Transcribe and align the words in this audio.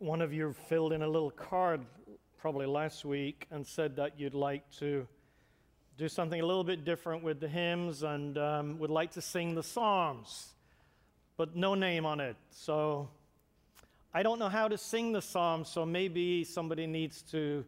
one 0.00 0.22
of 0.22 0.32
you 0.32 0.54
filled 0.66 0.94
in 0.94 1.02
a 1.02 1.06
little 1.06 1.30
card 1.30 1.82
probably 2.38 2.64
last 2.64 3.04
week 3.04 3.46
and 3.50 3.66
said 3.66 3.96
that 3.96 4.18
you'd 4.18 4.32
like 4.32 4.64
to 4.78 5.06
do 5.98 6.08
something 6.08 6.40
a 6.40 6.46
little 6.46 6.64
bit 6.64 6.86
different 6.86 7.22
with 7.22 7.38
the 7.38 7.46
hymns 7.46 8.02
and 8.02 8.38
um, 8.38 8.78
would 8.78 8.88
like 8.88 9.10
to 9.10 9.20
sing 9.20 9.54
the 9.54 9.62
Psalms, 9.62 10.54
but 11.36 11.54
no 11.54 11.74
name 11.74 12.06
on 12.06 12.18
it. 12.18 12.36
So 12.50 13.10
I 14.14 14.22
don't 14.22 14.38
know 14.38 14.48
how 14.48 14.68
to 14.68 14.78
sing 14.78 15.12
the 15.12 15.20
Psalms, 15.20 15.68
so 15.68 15.84
maybe 15.84 16.44
somebody 16.44 16.86
needs 16.86 17.20
to, 17.32 17.62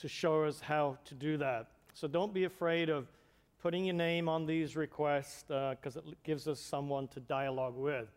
to 0.00 0.06
show 0.06 0.44
us 0.44 0.60
how 0.60 0.98
to 1.06 1.14
do 1.14 1.38
that. 1.38 1.68
So 1.94 2.06
don't 2.06 2.34
be 2.34 2.44
afraid 2.44 2.90
of 2.90 3.08
putting 3.62 3.86
your 3.86 3.96
name 3.96 4.28
on 4.28 4.44
these 4.44 4.76
requests 4.76 5.44
because 5.48 5.96
uh, 5.96 6.00
it 6.06 6.22
gives 6.24 6.46
us 6.46 6.60
someone 6.60 7.08
to 7.08 7.20
dialogue 7.20 7.74
with. 7.74 8.08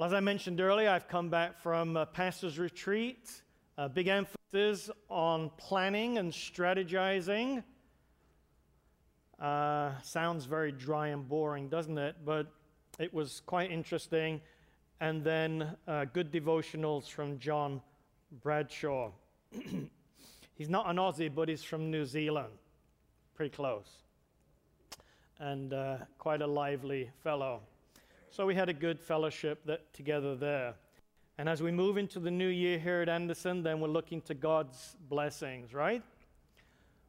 Well, 0.00 0.06
as 0.06 0.14
I 0.14 0.20
mentioned 0.20 0.62
earlier, 0.62 0.88
I've 0.88 1.08
come 1.08 1.28
back 1.28 1.58
from 1.58 1.94
a 1.94 2.06
pastor's 2.06 2.58
retreat. 2.58 3.42
A 3.76 3.86
big 3.86 4.08
emphasis 4.08 4.88
on 5.10 5.50
planning 5.58 6.16
and 6.16 6.32
strategizing. 6.32 7.62
Uh, 9.38 9.90
sounds 10.00 10.46
very 10.46 10.72
dry 10.72 11.08
and 11.08 11.28
boring, 11.28 11.68
doesn't 11.68 11.98
it? 11.98 12.16
But 12.24 12.46
it 12.98 13.12
was 13.12 13.42
quite 13.44 13.70
interesting. 13.70 14.40
And 15.00 15.22
then 15.22 15.76
uh, 15.86 16.06
good 16.06 16.32
devotionals 16.32 17.06
from 17.06 17.38
John 17.38 17.82
Bradshaw. 18.42 19.10
he's 20.54 20.70
not 20.70 20.88
an 20.88 20.96
Aussie, 20.96 21.30
but 21.34 21.46
he's 21.46 21.62
from 21.62 21.90
New 21.90 22.06
Zealand. 22.06 22.54
Pretty 23.34 23.54
close. 23.54 23.90
And 25.38 25.74
uh, 25.74 25.98
quite 26.16 26.40
a 26.40 26.46
lively 26.46 27.10
fellow. 27.22 27.60
So 28.32 28.46
we 28.46 28.54
had 28.54 28.68
a 28.68 28.72
good 28.72 29.00
fellowship 29.00 29.64
that, 29.66 29.92
together 29.92 30.36
there. 30.36 30.74
And 31.36 31.48
as 31.48 31.64
we 31.64 31.72
move 31.72 31.98
into 31.98 32.20
the 32.20 32.30
new 32.30 32.46
year 32.46 32.78
here 32.78 33.02
at 33.02 33.08
Anderson, 33.08 33.64
then 33.64 33.80
we're 33.80 33.88
looking 33.88 34.20
to 34.22 34.34
God's 34.34 34.96
blessings, 35.08 35.74
right? 35.74 36.00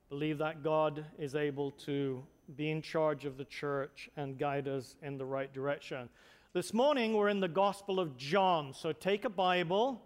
Believe 0.10 0.40
that 0.40 0.64
God 0.64 1.06
is 1.20 1.36
able 1.36 1.70
to 1.86 2.24
be 2.56 2.72
in 2.72 2.82
charge 2.82 3.26
of 3.26 3.38
the 3.38 3.46
church 3.46 4.10
and 4.18 4.40
guide 4.40 4.68
us 4.68 4.96
in 5.04 5.20
the 5.20 5.26
right 5.26 5.54
direction. 5.54 6.10
This 6.54 6.74
morning 6.74 7.14
we're 7.14 7.30
in 7.30 7.40
the 7.40 7.48
Gospel 7.48 8.00
of 8.00 8.18
John. 8.18 8.74
So 8.74 8.92
take 8.92 9.24
a 9.24 9.30
Bible. 9.30 10.02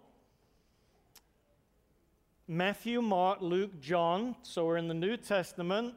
Matthew, 2.46 3.00
Mark, 3.00 3.40
Luke, 3.40 3.80
John. 3.80 4.36
So 4.42 4.66
we're 4.66 4.76
in 4.76 4.86
the 4.86 4.92
New 4.92 5.16
Testament. 5.16 5.94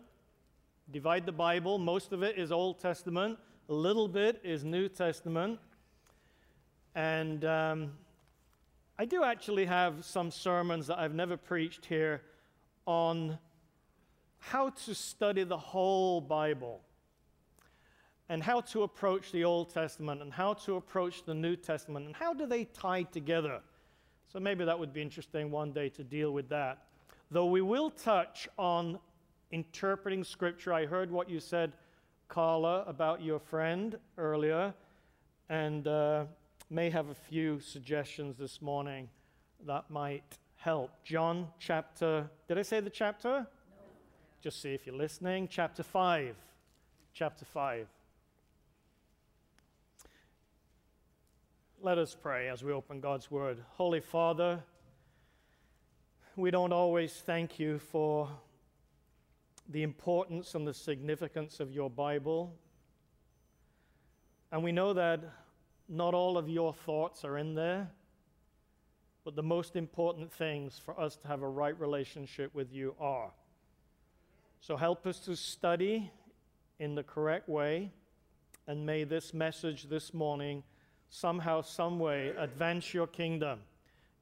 Divide 0.89 1.25
the 1.25 1.33
Bible. 1.33 1.77
Most 1.77 2.13
of 2.13 2.23
it 2.23 2.37
is 2.39 2.53
Old 2.53 2.79
Testament. 2.79 3.37
A 3.69 3.73
little 3.73 4.07
bit 4.07 4.41
is 4.43 4.63
New 4.63 4.89
Testament. 4.89 5.59
And 6.95 7.45
um, 7.45 7.91
I 8.97 9.05
do 9.05 9.23
actually 9.23 9.67
have 9.67 10.03
some 10.03 10.31
sermons 10.31 10.87
that 10.87 10.97
I've 10.97 11.13
never 11.13 11.37
preached 11.37 11.85
here 11.85 12.23
on 12.87 13.37
how 14.39 14.69
to 14.69 14.95
study 14.95 15.43
the 15.43 15.57
whole 15.57 16.19
Bible 16.19 16.81
and 18.27 18.41
how 18.41 18.61
to 18.61 18.81
approach 18.81 19.31
the 19.31 19.43
Old 19.43 19.71
Testament 19.71 20.23
and 20.23 20.33
how 20.33 20.55
to 20.55 20.77
approach 20.77 21.23
the 21.23 21.35
New 21.35 21.55
Testament 21.55 22.07
and 22.07 22.15
how 22.15 22.33
do 22.33 22.47
they 22.47 22.63
tie 22.63 23.03
together. 23.03 23.59
So 24.33 24.39
maybe 24.39 24.65
that 24.65 24.79
would 24.79 24.93
be 24.93 25.03
interesting 25.03 25.51
one 25.51 25.73
day 25.73 25.89
to 25.89 26.03
deal 26.03 26.31
with 26.31 26.49
that. 26.49 26.85
Though 27.29 27.45
we 27.45 27.61
will 27.61 27.91
touch 27.91 28.49
on 28.57 28.97
interpreting 29.51 30.23
Scripture. 30.23 30.73
I 30.73 30.87
heard 30.87 31.11
what 31.11 31.29
you 31.29 31.39
said 31.39 31.73
Carla, 32.29 32.83
about 32.85 33.23
your 33.23 33.39
friend 33.39 33.97
earlier, 34.15 34.71
and 35.49 35.87
uh, 35.87 36.25
may 36.69 36.91
have 36.91 37.09
a 37.09 37.15
few 37.15 37.59
suggestions 37.59 38.37
this 38.37 38.61
morning 38.61 39.09
that 39.65 39.89
might 39.89 40.37
help. 40.55 40.91
John 41.03 41.47
chapter, 41.57 42.29
did 42.47 42.59
I 42.59 42.61
say 42.61 42.81
the 42.81 42.89
chapter? 42.91 43.29
No. 43.29 43.45
Just 44.43 44.61
see 44.61 44.75
if 44.75 44.85
you're 44.85 44.95
listening. 44.95 45.47
Chapter 45.49 45.81
5. 45.81 46.35
Chapter 47.15 47.45
5. 47.45 47.87
Let 51.81 51.97
us 51.97 52.15
pray 52.15 52.47
as 52.47 52.63
we 52.63 52.71
open 52.71 52.99
God's 52.99 53.31
Word. 53.31 53.57
Holy 53.71 54.01
Father, 54.01 54.61
we 56.35 56.51
don't 56.51 56.73
always 56.73 57.11
thank 57.11 57.57
you 57.57 57.79
for 57.79 58.29
the 59.69 59.83
importance 59.83 60.55
and 60.55 60.67
the 60.67 60.73
significance 60.73 61.59
of 61.59 61.71
your 61.71 61.89
Bible. 61.89 62.55
And 64.51 64.63
we 64.63 64.71
know 64.71 64.93
that 64.93 65.21
not 65.87 66.13
all 66.13 66.37
of 66.37 66.49
your 66.49 66.73
thoughts 66.73 67.23
are 67.23 67.37
in 67.37 67.53
there, 67.53 67.89
but 69.23 69.35
the 69.35 69.43
most 69.43 69.75
important 69.75 70.31
things 70.31 70.81
for 70.83 70.99
us 70.99 71.15
to 71.17 71.27
have 71.27 71.43
a 71.43 71.47
right 71.47 71.79
relationship 71.79 72.53
with 72.55 72.73
you 72.73 72.95
are. 72.99 73.31
So 74.59 74.75
help 74.75 75.05
us 75.05 75.19
to 75.21 75.35
study 75.35 76.11
in 76.79 76.95
the 76.95 77.03
correct 77.03 77.47
way, 77.47 77.91
and 78.67 78.85
may 78.85 79.03
this 79.03 79.33
message 79.33 79.83
this 79.83 80.13
morning 80.13 80.63
somehow, 81.09 81.61
some 81.61 81.99
way 81.99 82.33
advance 82.37 82.93
your 82.93 83.07
kingdom 83.07 83.59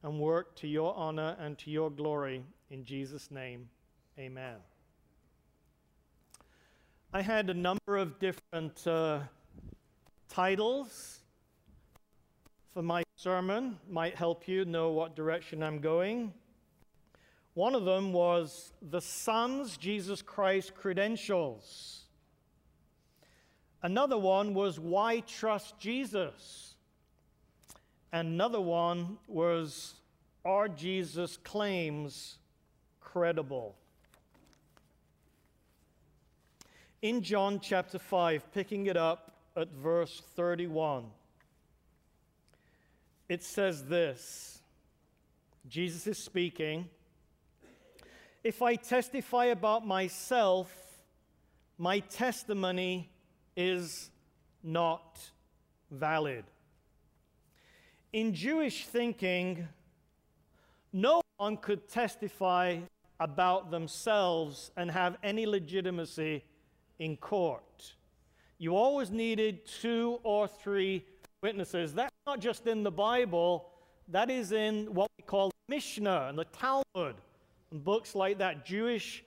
and 0.02 0.18
work 0.18 0.56
to 0.56 0.68
your 0.68 0.94
honor 0.94 1.36
and 1.38 1.58
to 1.58 1.70
your 1.70 1.90
glory. 1.90 2.44
In 2.70 2.84
Jesus' 2.84 3.30
name, 3.30 3.68
amen. 4.18 4.67
I 7.10 7.22
had 7.22 7.48
a 7.48 7.54
number 7.54 7.96
of 7.96 8.18
different 8.18 8.86
uh, 8.86 9.20
titles 10.28 11.20
for 12.74 12.82
my 12.82 13.02
sermon, 13.16 13.78
might 13.88 14.14
help 14.14 14.46
you 14.46 14.66
know 14.66 14.90
what 14.90 15.16
direction 15.16 15.62
I'm 15.62 15.78
going. 15.78 16.34
One 17.54 17.74
of 17.74 17.86
them 17.86 18.12
was 18.12 18.74
The 18.90 19.00
Son's 19.00 19.78
Jesus 19.78 20.20
Christ 20.20 20.74
Credentials. 20.74 22.02
Another 23.82 24.18
one 24.18 24.52
was 24.52 24.78
Why 24.78 25.20
Trust 25.20 25.78
Jesus? 25.78 26.74
Another 28.12 28.60
one 28.60 29.16
was 29.26 29.94
Are 30.44 30.68
Jesus' 30.68 31.38
claims 31.38 32.36
credible? 33.00 33.76
In 37.02 37.22
John 37.22 37.60
chapter 37.60 37.98
5, 37.98 38.52
picking 38.52 38.86
it 38.86 38.96
up 38.96 39.32
at 39.56 39.68
verse 39.70 40.22
31, 40.34 41.06
it 43.28 43.42
says 43.42 43.84
this 43.84 44.60
Jesus 45.68 46.06
is 46.06 46.18
speaking. 46.18 46.88
If 48.42 48.62
I 48.62 48.76
testify 48.76 49.46
about 49.46 49.86
myself, 49.86 50.72
my 51.76 51.98
testimony 51.98 53.10
is 53.56 54.10
not 54.62 55.18
valid. 55.90 56.44
In 58.12 58.32
Jewish 58.32 58.86
thinking, 58.86 59.68
no 60.92 61.20
one 61.36 61.56
could 61.56 61.88
testify 61.88 62.78
about 63.20 63.70
themselves 63.70 64.70
and 64.76 64.90
have 64.90 65.18
any 65.22 65.44
legitimacy 65.44 66.44
in 66.98 67.16
court. 67.16 67.94
You 68.58 68.76
always 68.76 69.10
needed 69.10 69.66
two 69.66 70.18
or 70.22 70.48
three 70.48 71.04
witnesses. 71.42 71.94
That's 71.94 72.14
not 72.26 72.40
just 72.40 72.66
in 72.66 72.82
the 72.82 72.90
Bible, 72.90 73.68
that 74.08 74.30
is 74.30 74.52
in 74.52 74.92
what 74.92 75.10
we 75.16 75.22
call 75.22 75.50
Mishnah 75.68 76.26
and 76.28 76.38
the 76.38 76.46
Talmud 76.46 77.16
and 77.70 77.84
books 77.84 78.14
like 78.14 78.38
that, 78.38 78.64
Jewish 78.64 79.22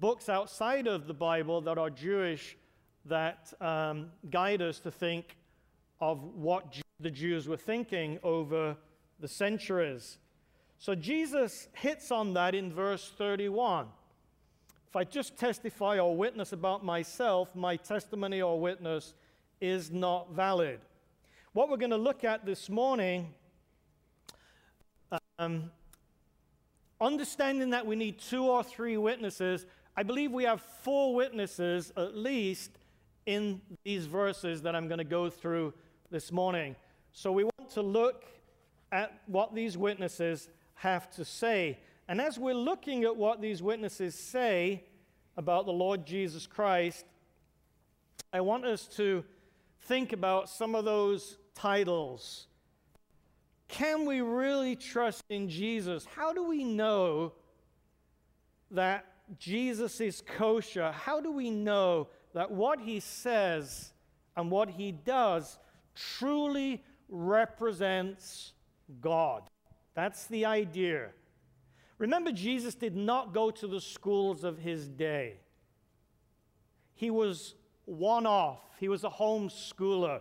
books 0.00 0.28
outside 0.28 0.86
of 0.86 1.06
the 1.06 1.14
Bible 1.14 1.60
that 1.62 1.78
are 1.78 1.90
Jewish 1.90 2.56
that 3.04 3.52
um, 3.60 4.10
guide 4.30 4.62
us 4.62 4.80
to 4.80 4.90
think 4.90 5.36
of 6.00 6.22
what 6.34 6.76
the 7.00 7.10
Jews 7.10 7.48
were 7.48 7.56
thinking 7.56 8.18
over 8.22 8.76
the 9.20 9.28
centuries. 9.28 10.18
So 10.78 10.94
Jesus 10.94 11.68
hits 11.72 12.10
on 12.10 12.34
that 12.34 12.54
in 12.54 12.72
verse 12.72 13.10
31. 13.16 13.86
If 14.88 14.96
I 14.96 15.04
just 15.04 15.36
testify 15.36 15.98
or 15.98 16.16
witness 16.16 16.52
about 16.52 16.82
myself, 16.82 17.54
my 17.54 17.76
testimony 17.76 18.40
or 18.40 18.58
witness 18.58 19.12
is 19.60 19.90
not 19.90 20.32
valid. 20.32 20.80
What 21.52 21.68
we're 21.68 21.76
going 21.76 21.90
to 21.90 21.98
look 21.98 22.24
at 22.24 22.46
this 22.46 22.70
morning, 22.70 23.34
um, 25.38 25.70
understanding 27.02 27.68
that 27.70 27.84
we 27.84 27.96
need 27.96 28.18
two 28.18 28.44
or 28.44 28.64
three 28.64 28.96
witnesses, 28.96 29.66
I 29.94 30.04
believe 30.04 30.32
we 30.32 30.44
have 30.44 30.62
four 30.62 31.14
witnesses 31.14 31.92
at 31.94 32.16
least 32.16 32.70
in 33.26 33.60
these 33.84 34.06
verses 34.06 34.62
that 34.62 34.74
I'm 34.74 34.88
going 34.88 34.98
to 34.98 35.04
go 35.04 35.28
through 35.28 35.74
this 36.10 36.32
morning. 36.32 36.74
So 37.12 37.30
we 37.30 37.44
want 37.44 37.70
to 37.72 37.82
look 37.82 38.24
at 38.90 39.20
what 39.26 39.54
these 39.54 39.76
witnesses 39.76 40.48
have 40.76 41.10
to 41.10 41.26
say. 41.26 41.76
And 42.08 42.20
as 42.20 42.38
we're 42.38 42.54
looking 42.54 43.04
at 43.04 43.16
what 43.16 43.40
these 43.40 43.62
witnesses 43.62 44.14
say 44.14 44.84
about 45.36 45.66
the 45.66 45.72
Lord 45.72 46.06
Jesus 46.06 46.46
Christ, 46.46 47.04
I 48.32 48.40
want 48.40 48.64
us 48.64 48.86
to 48.96 49.24
think 49.82 50.12
about 50.12 50.48
some 50.48 50.74
of 50.74 50.84
those 50.84 51.38
titles 51.54 52.48
can 53.68 54.06
we 54.06 54.22
really 54.22 54.74
trust 54.74 55.24
in 55.28 55.48
Jesus? 55.48 56.06
How 56.06 56.32
do 56.32 56.42
we 56.42 56.64
know 56.64 57.34
that 58.70 59.04
Jesus 59.38 60.00
is 60.00 60.22
kosher? 60.22 60.90
How 60.90 61.20
do 61.20 61.30
we 61.30 61.50
know 61.50 62.08
that 62.32 62.50
what 62.50 62.80
he 62.80 62.98
says 62.98 63.92
and 64.36 64.50
what 64.50 64.70
he 64.70 64.90
does 64.90 65.58
truly 65.94 66.82
represents 67.10 68.52
God? 69.00 69.42
That's 69.94 70.26
the 70.26 70.46
idea. 70.46 71.10
Remember, 71.98 72.32
Jesus 72.32 72.74
did 72.74 72.96
not 72.96 73.34
go 73.34 73.50
to 73.50 73.66
the 73.66 73.80
schools 73.80 74.44
of 74.44 74.58
his 74.58 74.88
day. 74.88 75.34
He 76.94 77.10
was 77.10 77.54
one 77.84 78.26
off, 78.26 78.60
he 78.78 78.88
was 78.88 79.04
a 79.04 79.10
homeschooler 79.10 80.20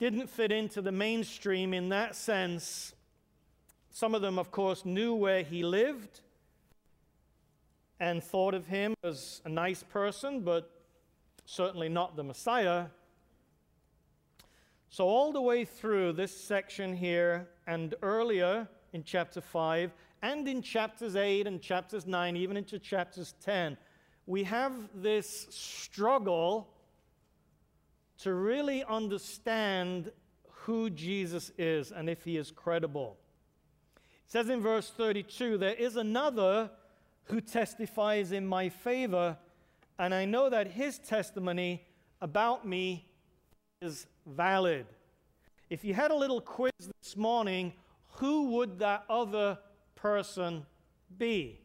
didn't 0.00 0.30
fit 0.30 0.50
into 0.50 0.80
the 0.80 0.90
mainstream 0.90 1.74
in 1.74 1.90
that 1.90 2.16
sense. 2.16 2.94
Some 3.90 4.14
of 4.14 4.22
them, 4.22 4.38
of 4.38 4.50
course, 4.50 4.86
knew 4.86 5.14
where 5.14 5.42
he 5.42 5.62
lived 5.62 6.22
and 8.00 8.24
thought 8.24 8.54
of 8.54 8.66
him 8.66 8.94
as 9.04 9.42
a 9.44 9.50
nice 9.50 9.82
person, 9.82 10.40
but 10.40 10.70
certainly 11.44 11.90
not 11.90 12.16
the 12.16 12.24
Messiah. 12.24 12.86
So, 14.88 15.04
all 15.04 15.32
the 15.32 15.42
way 15.42 15.66
through 15.66 16.14
this 16.14 16.34
section 16.34 16.96
here 16.96 17.46
and 17.66 17.94
earlier 18.00 18.68
in 18.92 19.04
chapter 19.04 19.40
5 19.40 19.92
and 20.22 20.46
in 20.46 20.62
chapters 20.62 21.16
8 21.16 21.46
and 21.46 21.60
chapters 21.60 22.06
9, 22.06 22.36
even 22.36 22.56
into 22.56 22.78
chapters 22.78 23.34
10, 23.44 23.76
we 24.26 24.44
have 24.44 24.72
this 24.94 25.46
struggle 25.50 26.68
to 28.18 28.34
really 28.34 28.84
understand 28.84 30.10
who 30.48 30.90
Jesus 30.90 31.50
is 31.56 31.90
and 31.90 32.08
if 32.10 32.22
he 32.22 32.36
is 32.36 32.50
credible. 32.50 33.16
It 33.96 34.30
says 34.30 34.50
in 34.50 34.60
verse 34.60 34.90
32 34.90 35.56
There 35.56 35.74
is 35.74 35.96
another 35.96 36.70
who 37.24 37.40
testifies 37.40 38.32
in 38.32 38.46
my 38.46 38.68
favor, 38.68 39.38
and 39.98 40.12
I 40.12 40.26
know 40.26 40.50
that 40.50 40.68
his 40.68 40.98
testimony 40.98 41.82
about 42.20 42.66
me 42.66 43.08
is 43.80 44.06
valid. 44.26 44.86
If 45.70 45.84
you 45.84 45.94
had 45.94 46.10
a 46.10 46.16
little 46.16 46.40
quiz 46.40 46.72
this 46.78 47.16
morning, 47.16 47.72
who 48.12 48.50
would 48.50 48.78
that 48.80 49.04
other 49.08 49.58
person 49.94 50.66
be? 51.16 51.60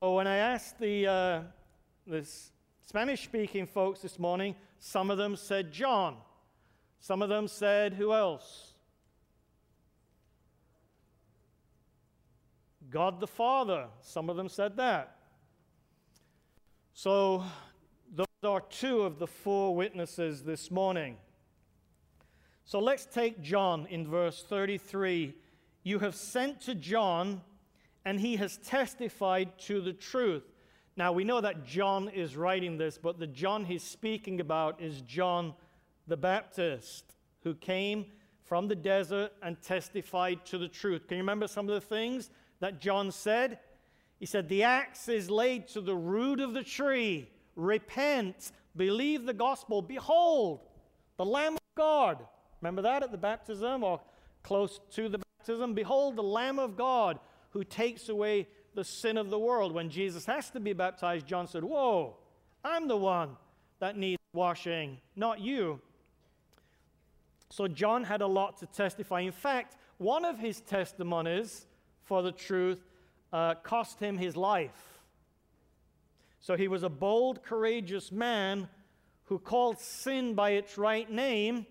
So 0.00 0.16
when 0.16 0.26
I 0.26 0.36
asked 0.36 0.78
the, 0.80 1.06
uh, 1.06 1.40
this 2.06 2.50
Spanish 2.84 3.22
speaking 3.22 3.66
folks 3.66 4.00
this 4.00 4.18
morning, 4.18 4.56
some 4.78 5.10
of 5.10 5.18
them 5.18 5.36
said 5.36 5.72
John. 5.72 6.16
Some 6.98 7.22
of 7.22 7.28
them 7.28 7.46
said, 7.46 7.94
who 7.94 8.12
else? 8.12 8.74
God 12.90 13.20
the 13.20 13.26
Father. 13.26 13.86
Some 14.00 14.28
of 14.28 14.36
them 14.36 14.48
said 14.48 14.76
that. 14.76 15.16
So, 16.94 17.42
those 18.14 18.26
are 18.44 18.60
two 18.60 19.02
of 19.02 19.18
the 19.18 19.26
four 19.26 19.74
witnesses 19.74 20.42
this 20.42 20.70
morning. 20.70 21.16
So, 22.64 22.78
let's 22.78 23.04
take 23.04 23.42
John 23.42 23.86
in 23.90 24.06
verse 24.06 24.44
33. 24.48 25.34
You 25.82 25.98
have 25.98 26.14
sent 26.14 26.60
to 26.62 26.74
John, 26.74 27.42
and 28.04 28.20
he 28.20 28.36
has 28.36 28.58
testified 28.58 29.58
to 29.60 29.80
the 29.80 29.92
truth. 29.92 30.44
Now, 30.96 31.12
we 31.12 31.24
know 31.24 31.40
that 31.40 31.64
John 31.64 32.08
is 32.08 32.36
writing 32.36 32.78
this, 32.78 32.98
but 32.98 33.18
the 33.18 33.26
John 33.26 33.64
he's 33.64 33.82
speaking 33.82 34.40
about 34.40 34.80
is 34.80 35.00
John 35.02 35.54
the 36.06 36.16
Baptist, 36.16 37.04
who 37.42 37.54
came 37.54 38.06
from 38.44 38.68
the 38.68 38.76
desert 38.76 39.32
and 39.42 39.60
testified 39.62 40.44
to 40.46 40.58
the 40.58 40.68
truth. 40.68 41.06
Can 41.06 41.16
you 41.16 41.22
remember 41.22 41.48
some 41.48 41.68
of 41.68 41.74
the 41.74 41.80
things 41.80 42.30
that 42.60 42.80
John 42.80 43.10
said? 43.10 43.58
He 44.18 44.26
said, 44.26 44.48
The 44.48 44.64
axe 44.64 45.08
is 45.08 45.30
laid 45.30 45.68
to 45.68 45.80
the 45.80 45.96
root 45.96 46.38
of 46.38 46.52
the 46.52 46.62
tree. 46.62 47.30
Repent, 47.56 48.52
believe 48.76 49.24
the 49.24 49.34
gospel. 49.34 49.82
Behold, 49.82 50.60
the 51.16 51.24
Lamb 51.24 51.54
of 51.54 51.60
God. 51.74 52.26
Remember 52.62 52.82
that 52.82 53.02
at 53.02 53.10
the 53.10 53.18
baptism 53.18 53.82
or 53.82 54.00
close 54.42 54.80
to 54.92 55.08
the 55.08 55.18
baptism? 55.18 55.74
Behold, 55.74 56.16
the 56.16 56.22
Lamb 56.22 56.58
of 56.58 56.76
God 56.76 57.18
who 57.50 57.64
takes 57.64 58.08
away 58.08 58.46
the 58.74 58.84
sin 58.84 59.18
of 59.18 59.30
the 59.30 59.38
world. 59.38 59.72
When 59.72 59.90
Jesus 59.90 60.24
has 60.26 60.48
to 60.50 60.60
be 60.60 60.72
baptized, 60.72 61.26
John 61.26 61.46
said, 61.46 61.64
Whoa, 61.64 62.16
I'm 62.64 62.88
the 62.88 62.96
one 62.96 63.36
that 63.80 63.96
needs 63.96 64.22
washing, 64.32 64.98
not 65.16 65.40
you. 65.40 65.80
So 67.50 67.68
John 67.68 68.04
had 68.04 68.22
a 68.22 68.26
lot 68.26 68.58
to 68.58 68.66
testify. 68.66 69.20
In 69.20 69.32
fact, 69.32 69.76
one 69.98 70.24
of 70.24 70.38
his 70.38 70.60
testimonies 70.60 71.66
for 72.04 72.22
the 72.22 72.32
truth 72.32 72.82
uh, 73.32 73.56
cost 73.56 74.00
him 74.00 74.16
his 74.16 74.36
life. 74.36 75.00
So 76.40 76.56
he 76.56 76.68
was 76.68 76.82
a 76.82 76.88
bold, 76.88 77.42
courageous 77.42 78.10
man 78.10 78.68
who 79.24 79.38
called 79.38 79.78
sin 79.80 80.34
by 80.34 80.50
its 80.50 80.78
right 80.78 81.10
name 81.10 81.66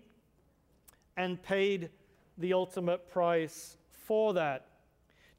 and 1.16 1.42
paid 1.42 1.90
the 2.38 2.52
ultimate 2.52 3.08
price 3.10 3.76
for 3.90 4.34
that. 4.34 4.66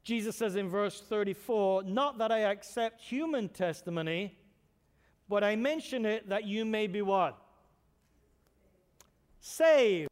Jesus 0.02 0.36
says 0.36 0.56
in 0.56 0.68
verse 0.68 1.00
34 1.00 1.84
Not 1.84 2.18
that 2.18 2.30
I 2.30 2.40
accept 2.40 3.00
human 3.00 3.48
testimony, 3.48 4.36
but 5.28 5.42
I 5.42 5.56
mention 5.56 6.04
it 6.04 6.28
that 6.28 6.44
you 6.44 6.64
may 6.64 6.86
be 6.86 7.02
what? 7.02 7.38
Saved. 9.40 10.10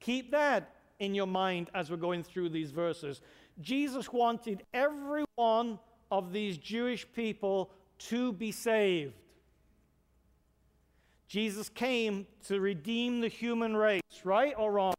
Keep 0.00 0.30
that 0.32 0.74
in 0.98 1.14
your 1.14 1.26
mind 1.26 1.70
as 1.74 1.90
we're 1.90 1.96
going 1.96 2.22
through 2.22 2.48
these 2.48 2.70
verses. 2.70 3.20
Jesus 3.60 4.12
wanted 4.12 4.64
every 4.72 5.24
one 5.34 5.78
of 6.10 6.32
these 6.32 6.56
Jewish 6.56 7.06
people 7.12 7.70
to 7.98 8.32
be 8.32 8.52
saved. 8.52 9.14
Jesus 11.30 11.68
came 11.68 12.26
to 12.48 12.58
redeem 12.58 13.20
the 13.20 13.28
human 13.28 13.76
race, 13.76 14.02
right 14.24 14.52
or 14.58 14.72
wrong? 14.72 14.94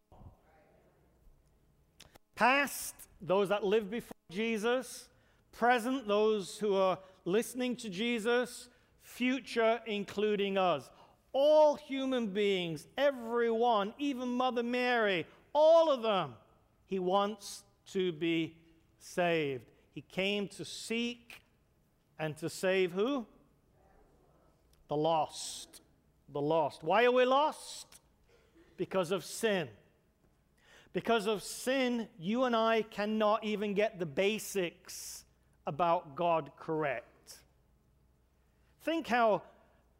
Past, 2.35 2.95
those 3.21 3.49
that 3.49 3.65
lived 3.65 3.91
before 3.91 4.15
Jesus, 4.31 5.09
present, 5.51 6.07
those 6.07 6.57
who 6.57 6.73
are 6.73 6.97
listening 7.25 7.75
to 7.75 7.89
Jesus, 7.89 8.69
future, 9.01 9.81
including 9.85 10.57
us. 10.57 10.89
All 11.33 11.75
human 11.75 12.27
beings, 12.27 12.87
everyone, 12.97 13.93
even 13.99 14.29
Mother 14.29 14.63
Mary, 14.63 15.27
all 15.51 15.91
of 15.91 16.01
them, 16.01 16.35
he 16.85 16.97
wants 16.97 17.65
to 17.87 18.13
be 18.13 18.55
saved. 18.99 19.65
He 19.93 19.99
came 19.99 20.47
to 20.47 20.63
seek 20.63 21.41
and 22.17 22.37
to 22.37 22.49
save 22.49 22.93
who? 22.93 23.25
The 24.87 24.95
lost. 24.95 25.81
The 26.33 26.41
lost. 26.41 26.83
Why 26.83 27.05
are 27.05 27.11
we 27.11 27.25
lost? 27.25 27.87
Because 28.77 29.11
of 29.11 29.23
sin. 29.25 29.67
Because 30.93 31.25
of 31.27 31.43
sin, 31.43 32.07
you 32.19 32.43
and 32.43 32.55
I 32.55 32.81
cannot 32.83 33.43
even 33.43 33.73
get 33.73 33.99
the 33.99 34.05
basics 34.05 35.25
about 35.65 36.15
God 36.15 36.51
correct. 36.57 37.39
Think 38.83 39.07
how, 39.07 39.43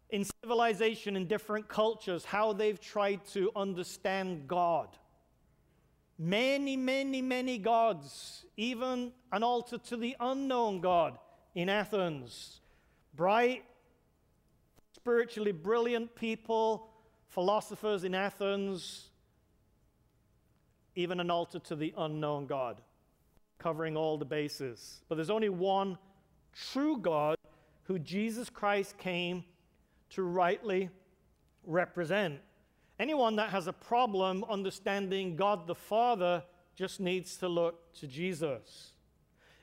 in 0.10 0.26
civilization, 0.42 1.16
in 1.16 1.28
different 1.28 1.68
cultures, 1.68 2.26
how 2.26 2.54
they've 2.54 2.80
tried 2.80 3.26
to 3.28 3.52
understand 3.56 4.48
God. 4.48 4.88
Many, 6.18 6.76
many, 6.76 7.22
many 7.22 7.58
gods, 7.58 8.46
even 8.58 9.12
an 9.32 9.44
altar 9.44 9.78
to 9.78 9.98
the 9.98 10.16
unknown 10.20 10.82
God 10.82 11.18
in 11.56 11.70
Athens. 11.70 12.62
Bright, 13.16 13.64
spiritually 15.01 15.51
brilliant 15.51 16.13
people, 16.13 16.88
philosophers 17.29 18.03
in 18.03 18.13
Athens, 18.13 19.10
even 20.96 21.20
an 21.20 21.31
altar 21.31 21.58
to 21.58 21.75
the 21.75 21.91
unknown 21.98 22.46
God, 22.46 22.81
covering 23.58 23.98
all 23.98 24.20
the 24.20 24.25
bases. 24.25 25.01
But 25.10 25.15
there's 25.15 25.31
only 25.31 25.50
one 25.50 25.98
true 26.72 26.98
God 26.98 27.36
who 27.86 27.98
Jesus 27.98 28.48
Christ 28.48 28.96
came 29.00 29.43
to 30.12 30.22
rightly 30.22 30.91
represent. 31.65 32.39
Anyone 33.00 33.38
that 33.38 33.50
has 33.50 33.65
a 33.65 33.74
problem 33.74 34.46
understanding 34.48 35.36
God 35.36 35.65
the 35.65 35.74
Father 35.74 36.43
just 36.75 37.00
needs 37.00 37.38
to 37.38 37.48
look 37.48 37.91
to 37.96 38.05
Jesus. 38.05 38.91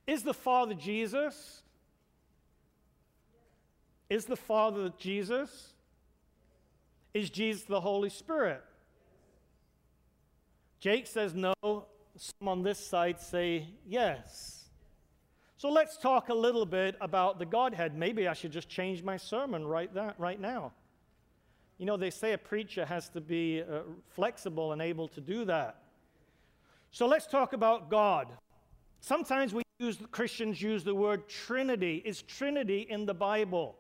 Is 0.05 0.25
the 0.25 0.35
Father 0.35 0.75
Jesus? 0.75 1.63
Is 4.11 4.25
the 4.25 4.37
Father 4.37 4.93
Jesus? 4.99 5.73
Is 7.13 7.31
Jesus 7.31 7.65
the 7.65 7.81
Holy 7.81 8.11
Spirit? 8.11 8.63
Jake 10.81 11.07
says 11.07 11.35
no. 11.35 11.55
Some 11.63 12.49
on 12.49 12.63
this 12.63 12.85
side 12.85 13.21
say 13.21 13.67
yes. 13.87 14.65
So 15.57 15.69
let's 15.71 15.97
talk 15.97 16.29
a 16.29 16.35
little 16.35 16.67
bit 16.67 16.97
about 17.01 17.39
the 17.39 17.47
Godhead. 17.47 17.97
Maybe 17.97 18.29
I 18.29 18.33
should 18.33 18.53
just 18.53 18.69
change 18.69 19.03
my 19.03 19.17
sermon 19.17 19.67
right, 19.67 19.93
that, 19.95 20.15
right 20.19 20.41
now. 20.41 20.73
You 21.79 21.87
know, 21.87 21.97
they 21.97 22.11
say 22.11 22.33
a 22.33 22.39
preacher 22.39 22.85
has 22.85 23.09
to 23.11 23.21
be 23.21 23.63
uh, 23.63 23.81
flexible 24.09 24.73
and 24.73 24.83
able 24.83 25.09
to 25.09 25.21
do 25.21 25.45
that. 25.45 25.83
So 26.91 27.07
let's 27.07 27.27
talk 27.27 27.53
about 27.53 27.91
God. 27.91 28.29
Sometimes 29.01 29.55
we 29.55 29.63
use, 29.79 29.99
Christians 30.11 30.61
use 30.61 30.83
the 30.83 30.95
word 30.95 31.29
Trinity. 31.29 32.03
Is 32.05 32.23
Trinity 32.23 32.87
in 32.89 33.07
the 33.07 33.15
Bible? 33.15 33.77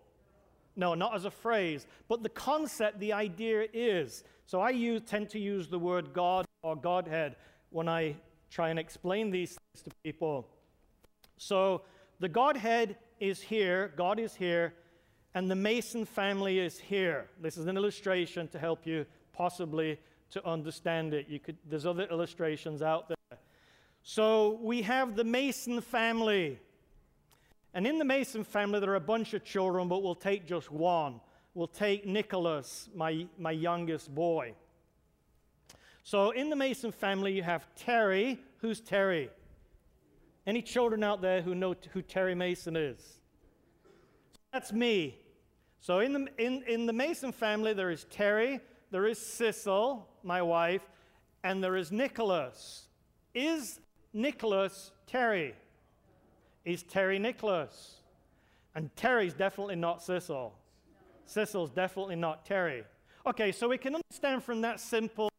No, 0.78 0.94
not 0.94 1.14
as 1.16 1.24
a 1.24 1.30
phrase, 1.30 1.88
but 2.06 2.22
the 2.22 2.28
concept, 2.28 3.00
the 3.00 3.12
idea 3.12 3.66
is. 3.72 4.22
So 4.46 4.60
I 4.60 4.70
use, 4.70 5.02
tend 5.04 5.28
to 5.30 5.38
use 5.40 5.66
the 5.66 5.78
word 5.78 6.12
God 6.14 6.46
or 6.62 6.76
Godhead 6.76 7.34
when 7.70 7.88
I 7.88 8.14
try 8.48 8.70
and 8.70 8.78
explain 8.78 9.32
these 9.32 9.50
things 9.50 9.82
to 9.82 9.90
people. 10.04 10.46
So 11.36 11.82
the 12.20 12.28
Godhead 12.28 12.96
is 13.18 13.40
here, 13.40 13.92
God 13.96 14.20
is 14.20 14.36
here, 14.36 14.72
and 15.34 15.50
the 15.50 15.56
Mason 15.56 16.04
family 16.04 16.60
is 16.60 16.78
here. 16.78 17.28
This 17.42 17.58
is 17.58 17.66
an 17.66 17.76
illustration 17.76 18.46
to 18.48 18.58
help 18.58 18.86
you 18.86 19.04
possibly 19.32 19.98
to 20.30 20.46
understand 20.46 21.12
it. 21.12 21.26
You 21.28 21.40
could, 21.40 21.56
there's 21.68 21.86
other 21.86 22.04
illustrations 22.04 22.82
out 22.82 23.08
there. 23.08 23.38
So 24.04 24.60
we 24.62 24.82
have 24.82 25.16
the 25.16 25.24
Mason 25.24 25.80
family. 25.80 26.60
And 27.78 27.86
in 27.86 27.96
the 27.96 28.04
Mason 28.04 28.42
family, 28.42 28.80
there 28.80 28.90
are 28.90 28.96
a 28.96 29.00
bunch 29.00 29.34
of 29.34 29.44
children, 29.44 29.86
but 29.86 30.02
we'll 30.02 30.16
take 30.16 30.48
just 30.48 30.68
one. 30.68 31.20
We'll 31.54 31.68
take 31.68 32.04
Nicholas, 32.04 32.88
my, 32.92 33.28
my 33.38 33.52
youngest 33.52 34.12
boy. 34.12 34.54
So 36.02 36.30
in 36.30 36.50
the 36.50 36.56
Mason 36.56 36.90
family, 36.90 37.30
you 37.34 37.44
have 37.44 37.72
Terry. 37.76 38.40
Who's 38.62 38.80
Terry? 38.80 39.30
Any 40.44 40.60
children 40.60 41.04
out 41.04 41.22
there 41.22 41.40
who 41.40 41.54
know 41.54 41.76
who 41.92 42.02
Terry 42.02 42.34
Mason 42.34 42.74
is? 42.74 43.20
That's 44.52 44.72
me. 44.72 45.16
So 45.78 46.00
in 46.00 46.12
the, 46.14 46.26
in, 46.36 46.64
in 46.66 46.84
the 46.84 46.92
Mason 46.92 47.30
family, 47.30 47.74
there 47.74 47.92
is 47.92 48.06
Terry, 48.10 48.58
there 48.90 49.06
is 49.06 49.20
Sissel, 49.20 50.04
my 50.24 50.42
wife, 50.42 50.82
and 51.44 51.62
there 51.62 51.76
is 51.76 51.92
Nicholas. 51.92 52.88
Is 53.36 53.78
Nicholas 54.12 54.90
Terry? 55.06 55.54
Is 56.68 56.82
Terry 56.82 57.18
Nicholas? 57.18 58.02
And 58.74 58.94
Terry's 58.94 59.32
definitely 59.32 59.76
not 59.76 60.02
Sissel. 60.02 60.52
Sissel's 61.24 61.70
definitely 61.70 62.16
not 62.16 62.44
Terry. 62.44 62.84
Okay, 63.26 63.52
so 63.52 63.70
we 63.70 63.78
can 63.78 63.94
understand 63.94 64.44
from 64.44 64.60
that 64.60 64.78
simple 64.78 65.30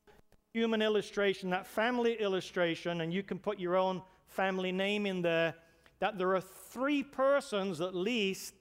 human 0.55 0.81
illustration, 0.81 1.51
that 1.51 1.67
family 1.67 2.19
illustration, 2.19 3.01
and 3.01 3.13
you 3.13 3.21
can 3.21 3.37
put 3.37 3.59
your 3.59 3.75
own 3.75 4.01
family 4.27 4.71
name 4.71 5.05
in 5.05 5.21
there, 5.21 5.53
that 5.99 6.17
there 6.17 6.35
are 6.35 6.41
three 6.41 7.03
persons 7.03 7.79
at 7.79 7.93
least 7.93 8.55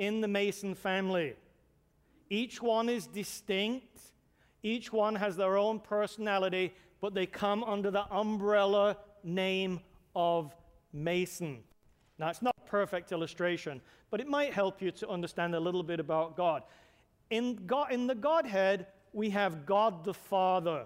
in 0.00 0.20
the 0.20 0.26
Mason 0.26 0.74
family. 0.74 1.34
Each 2.30 2.60
one 2.60 2.88
is 2.88 3.06
distinct, 3.06 4.00
each 4.64 4.92
one 4.92 5.14
has 5.14 5.36
their 5.36 5.56
own 5.56 5.78
personality, 5.78 6.74
but 7.00 7.14
they 7.14 7.26
come 7.26 7.62
under 7.62 7.92
the 7.92 8.12
umbrella 8.12 8.96
name 9.22 9.78
of 10.16 10.52
Mason. 10.92 11.62
Now, 12.18 12.28
it's 12.28 12.42
not 12.42 12.54
a 12.58 12.68
perfect 12.68 13.12
illustration, 13.12 13.80
but 14.10 14.20
it 14.20 14.26
might 14.26 14.52
help 14.52 14.82
you 14.82 14.90
to 14.92 15.08
understand 15.08 15.54
a 15.54 15.60
little 15.60 15.82
bit 15.82 16.00
about 16.00 16.36
God. 16.36 16.62
In, 17.30 17.56
God, 17.66 17.92
in 17.92 18.06
the 18.06 18.14
Godhead, 18.14 18.86
we 19.12 19.30
have 19.30 19.64
God 19.66 20.04
the 20.04 20.14
Father, 20.14 20.84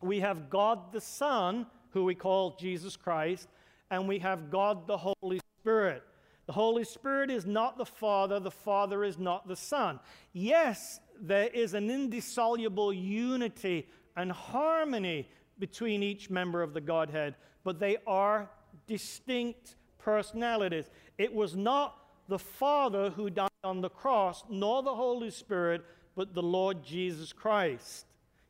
we 0.00 0.20
have 0.20 0.50
God 0.50 0.92
the 0.92 1.00
Son, 1.00 1.66
who 1.90 2.04
we 2.04 2.14
call 2.14 2.56
Jesus 2.56 2.96
Christ, 2.96 3.48
and 3.90 4.06
we 4.06 4.18
have 4.18 4.50
God 4.50 4.86
the 4.86 4.96
Holy 4.96 5.40
Spirit. 5.60 6.02
The 6.46 6.52
Holy 6.52 6.84
Spirit 6.84 7.30
is 7.30 7.44
not 7.46 7.76
the 7.76 7.84
Father, 7.84 8.40
the 8.40 8.50
Father 8.50 9.04
is 9.04 9.18
not 9.18 9.48
the 9.48 9.56
Son. 9.56 10.00
Yes, 10.32 11.00
there 11.20 11.48
is 11.48 11.74
an 11.74 11.90
indissoluble 11.90 12.92
unity 12.92 13.88
and 14.16 14.32
harmony 14.32 15.28
between 15.58 16.02
each 16.02 16.30
member 16.30 16.62
of 16.62 16.72
the 16.72 16.80
Godhead, 16.80 17.34
but 17.64 17.78
they 17.78 17.98
are 18.06 18.48
distinct 18.86 19.76
personalities. 20.08 20.88
It 21.18 21.34
was 21.34 21.54
not 21.54 21.98
the 22.28 22.38
Father 22.38 23.10
who 23.10 23.28
died 23.28 23.50
on 23.62 23.82
the 23.82 23.90
cross, 23.90 24.42
nor 24.48 24.82
the 24.82 24.94
Holy 24.94 25.30
Spirit, 25.30 25.84
but 26.16 26.32
the 26.32 26.42
Lord 26.42 26.82
Jesus 26.82 27.30
Christ. 27.30 28.06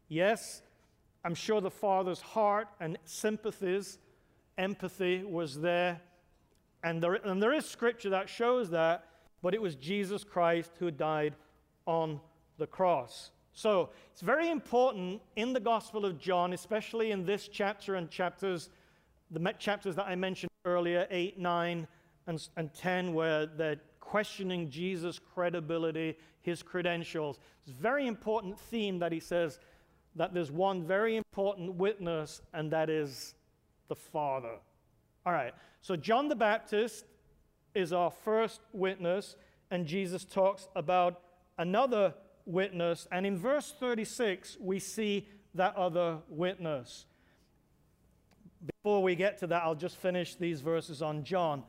Yes, 0.06 0.62
I'm 1.24 1.34
sure 1.34 1.60
the 1.60 1.68
Father's 1.68 2.20
heart 2.20 2.68
and 2.78 2.96
sympathies, 3.04 3.98
empathy 4.56 5.24
was 5.24 5.60
there. 5.60 6.00
And 6.84 7.02
there, 7.02 7.14
and 7.14 7.42
there 7.42 7.52
is 7.52 7.66
scripture 7.66 8.10
that 8.10 8.28
shows 8.28 8.70
that, 8.70 9.06
but 9.42 9.52
it 9.52 9.60
was 9.60 9.74
Jesus 9.74 10.22
Christ 10.22 10.70
who 10.78 10.92
died 10.92 11.34
on 11.88 12.20
the 12.58 12.68
cross. 12.68 13.32
So 13.52 13.90
it's 14.12 14.22
very 14.22 14.48
important 14.48 15.20
in 15.34 15.52
the 15.52 15.60
Gospel 15.60 16.04
of 16.04 16.20
John, 16.20 16.52
especially 16.52 17.10
in 17.10 17.26
this 17.26 17.48
chapter 17.48 17.96
and 17.96 18.08
chapters, 18.08 18.70
the 19.32 19.40
chapters 19.58 19.96
that 19.96 20.06
I 20.06 20.14
mentioned 20.14 20.47
earlier, 20.68 21.06
8, 21.10 21.38
9, 21.38 21.88
and, 22.26 22.48
and 22.56 22.74
10, 22.74 23.14
where 23.14 23.46
they're 23.46 23.80
questioning 24.00 24.70
Jesus' 24.70 25.18
credibility, 25.18 26.16
his 26.40 26.62
credentials. 26.62 27.38
It's 27.62 27.72
a 27.72 27.82
very 27.82 28.06
important 28.06 28.58
theme 28.58 28.98
that 29.00 29.12
he 29.12 29.20
says 29.20 29.58
that 30.16 30.34
there's 30.34 30.50
one 30.50 30.82
very 30.82 31.16
important 31.16 31.74
witness, 31.74 32.42
and 32.52 32.70
that 32.72 32.90
is 32.90 33.34
the 33.88 33.94
Father. 33.94 34.56
All 35.26 35.32
right, 35.32 35.54
so 35.80 35.96
John 35.96 36.28
the 36.28 36.36
Baptist 36.36 37.04
is 37.74 37.92
our 37.92 38.10
first 38.10 38.60
witness, 38.72 39.36
and 39.70 39.86
Jesus 39.86 40.24
talks 40.24 40.68
about 40.74 41.20
another 41.58 42.14
witness. 42.46 43.06
And 43.12 43.26
in 43.26 43.36
verse 43.36 43.74
36, 43.78 44.56
we 44.60 44.78
see 44.78 45.28
that 45.54 45.76
other 45.76 46.18
witness. 46.28 47.06
Before 48.88 49.02
we 49.02 49.16
get 49.16 49.36
to 49.40 49.46
that, 49.48 49.64
I'll 49.64 49.74
just 49.74 49.96
finish 49.96 50.34
these 50.36 50.62
verses 50.62 51.02
on 51.02 51.22
John. 51.22 51.62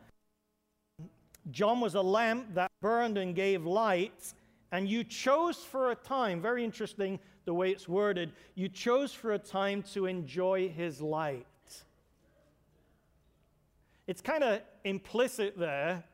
John 1.51 1.81
was 1.81 1.95
a 1.95 2.01
lamp 2.01 2.53
that 2.53 2.71
burned 2.79 3.17
and 3.17 3.35
gave 3.35 3.65
light, 3.65 4.33
and 4.71 4.87
you 4.87 5.03
chose 5.03 5.57
for 5.57 5.91
a 5.91 5.95
time, 5.95 6.41
very 6.41 6.63
interesting 6.63 7.19
the 7.43 7.53
way 7.53 7.71
it's 7.71 7.89
worded, 7.89 8.31
you 8.55 8.69
chose 8.69 9.11
for 9.11 9.33
a 9.33 9.37
time 9.37 9.83
to 9.91 10.05
enjoy 10.05 10.69
his 10.69 11.01
light. 11.01 11.45
It's 14.07 14.21
kind 14.21 14.41
of 14.41 14.61
implicit 14.85 15.59
there 15.59 16.05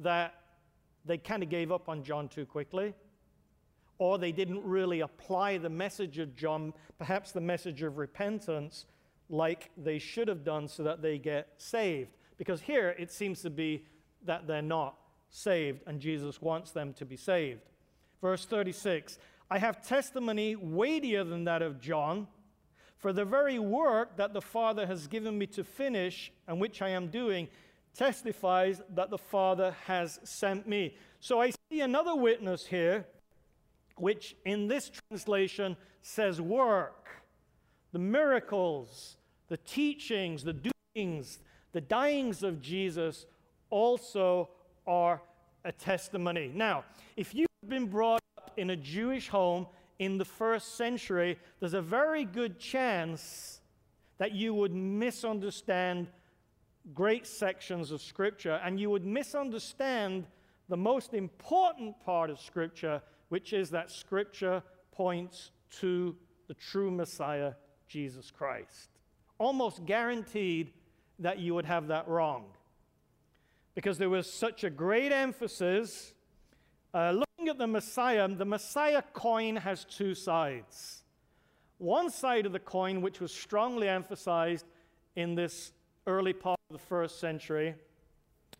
that 0.00 0.34
they 1.06 1.16
kind 1.16 1.42
of 1.42 1.48
gave 1.48 1.72
up 1.72 1.88
on 1.88 2.04
John 2.04 2.28
too 2.28 2.44
quickly, 2.44 2.92
or 3.96 4.18
they 4.18 4.30
didn't 4.30 4.62
really 4.62 5.00
apply 5.00 5.56
the 5.56 5.70
message 5.70 6.18
of 6.18 6.36
John, 6.36 6.74
perhaps 6.98 7.32
the 7.32 7.40
message 7.40 7.80
of 7.80 7.96
repentance, 7.96 8.84
like 9.28 9.70
they 9.76 9.98
should 9.98 10.28
have 10.28 10.44
done 10.44 10.68
so 10.68 10.82
that 10.82 11.02
they 11.02 11.18
get 11.18 11.48
saved. 11.58 12.10
Because 12.38 12.60
here 12.60 12.94
it 12.98 13.10
seems 13.10 13.42
to 13.42 13.50
be 13.50 13.84
that 14.24 14.46
they're 14.46 14.62
not 14.62 14.96
saved, 15.30 15.80
and 15.86 16.00
Jesus 16.00 16.40
wants 16.40 16.70
them 16.70 16.92
to 16.94 17.04
be 17.04 17.16
saved. 17.16 17.60
Verse 18.20 18.44
36 18.44 19.18
I 19.50 19.58
have 19.58 19.86
testimony 19.86 20.56
weightier 20.56 21.22
than 21.22 21.44
that 21.44 21.62
of 21.62 21.80
John, 21.80 22.26
for 22.98 23.12
the 23.12 23.24
very 23.24 23.58
work 23.58 24.16
that 24.16 24.32
the 24.32 24.40
Father 24.40 24.86
has 24.86 25.06
given 25.06 25.38
me 25.38 25.46
to 25.48 25.62
finish, 25.62 26.32
and 26.48 26.60
which 26.60 26.82
I 26.82 26.88
am 26.90 27.08
doing, 27.08 27.48
testifies 27.94 28.82
that 28.94 29.10
the 29.10 29.18
Father 29.18 29.74
has 29.86 30.18
sent 30.24 30.66
me. 30.66 30.96
So 31.20 31.40
I 31.40 31.52
see 31.70 31.80
another 31.80 32.14
witness 32.14 32.66
here, 32.66 33.06
which 33.96 34.36
in 34.44 34.66
this 34.68 34.90
translation 34.90 35.76
says 36.02 36.40
work. 36.40 37.08
The 37.92 37.98
miracles, 37.98 39.16
the 39.48 39.56
teachings, 39.56 40.44
the 40.44 40.70
doings, 40.94 41.38
the 41.72 41.80
dyings 41.80 42.42
of 42.42 42.60
Jesus 42.60 43.26
also 43.70 44.48
are 44.86 45.22
a 45.64 45.72
testimony. 45.72 46.50
Now, 46.54 46.84
if 47.16 47.34
you've 47.34 47.48
been 47.68 47.86
brought 47.86 48.22
up 48.38 48.52
in 48.56 48.70
a 48.70 48.76
Jewish 48.76 49.28
home 49.28 49.66
in 49.98 50.18
the 50.18 50.24
first 50.24 50.76
century, 50.76 51.38
there's 51.60 51.74
a 51.74 51.82
very 51.82 52.24
good 52.24 52.58
chance 52.58 53.60
that 54.18 54.32
you 54.32 54.54
would 54.54 54.74
misunderstand 54.74 56.08
great 56.94 57.26
sections 57.26 57.90
of 57.90 58.00
Scripture 58.00 58.60
and 58.64 58.78
you 58.78 58.90
would 58.90 59.04
misunderstand 59.04 60.26
the 60.68 60.76
most 60.76 61.14
important 61.14 61.98
part 62.00 62.30
of 62.30 62.40
Scripture, 62.40 63.02
which 63.28 63.52
is 63.52 63.70
that 63.70 63.90
Scripture 63.90 64.62
points 64.92 65.50
to 65.70 66.16
the 66.48 66.54
true 66.54 66.90
Messiah, 66.90 67.52
Jesus 67.88 68.30
Christ. 68.30 68.90
Almost 69.38 69.84
guaranteed 69.84 70.72
that 71.18 71.38
you 71.38 71.54
would 71.54 71.66
have 71.66 71.88
that 71.88 72.08
wrong 72.08 72.44
because 73.76 73.98
there 73.98 74.10
was 74.10 74.30
such 74.30 74.64
a 74.64 74.70
great 74.70 75.12
emphasis. 75.12 76.14
Uh, 76.94 77.10
looking 77.10 77.48
at 77.48 77.58
the 77.58 77.66
Messiah, 77.66 78.26
the 78.26 78.44
Messiah 78.44 79.02
coin 79.12 79.56
has 79.56 79.84
two 79.84 80.14
sides. 80.14 81.04
One 81.78 82.10
side 82.10 82.46
of 82.46 82.52
the 82.52 82.58
coin, 82.58 83.02
which 83.02 83.20
was 83.20 83.32
strongly 83.32 83.88
emphasized 83.88 84.64
in 85.14 85.34
this 85.34 85.72
early 86.06 86.32
part 86.32 86.58
of 86.70 86.78
the 86.78 86.82
first 86.82 87.20
century, 87.20 87.74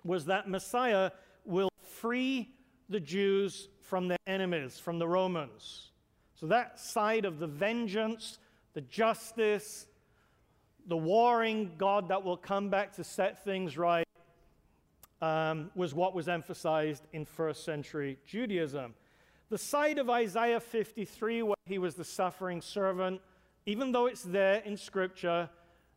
was 0.04 0.26
that 0.26 0.48
Messiah 0.50 1.10
will 1.46 1.70
free 1.82 2.50
the 2.90 3.00
Jews 3.00 3.68
from 3.80 4.08
their 4.08 4.18
enemies, 4.26 4.78
from 4.78 4.98
the 4.98 5.08
Romans. 5.08 5.92
So 6.34 6.46
that 6.48 6.78
side 6.78 7.24
of 7.24 7.38
the 7.38 7.46
vengeance, 7.46 8.38
the 8.76 8.82
justice, 8.82 9.86
the 10.86 10.98
warring 10.98 11.72
God 11.78 12.10
that 12.10 12.22
will 12.22 12.36
come 12.36 12.68
back 12.68 12.92
to 12.96 13.04
set 13.04 13.42
things 13.42 13.78
right 13.78 14.06
um, 15.22 15.70
was 15.74 15.94
what 15.94 16.14
was 16.14 16.28
emphasized 16.28 17.06
in 17.14 17.24
first 17.24 17.64
century 17.64 18.18
Judaism. 18.26 18.92
The 19.48 19.56
side 19.56 19.98
of 19.98 20.10
Isaiah 20.10 20.60
53, 20.60 21.42
where 21.42 21.54
he 21.64 21.78
was 21.78 21.94
the 21.94 22.04
suffering 22.04 22.60
servant, 22.60 23.22
even 23.64 23.92
though 23.92 24.04
it's 24.04 24.24
there 24.24 24.56
in 24.56 24.76
Scripture, 24.76 25.48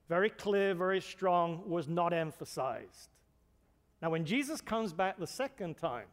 very 0.07 0.29
clear, 0.29 0.73
very 0.73 1.01
strong, 1.01 1.63
was 1.67 1.89
not 1.89 2.13
emphasized. 2.13 3.09
Now, 4.01 4.11
when 4.11 4.23
Jesus 4.23 4.61
comes 4.61 4.93
back 4.93 5.19
the 5.19 5.27
second 5.27 5.75
time, 5.75 6.07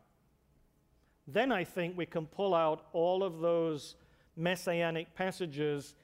then 1.28 1.52
I 1.52 1.62
think 1.62 1.96
we 1.96 2.06
can 2.06 2.26
pull 2.26 2.56
out 2.56 2.86
all 2.92 3.22
of 3.22 3.38
those 3.38 3.94
messianic 4.36 5.14
passages 5.14 5.94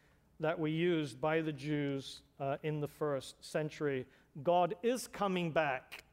that 0.42 0.58
were 0.58 0.68
used 0.68 1.20
by 1.20 1.40
the 1.40 1.52
Jews 1.52 2.22
uh, 2.38 2.56
in 2.62 2.80
the 2.80 2.88
first 2.88 3.44
century. 3.44 4.06
God 4.42 4.74
is 4.82 5.06
coming 5.06 5.50
back 5.50 6.04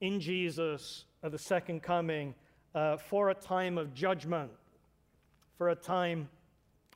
in 0.00 0.20
Jesus 0.20 1.04
at 1.22 1.32
the 1.32 1.38
second 1.38 1.82
coming 1.82 2.34
uh, 2.74 2.96
for 2.96 3.30
a 3.30 3.34
time 3.34 3.78
of 3.78 3.94
judgment, 3.94 4.50
for 5.58 5.70
a 5.70 5.74
time 5.74 6.28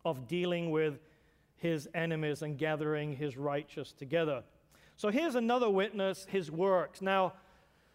of 0.05 0.27
dealing 0.29 0.71
with 0.71 0.99
his 1.57 1.89
enemies 1.95 2.43
and 2.43 2.59
gathering 2.59 3.15
his 3.15 3.37
righteous 3.37 3.93
together. 3.93 4.43
So 4.97 5.11
here's 5.11 5.35
another 5.35 5.69
witness, 5.69 6.27
his 6.31 6.51
works. 6.51 7.03
Now, 7.03 7.35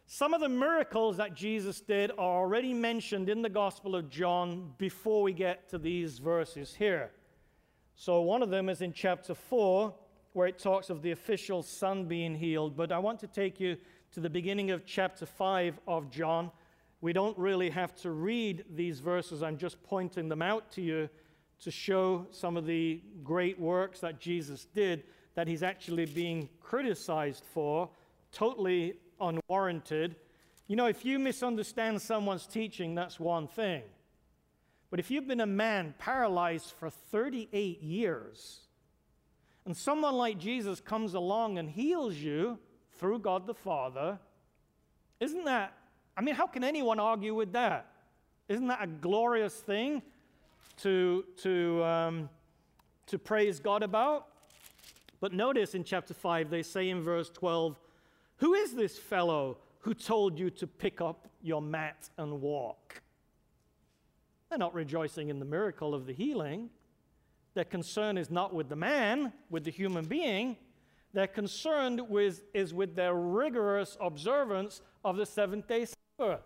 some 0.08 0.34
of 0.34 0.42
the 0.42 0.50
miracles 0.50 1.18
that 1.18 1.36
Jesus 1.36 1.80
did 1.80 2.12
are 2.12 2.42
already 2.42 2.74
mentioned 2.74 3.30
in 3.30 3.42
the 3.42 3.50
Gospel 3.50 3.96
of 3.96 4.10
John 4.10 4.74
before 4.78 5.24
we 5.24 5.32
get 5.32 5.70
to 5.70 5.78
these 5.78 6.18
verses 6.18 6.76
here. 6.76 7.12
So, 7.96 8.22
one 8.22 8.42
of 8.42 8.50
them 8.50 8.70
is 8.70 8.82
in 8.82 8.94
chapter 8.94 9.36
4, 9.36 9.94
where 10.34 10.48
it 10.48 10.60
talks 10.60 10.90
of 10.90 11.02
the 11.02 11.12
official 11.12 11.62
son 11.62 12.06
being 12.06 12.36
healed. 12.36 12.76
But 12.76 12.92
I 12.92 13.00
want 13.00 13.20
to 13.20 13.28
take 13.28 13.60
you 13.60 13.78
to 14.14 14.20
the 14.20 14.30
beginning 14.30 14.72
of 14.72 14.86
chapter 14.86 15.26
5 15.26 15.80
of 15.88 16.10
John, 16.10 16.52
we 17.00 17.14
don't 17.14 17.38
really 17.38 17.70
have 17.70 17.96
to 18.02 18.12
read 18.12 18.66
these 18.70 19.00
verses. 19.00 19.42
I'm 19.42 19.58
just 19.58 19.82
pointing 19.84 20.30
them 20.30 20.42
out 20.42 20.72
to 20.74 20.82
you 20.82 21.10
to 21.62 21.72
show 21.72 22.28
some 22.32 22.58
of 22.58 22.66
the 22.66 23.02
great 23.24 23.60
works 23.60 24.00
that 24.02 24.20
Jesus 24.20 24.66
did 24.66 25.04
that 25.34 25.48
he's 25.48 25.64
actually 25.64 26.06
being 26.06 26.50
criticized 26.60 27.46
for, 27.54 27.90
totally 28.32 28.96
unwarranted. 29.20 30.16
You 30.68 30.76
know, 30.76 30.88
if 30.88 31.06
you 31.06 31.20
misunderstand 31.20 32.02
someone's 32.02 32.46
teaching, 32.46 32.96
that's 32.96 33.20
one 33.20 33.48
thing. 33.48 33.84
But 34.92 35.00
if 35.00 35.10
you've 35.10 35.28
been 35.28 35.42
a 35.42 35.48
man 35.48 35.96
paralyzed 35.98 36.74
for 36.78 36.92
38 36.92 37.82
years, 37.82 38.60
and 39.66 39.76
someone 39.76 40.14
like 40.16 40.38
Jesus 40.38 40.80
comes 40.80 41.16
along 41.16 41.58
and 41.58 41.70
heals 41.70 42.16
you 42.16 42.60
through 43.00 43.20
God 43.20 43.48
the 43.48 43.56
Father, 43.56 44.20
isn't 45.20 45.46
that 45.46 45.74
I 46.16 46.22
mean, 46.22 46.36
how 46.36 46.48
can 46.48 46.64
anyone 46.64 47.00
argue 47.00 47.34
with 47.34 47.54
that? 47.54 47.88
Isn't 48.48 48.68
that 48.68 48.84
a 48.84 48.88
glorious 48.88 49.56
thing 49.56 50.02
to, 50.82 51.26
to, 51.38 51.84
um, 51.84 52.30
to 53.08 53.18
praise 53.18 53.60
God 53.60 53.82
about? 53.82 54.28
But 55.20 55.34
notice 55.34 55.74
in 55.74 55.84
chapter 55.84 56.14
5, 56.14 56.50
they 56.50 56.64
say 56.64 56.90
in 56.90 57.02
verse 57.02 57.30
12, 57.30 57.80
Who 58.38 58.54
is 58.54 58.74
this 58.74 58.98
fellow 58.98 59.58
who 59.80 59.94
told 59.94 60.38
you 60.38 60.50
to 60.52 60.68
pick 60.68 61.00
up 61.00 61.28
your 61.42 61.62
mat 61.62 62.10
and 62.18 62.42
walk? 62.42 63.01
They're 64.52 64.58
not 64.58 64.74
rejoicing 64.74 65.30
in 65.30 65.40
the 65.40 65.46
miracle 65.46 65.96
of 65.96 66.06
the 66.06 66.12
healing. 66.12 66.72
Their 67.54 67.64
concern 67.64 68.18
is 68.18 68.30
not 68.30 68.54
with 68.54 68.68
the 68.68 68.76
man, 68.76 69.32
with 69.50 69.64
the 69.64 69.72
human 69.72 70.04
being. 70.04 70.58
Their 71.14 71.28
concern 71.28 72.02
with, 72.10 72.44
is 72.54 72.74
with 72.74 72.94
their 72.94 73.14
rigorous 73.16 73.96
observance 74.02 74.82
of 75.06 75.16
the 75.16 75.26
seventh 75.26 75.70
day 75.70 75.88
Sabbath. 76.20 76.42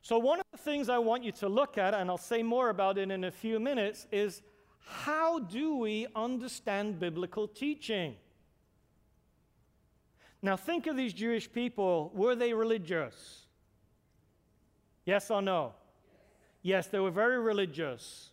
So, 0.00 0.18
one 0.18 0.40
of 0.40 0.46
the 0.52 0.58
things 0.58 0.88
I 0.88 0.96
want 0.96 1.22
you 1.22 1.32
to 1.32 1.50
look 1.50 1.76
at, 1.76 1.92
and 1.92 2.08
I'll 2.08 2.16
say 2.16 2.42
more 2.42 2.70
about 2.70 2.96
it 2.96 3.10
in 3.10 3.24
a 3.24 3.30
few 3.30 3.60
minutes, 3.60 4.06
is 4.10 4.40
how 4.86 5.38
do 5.38 5.76
we 5.76 6.06
understand 6.16 6.98
biblical 6.98 7.46
teaching? 7.46 8.16
Now, 10.40 10.56
think 10.56 10.86
of 10.86 10.96
these 10.96 11.12
Jewish 11.12 11.52
people. 11.52 12.10
Were 12.14 12.34
they 12.34 12.54
religious? 12.54 13.44
Yes 15.04 15.30
or 15.30 15.42
no? 15.42 15.74
Yes, 16.62 16.86
they 16.86 17.00
were 17.00 17.10
very 17.10 17.38
religious. 17.38 18.30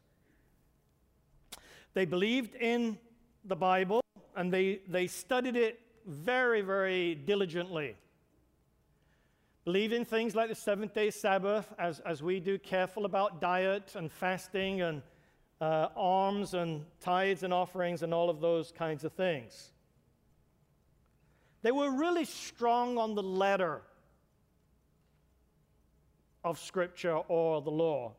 They 1.93 2.05
believed 2.05 2.55
in 2.55 2.97
the 3.43 3.55
Bible 3.55 4.01
and 4.35 4.53
they, 4.53 4.81
they 4.87 5.07
studied 5.07 5.55
it 5.55 5.79
very, 6.05 6.61
very 6.61 7.15
diligently. 7.15 7.95
Believe 9.65 9.91
in 9.93 10.05
things 10.05 10.35
like 10.35 10.49
the 10.49 10.55
seventh 10.55 10.93
day 10.93 11.09
Sabbath, 11.09 11.73
as, 11.77 11.99
as 12.01 12.23
we 12.23 12.39
do, 12.39 12.57
careful 12.57 13.05
about 13.05 13.41
diet 13.41 13.93
and 13.95 14.11
fasting 14.11 14.81
and 14.81 15.01
uh, 15.61 15.89
alms 15.95 16.53
and 16.53 16.85
tithes 17.01 17.43
and 17.43 17.53
offerings 17.53 18.01
and 18.01 18.13
all 18.13 18.29
of 18.29 18.39
those 18.39 18.71
kinds 18.71 19.03
of 19.03 19.11
things. 19.13 19.71
They 21.61 21.71
were 21.71 21.91
really 21.91 22.25
strong 22.25 22.97
on 22.97 23.15
the 23.15 23.23
letter 23.23 23.81
of 26.43 26.57
Scripture 26.57 27.17
or 27.27 27.61
the 27.61 27.71
law, 27.71 28.13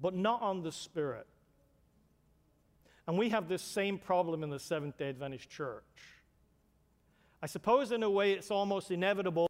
but 0.00 0.14
not 0.14 0.42
on 0.42 0.62
the 0.62 0.72
Spirit. 0.72 1.26
And 3.06 3.16
we 3.18 3.30
have 3.30 3.48
this 3.48 3.62
same 3.62 3.98
problem 3.98 4.42
in 4.42 4.50
the 4.50 4.58
Seventh 4.58 4.98
day 4.98 5.08
Adventist 5.08 5.48
Church. 5.48 5.84
I 7.42 7.46
suppose, 7.46 7.92
in 7.92 8.02
a 8.02 8.10
way, 8.10 8.32
it's 8.32 8.50
almost 8.50 8.90
inevitable 8.90 9.48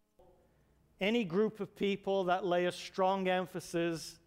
any 1.00 1.24
group 1.24 1.60
of 1.60 1.74
people 1.76 2.24
that 2.24 2.44
lay 2.44 2.66
a 2.66 2.72
strong 2.72 3.28
emphasis 3.28 4.18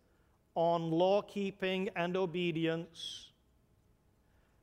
on 0.55 0.89
law 0.89 1.21
keeping 1.21 1.89
and 1.95 2.15
obedience. 2.15 3.31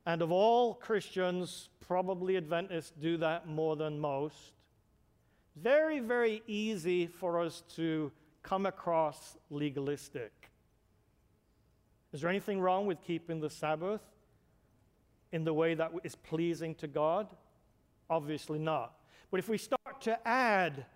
And 0.06 0.22
of 0.22 0.32
all 0.32 0.74
Christians, 0.74 1.68
probably 1.80 2.36
Adventists 2.36 2.92
do 2.98 3.18
that 3.18 3.46
more 3.46 3.76
than 3.76 3.98
most. 3.98 4.52
Very, 5.56 6.00
very 6.00 6.42
easy 6.46 7.06
for 7.06 7.40
us 7.40 7.62
to 7.76 8.10
come 8.42 8.64
across 8.64 9.36
legalistic. 9.50 10.47
Is 12.12 12.22
there 12.22 12.30
anything 12.30 12.60
wrong 12.60 12.86
with 12.86 13.02
keeping 13.02 13.40
the 13.40 13.50
Sabbath 13.50 14.00
in 15.32 15.44
the 15.44 15.52
way 15.52 15.74
that 15.74 15.92
is 16.04 16.14
pleasing 16.14 16.74
to 16.76 16.86
God? 16.86 17.28
Obviously 18.08 18.58
not. 18.58 18.94
But 19.30 19.40
if 19.40 19.48
we 19.48 19.58
start 19.58 20.00
to 20.02 20.18
add 20.26 20.86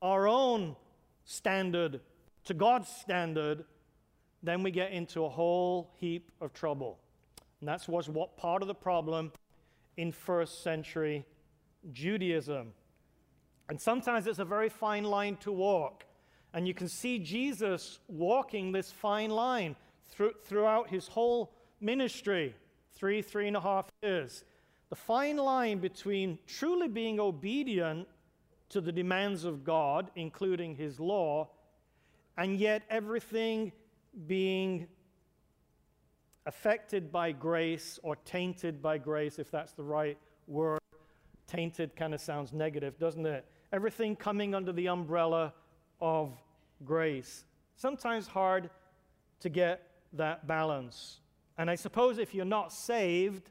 our 0.00 0.26
own 0.26 0.76
standard 1.24 2.00
to 2.44 2.54
God's 2.54 2.88
standard, 2.88 3.64
then 4.42 4.62
we 4.62 4.70
get 4.70 4.92
into 4.92 5.24
a 5.24 5.28
whole 5.28 5.92
heap 5.98 6.30
of 6.40 6.54
trouble. 6.54 6.98
And 7.60 7.68
that's 7.68 7.88
was 7.88 8.08
what 8.08 8.36
part 8.36 8.62
of 8.62 8.68
the 8.68 8.74
problem 8.74 9.32
in 9.96 10.12
first 10.12 10.62
century 10.62 11.26
Judaism. 11.92 12.72
And 13.68 13.78
sometimes 13.78 14.26
it's 14.26 14.38
a 14.38 14.44
very 14.44 14.70
fine 14.70 15.04
line 15.04 15.36
to 15.40 15.52
walk. 15.52 16.04
And 16.54 16.66
you 16.66 16.72
can 16.72 16.88
see 16.88 17.18
Jesus 17.18 17.98
walking 18.08 18.72
this 18.72 18.90
fine 18.90 19.30
line 19.30 19.76
throughout 20.08 20.88
his 20.90 21.08
whole 21.08 21.52
ministry 21.80 22.54
three, 22.98 23.22
three 23.22 23.46
and 23.46 23.56
a 23.56 23.60
half 23.60 23.90
years. 24.02 24.44
The 24.90 24.96
fine 24.96 25.36
line 25.36 25.78
between 25.78 26.38
truly 26.46 26.88
being 26.88 27.20
obedient 27.20 28.08
to 28.70 28.80
the 28.80 28.92
demands 28.92 29.44
of 29.44 29.64
God, 29.64 30.10
including 30.16 30.74
His 30.74 30.98
law, 30.98 31.48
and 32.36 32.58
yet 32.58 32.82
everything 32.90 33.72
being 34.26 34.86
affected 36.46 37.12
by 37.12 37.32
grace 37.32 37.98
or 38.02 38.16
tainted 38.16 38.82
by 38.82 38.98
grace, 38.98 39.38
if 39.38 39.50
that's 39.50 39.72
the 39.72 39.82
right 39.82 40.18
word. 40.46 40.80
Tainted 41.46 41.94
kind 41.96 42.14
of 42.14 42.20
sounds 42.20 42.52
negative, 42.52 42.98
doesn't 42.98 43.26
it? 43.26 43.46
Everything 43.72 44.16
coming 44.16 44.54
under 44.54 44.72
the 44.72 44.88
umbrella 44.88 45.52
of 46.00 46.32
grace. 46.84 47.44
Sometimes 47.76 48.26
hard 48.26 48.70
to 49.40 49.48
get 49.48 49.87
that 50.14 50.46
balance. 50.46 51.20
And 51.56 51.70
I 51.70 51.74
suppose 51.74 52.18
if 52.18 52.34
you're 52.34 52.44
not 52.44 52.72
saved, 52.72 53.50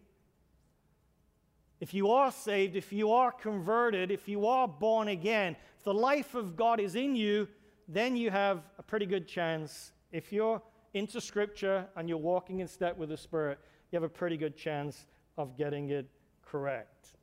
if 1.80 1.93
you 1.93 2.10
are 2.12 2.32
saved, 2.32 2.76
if 2.76 2.91
you 2.91 3.12
are 3.12 3.32
converted, 3.32 4.10
if 4.10 4.28
you 4.28 4.48
are 4.48 4.67
born 4.67 5.10
again, 5.10 5.56
if 5.78 5.84
the 5.84 5.93
life 5.93 6.34
of 6.34 6.56
God 6.56 6.80
is 6.80 6.96
in 6.96 7.15
you, 7.15 7.48
then 7.88 8.15
you 8.15 8.32
have 8.32 8.63
a 8.80 8.84
pretty 8.84 9.06
good 9.06 9.28
chance. 9.28 9.91
If 10.12 10.34
you're 10.34 10.62
into 10.93 11.22
Scripture 11.22 11.86
and 11.96 12.10
you're 12.10 12.17
walking 12.17 12.60
in 12.60 12.67
step 12.67 12.98
with 12.98 13.10
the 13.10 13.17
Spirit, 13.17 13.60
you 13.91 13.98
have 13.98 14.04
a 14.04 14.10
pretty 14.10 14.38
good 14.38 14.58
chance 14.58 15.06
of 15.38 15.56
getting 15.56 15.89
it 15.89 16.10
correct. 16.43 17.13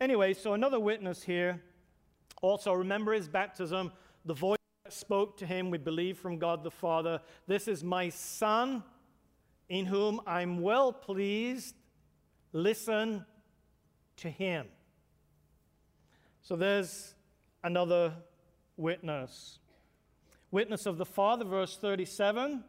Anyway, 0.00 0.32
so 0.34 0.54
another 0.54 0.80
witness 0.80 1.22
here. 1.22 1.60
Also, 2.40 2.72
remember 2.72 3.12
his 3.12 3.28
baptism. 3.28 3.92
The 4.24 4.34
voice 4.34 4.58
spoke 4.92 5.36
to 5.38 5.46
him, 5.46 5.70
we 5.70 5.78
believe 5.78 6.18
from 6.18 6.38
God 6.38 6.62
the 6.62 6.70
Father, 6.70 7.20
This 7.46 7.68
is 7.68 7.82
my 7.82 8.08
Son, 8.08 8.82
in 9.68 9.86
whom 9.86 10.20
I'm 10.26 10.60
well 10.60 10.92
pleased. 10.92 11.74
Listen 12.52 13.24
to 14.16 14.28
him. 14.30 14.66
So 16.42 16.56
there's 16.56 17.14
another 17.62 18.12
witness. 18.76 19.58
Witness 20.50 20.86
of 20.86 20.98
the 20.98 21.06
Father, 21.06 21.44
verse 21.44 21.76
37. 21.76 22.64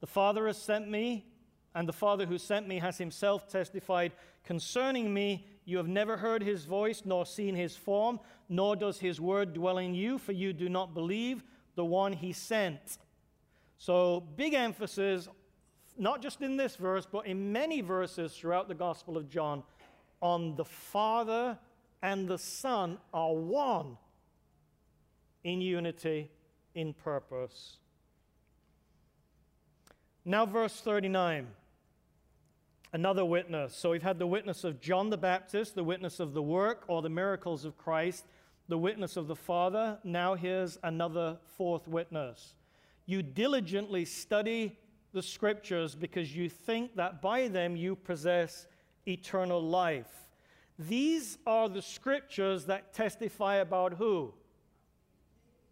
The 0.00 0.06
Father 0.06 0.46
has 0.46 0.60
sent 0.60 0.88
me, 0.88 1.24
and 1.74 1.88
the 1.88 1.92
Father 1.92 2.26
who 2.26 2.38
sent 2.38 2.68
me 2.68 2.78
has 2.78 2.98
himself 2.98 3.48
testified 3.48 4.12
concerning 4.44 5.12
me. 5.12 5.48
You 5.64 5.78
have 5.78 5.88
never 5.88 6.16
heard 6.16 6.42
his 6.42 6.64
voice, 6.64 7.02
nor 7.04 7.24
seen 7.24 7.54
his 7.54 7.76
form, 7.76 8.20
nor 8.48 8.76
does 8.76 8.98
his 8.98 9.20
word 9.20 9.54
dwell 9.54 9.78
in 9.78 9.94
you, 9.94 10.18
for 10.18 10.32
you 10.32 10.52
do 10.52 10.68
not 10.68 10.94
believe 10.94 11.42
the 11.74 11.84
one 11.84 12.12
he 12.12 12.32
sent. 12.32 12.98
So, 13.78 14.20
big 14.36 14.54
emphasis, 14.54 15.28
not 15.98 16.22
just 16.22 16.42
in 16.42 16.56
this 16.56 16.76
verse, 16.76 17.06
but 17.10 17.26
in 17.26 17.52
many 17.52 17.80
verses 17.80 18.34
throughout 18.34 18.68
the 18.68 18.74
Gospel 18.74 19.16
of 19.16 19.28
John, 19.28 19.62
on 20.20 20.54
the 20.56 20.64
Father 20.64 21.58
and 22.02 22.28
the 22.28 22.38
Son 22.38 22.98
are 23.12 23.34
one 23.34 23.96
in 25.44 25.60
unity, 25.60 26.30
in 26.74 26.92
purpose. 26.92 27.78
Now, 30.24 30.46
verse 30.46 30.80
39 30.80 31.46
another 32.94 33.24
witness. 33.24 33.74
So 33.74 33.90
we've 33.90 34.04
had 34.04 34.20
the 34.20 34.26
witness 34.26 34.62
of 34.62 34.80
John 34.80 35.10
the 35.10 35.16
Baptist, 35.16 35.74
the 35.74 35.82
witness 35.82 36.20
of 36.20 36.32
the 36.32 36.42
work 36.42 36.84
or 36.86 37.02
the 37.02 37.08
miracles 37.08 37.64
of 37.64 37.76
Christ, 37.76 38.24
the 38.68 38.78
witness 38.78 39.16
of 39.16 39.26
the 39.26 39.34
Father. 39.34 39.98
Now 40.04 40.36
here's 40.36 40.78
another 40.84 41.36
fourth 41.56 41.88
witness. 41.88 42.54
You 43.04 43.20
diligently 43.20 44.04
study 44.04 44.78
the 45.12 45.22
scriptures 45.22 45.96
because 45.96 46.36
you 46.36 46.48
think 46.48 46.94
that 46.94 47.20
by 47.20 47.48
them 47.48 47.74
you 47.74 47.96
possess 47.96 48.68
eternal 49.08 49.60
life. 49.60 50.30
These 50.78 51.38
are 51.48 51.68
the 51.68 51.82
scriptures 51.82 52.66
that 52.66 52.94
testify 52.94 53.56
about 53.56 53.94
who? 53.94 54.32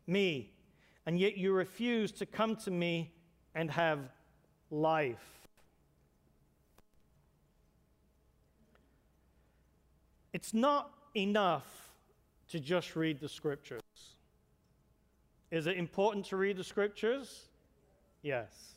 Me. 0.08 0.50
And 1.06 1.20
yet 1.20 1.36
you 1.36 1.52
refuse 1.52 2.10
to 2.12 2.26
come 2.26 2.56
to 2.56 2.70
me 2.72 3.12
and 3.54 3.70
have 3.70 4.00
life. 4.72 5.41
It's 10.32 10.54
not 10.54 10.92
enough 11.14 11.92
to 12.48 12.60
just 12.60 12.96
read 12.96 13.20
the 13.20 13.28
scriptures. 13.28 13.82
Is 15.50 15.66
it 15.66 15.76
important 15.76 16.24
to 16.26 16.36
read 16.36 16.56
the 16.56 16.64
scriptures? 16.64 17.48
Yes. 18.22 18.74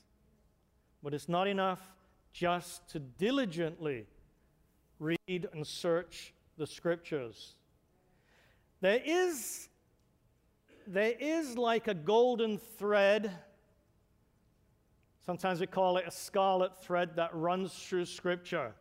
But 1.01 1.13
it's 1.13 1.29
not 1.29 1.47
enough 1.47 1.81
just 2.33 2.89
to 2.89 2.99
diligently 2.99 4.05
read 4.99 5.47
and 5.53 5.65
search 5.65 6.33
the 6.57 6.67
scriptures. 6.67 7.55
There 8.81 9.01
is, 9.05 9.69
there 10.85 11.13
is 11.17 11.57
like 11.57 11.87
a 11.87 11.93
golden 11.93 12.57
thread. 12.57 13.31
Sometimes 15.25 15.61
we 15.61 15.67
call 15.67 15.97
it 15.97 16.05
a 16.05 16.11
scarlet 16.11 16.77
thread 16.83 17.15
that 17.15 17.33
runs 17.33 17.73
through 17.73 18.05
scripture. 18.05 18.73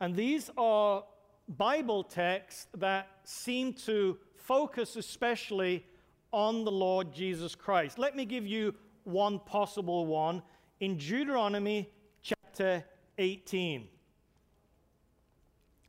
And 0.00 0.16
these 0.16 0.50
are 0.56 1.04
Bible 1.50 2.04
texts 2.04 2.68
that 2.76 3.08
seem 3.24 3.72
to 3.72 4.16
focus 4.36 4.94
especially 4.94 5.84
on 6.32 6.64
the 6.64 6.70
Lord 6.70 7.12
Jesus 7.12 7.56
Christ. 7.56 7.98
Let 7.98 8.14
me 8.14 8.24
give 8.24 8.46
you 8.46 8.74
one 9.02 9.40
possible 9.40 10.06
one 10.06 10.42
in 10.78 10.96
Deuteronomy 10.96 11.90
chapter 12.22 12.84
18. 13.18 13.88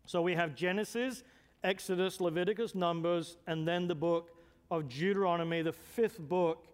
So 0.07 0.23
we 0.23 0.33
have 0.33 0.55
Genesis, 0.55 1.23
Exodus, 1.63 2.19
Leviticus, 2.19 2.73
Numbers, 2.73 3.37
and 3.45 3.67
then 3.67 3.87
the 3.87 3.95
book 3.95 4.31
of 4.71 4.89
Deuteronomy, 4.89 5.61
the 5.61 5.73
fifth 5.73 6.19
book 6.19 6.65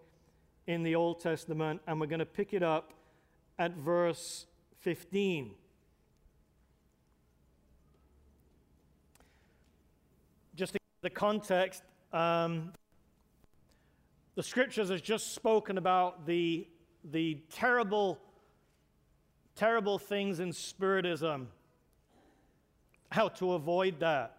in 0.66 0.82
the 0.82 0.94
Old 0.94 1.20
Testament, 1.20 1.82
and 1.86 2.00
we're 2.00 2.06
going 2.06 2.20
to 2.20 2.26
pick 2.26 2.54
it 2.54 2.62
up 2.62 2.94
at 3.58 3.76
verse 3.76 4.46
15. 4.80 5.50
The 11.00 11.10
context, 11.10 11.82
um, 12.12 12.72
the 14.34 14.42
scriptures 14.42 14.88
has 14.88 15.00
just 15.00 15.34
spoken 15.34 15.78
about 15.78 16.26
the, 16.26 16.66
the 17.10 17.38
terrible, 17.50 18.18
terrible 19.54 19.98
things 19.98 20.40
in 20.40 20.52
Spiritism, 20.52 21.48
how 23.10 23.28
to 23.28 23.52
avoid 23.52 24.00
that. 24.00 24.36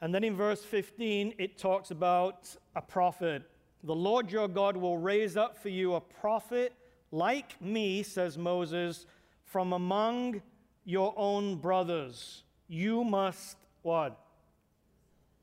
And 0.00 0.14
then 0.14 0.24
in 0.24 0.34
verse 0.34 0.64
15, 0.64 1.34
it 1.38 1.58
talks 1.58 1.90
about 1.90 2.54
a 2.74 2.80
prophet. 2.80 3.42
The 3.84 3.94
Lord 3.94 4.30
your 4.32 4.48
God 4.48 4.76
will 4.76 4.98
raise 4.98 5.36
up 5.36 5.58
for 5.58 5.68
you 5.68 5.94
a 5.94 6.00
prophet 6.00 6.72
like 7.12 7.60
me, 7.60 8.02
says 8.02 8.38
Moses, 8.38 9.06
from 9.44 9.72
among 9.72 10.40
your 10.84 11.12
own 11.16 11.56
brothers. 11.56 12.44
You 12.68 13.04
must 13.04 13.56
what? 13.82 14.18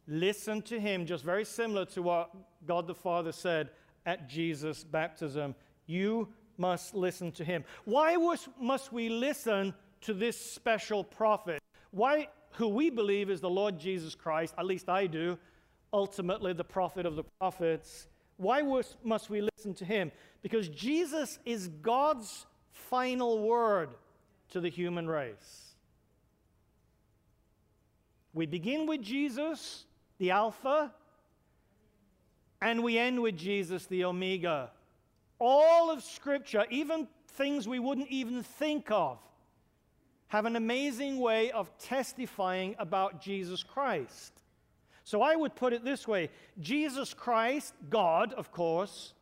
Listen 0.08 0.62
to 0.63 0.80
him, 0.80 1.06
just 1.06 1.24
very 1.24 1.43
similar 1.43 1.86
to 1.86 2.02
what 2.02 2.32
God 2.65 2.88
the 2.88 2.96
Father 2.96 3.32
said 3.32 3.70
at 4.06 4.30
Jesus' 4.30 4.84
baptism. 4.84 5.54
You 5.86 6.30
must 6.58 6.96
listen 6.96 7.32
to 7.34 7.43
him. 7.43 7.63
Why 7.86 8.15
was, 8.15 8.48
must 8.60 8.93
we 8.93 9.10
listen 9.10 9.74
to 10.02 10.13
this 10.13 10.39
special 10.39 11.04
prophet? 11.04 11.62
Why, 11.91 12.30
who 12.52 12.70
we 12.70 12.89
believe 12.89 13.30
is 13.30 13.41
the 13.41 13.50
Lord 13.50 13.80
Jesus 13.80 14.15
Christ, 14.15 14.54
at 14.58 14.65
least 14.65 14.88
I 14.89 15.08
do, 15.08 15.38
ultimately 15.91 16.54
the 16.54 16.63
prophet 16.63 17.06
of 17.06 17.15
the 17.15 17.24
prophets. 17.39 18.08
Why 18.38 18.62
was, 18.62 18.96
must 19.04 19.30
we 19.30 19.41
listen 19.41 19.74
to 19.76 19.86
him? 19.86 20.12
Because 20.41 20.70
Jesus 20.70 21.39
is 21.46 21.67
God's 21.67 22.46
final 22.72 23.39
word 23.39 23.89
to 24.50 24.62
the 24.62 24.70
human 24.70 25.08
race. 25.08 25.76
We 28.34 28.46
begin 28.46 28.86
with 28.86 29.02
Jesus, 29.02 29.86
the 30.19 30.32
Alpha, 30.32 30.93
and 32.62 32.84
we 32.84 32.97
end 32.97 33.21
with 33.21 33.38
Jesus, 33.38 33.86
the 33.86 34.06
Omega. 34.06 34.71
All 35.39 35.91
of 35.91 36.03
Scripture, 36.03 36.65
even 36.69 37.08
things 37.30 37.67
we 37.67 37.80
wouldn't 37.80 38.10
even 38.10 38.41
think 38.41 38.89
of, 38.89 39.19
have 40.30 40.45
an 40.45 40.56
amazing 40.56 41.19
way 41.19 41.51
of 41.51 41.75
testifying 41.77 42.75
about 42.80 43.21
Jesus 43.21 43.63
Christ. 43.63 44.34
So 45.03 45.21
I 45.21 45.36
would 45.36 45.56
put 45.56 45.71
it 45.71 45.86
this 45.86 46.08
way 46.08 46.30
Jesus 46.60 47.13
Christ, 47.13 47.73
God, 47.89 48.34
of 48.34 48.51
course, 48.51 49.13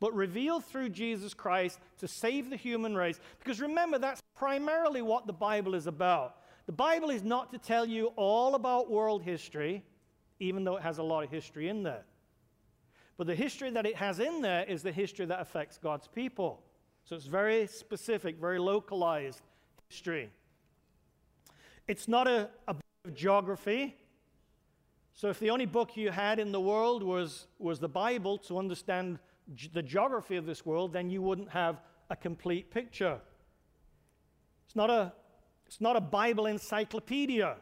but 0.00 0.14
revealed 0.14 0.64
through 0.64 0.88
Jesus 0.88 1.34
Christ 1.34 1.78
to 1.98 2.08
save 2.08 2.50
the 2.50 2.56
human 2.56 2.96
race. 2.96 3.20
Because 3.38 3.60
remember, 3.60 3.98
that's 3.98 4.22
primarily 4.36 5.02
what 5.02 5.26
the 5.26 5.32
Bible 5.32 5.74
is 5.74 5.86
about. 5.86 6.36
The 6.66 6.72
Bible 6.72 7.10
is 7.10 7.22
not 7.22 7.52
to 7.52 7.58
tell 7.58 7.86
you 7.86 8.12
all 8.16 8.54
about 8.54 8.90
world 8.90 9.22
history 9.22 9.84
even 10.40 10.64
though 10.64 10.76
it 10.76 10.82
has 10.82 10.98
a 10.98 11.02
lot 11.02 11.24
of 11.24 11.30
history 11.30 11.68
in 11.68 11.82
there. 11.82 12.04
But 13.16 13.26
the 13.26 13.34
history 13.34 13.70
that 13.70 13.84
it 13.84 13.96
has 13.96 14.20
in 14.20 14.40
there 14.40 14.64
is 14.64 14.82
the 14.82 14.92
history 14.92 15.26
that 15.26 15.40
affects 15.40 15.78
God's 15.78 16.06
people. 16.06 16.62
So 17.04 17.16
it's 17.16 17.26
very 17.26 17.66
specific, 17.66 18.38
very 18.38 18.58
localized 18.58 19.42
history. 19.88 20.30
It's 21.88 22.06
not 22.06 22.28
a, 22.28 22.48
a 22.68 22.74
book 22.74 22.82
of 23.06 23.14
geography. 23.14 23.96
So 25.14 25.30
if 25.30 25.40
the 25.40 25.50
only 25.50 25.66
book 25.66 25.96
you 25.96 26.10
had 26.10 26.38
in 26.38 26.52
the 26.52 26.60
world 26.60 27.02
was, 27.02 27.46
was 27.58 27.80
the 27.80 27.88
Bible 27.88 28.38
to 28.38 28.58
understand 28.58 29.18
g- 29.54 29.70
the 29.72 29.82
geography 29.82 30.36
of 30.36 30.46
this 30.46 30.64
world, 30.64 30.92
then 30.92 31.10
you 31.10 31.22
wouldn't 31.22 31.50
have 31.50 31.80
a 32.10 32.14
complete 32.14 32.70
picture. 32.70 33.18
It's 34.66 34.76
not 34.76 34.90
a, 34.90 35.12
it's 35.66 35.80
not 35.80 35.96
a 35.96 36.00
Bible 36.00 36.46
encyclopedia. 36.46 37.56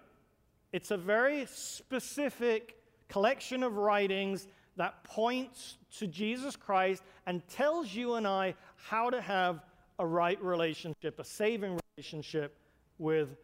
It's 0.77 0.91
a 0.91 0.99
very 0.99 1.47
specific 1.47 2.77
collection 3.09 3.62
of 3.62 3.79
writings 3.79 4.47
that 4.77 5.03
points 5.05 5.79
to 5.97 6.07
Jesus 6.07 6.55
Christ 6.55 7.03
and 7.27 7.41
tells 7.49 7.95
you 7.95 8.17
and 8.17 8.27
I 8.27 8.53
how 8.77 9.09
to 9.09 9.23
have 9.23 9.62
a 9.99 10.07
right 10.07 10.39
relationship, 10.45 11.19
a 11.19 11.25
saving 11.25 11.81
relationship 11.97 12.59
with 12.99 13.39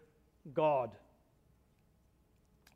God. 0.52 0.90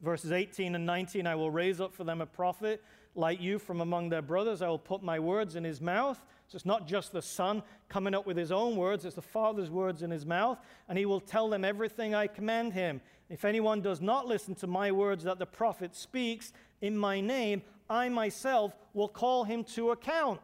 Verses 0.00 0.32
18 0.32 0.74
and 0.74 0.86
19 0.86 1.26
I 1.26 1.34
will 1.34 1.50
raise 1.50 1.78
up 1.78 1.92
for 1.92 2.04
them 2.04 2.22
a 2.22 2.26
prophet 2.26 2.82
like 3.14 3.42
you 3.42 3.58
from 3.58 3.82
among 3.82 4.08
their 4.08 4.22
brothers. 4.22 4.62
I 4.62 4.68
will 4.68 4.78
put 4.78 5.02
my 5.02 5.18
words 5.18 5.54
in 5.56 5.64
his 5.64 5.82
mouth. 5.82 6.18
So 6.48 6.56
it's 6.56 6.66
not 6.66 6.86
just 6.86 7.12
the 7.12 7.22
Son 7.22 7.62
coming 7.88 8.14
up 8.14 8.26
with 8.26 8.36
his 8.36 8.52
own 8.52 8.76
words, 8.76 9.04
it's 9.04 9.16
the 9.16 9.22
Father's 9.22 9.70
words 9.70 10.02
in 10.02 10.10
his 10.10 10.24
mouth. 10.24 10.58
And 10.88 10.96
he 10.96 11.06
will 11.06 11.20
tell 11.20 11.48
them 11.48 11.64
everything 11.64 12.14
I 12.14 12.28
command 12.28 12.72
him. 12.72 13.00
If 13.28 13.44
anyone 13.44 13.80
does 13.80 14.00
not 14.00 14.26
listen 14.26 14.54
to 14.56 14.66
my 14.66 14.92
words 14.92 15.24
that 15.24 15.38
the 15.38 15.46
prophet 15.46 15.96
speaks 15.96 16.52
in 16.80 16.96
my 16.96 17.20
name, 17.20 17.62
I 17.90 18.08
myself 18.08 18.76
will 18.94 19.08
call 19.08 19.44
him 19.44 19.64
to 19.74 19.90
account. 19.90 20.40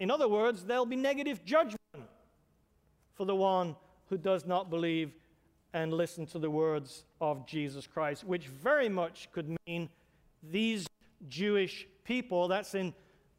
In 0.00 0.10
other 0.10 0.28
words, 0.28 0.64
there'll 0.64 0.86
be 0.86 0.96
negative 0.96 1.44
judgment 1.44 1.78
for 3.14 3.24
the 3.24 3.36
one 3.36 3.76
who 4.08 4.18
does 4.18 4.44
not 4.46 4.70
believe 4.70 5.12
and 5.72 5.92
listen 5.92 6.26
to 6.26 6.38
the 6.38 6.50
words 6.50 7.04
of 7.20 7.46
Jesus 7.46 7.86
Christ, 7.86 8.24
which 8.24 8.48
very 8.48 8.88
much 8.88 9.28
could 9.32 9.56
mean 9.66 9.88
these 10.42 10.86
Jewish 11.28 11.86
people. 12.04 12.48
That's 12.48 12.74
in, 12.74 12.92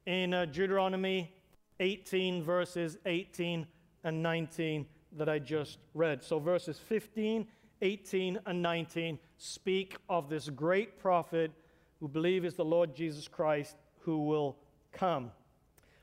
in 0.05 0.33
uh, 0.33 0.45
Deuteronomy 0.45 1.32
18, 1.79 2.43
verses 2.43 2.97
18 3.05 3.67
and 4.03 4.23
19 4.23 4.85
that 5.17 5.29
I 5.29 5.39
just 5.39 5.77
read. 5.93 6.23
So 6.23 6.39
verses 6.39 6.79
15, 6.79 7.47
18, 7.81 8.39
and 8.45 8.61
19 8.61 9.19
speak 9.37 9.97
of 10.09 10.29
this 10.29 10.49
great 10.49 10.99
prophet 10.99 11.51
who 11.99 12.07
believe 12.07 12.45
is 12.45 12.55
the 12.55 12.65
Lord 12.65 12.95
Jesus 12.95 13.27
Christ 13.27 13.75
who 13.99 14.25
will 14.25 14.57
come. 14.91 15.31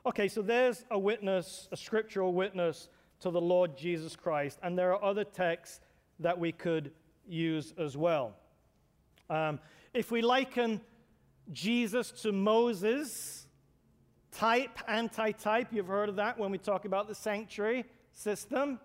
Okay, 0.06 0.28
so 0.28 0.40
there's 0.40 0.84
a 0.90 0.98
witness, 0.98 1.68
a 1.72 1.76
scriptural 1.76 2.32
witness 2.32 2.88
to 3.20 3.30
the 3.30 3.40
Lord 3.40 3.76
Jesus 3.76 4.16
Christ, 4.16 4.58
and 4.62 4.78
there 4.78 4.94
are 4.94 5.04
other 5.04 5.24
texts 5.24 5.80
that 6.20 6.38
we 6.38 6.52
could 6.52 6.92
use 7.28 7.74
as 7.78 7.96
well. 7.96 8.34
Um, 9.28 9.60
if 9.92 10.10
we 10.10 10.22
liken 10.22 10.80
Jesus 11.52 12.10
to 12.22 12.32
Moses, 12.32 13.39
type, 14.32 14.78
anti 14.88 15.32
type, 15.32 15.68
you've 15.72 15.86
heard 15.86 16.08
of 16.08 16.16
that 16.16 16.38
when 16.38 16.50
we 16.50 16.58
talk 16.58 16.84
about 16.84 17.08
the 17.08 17.14
sanctuary 17.14 17.84
system. 18.12 18.78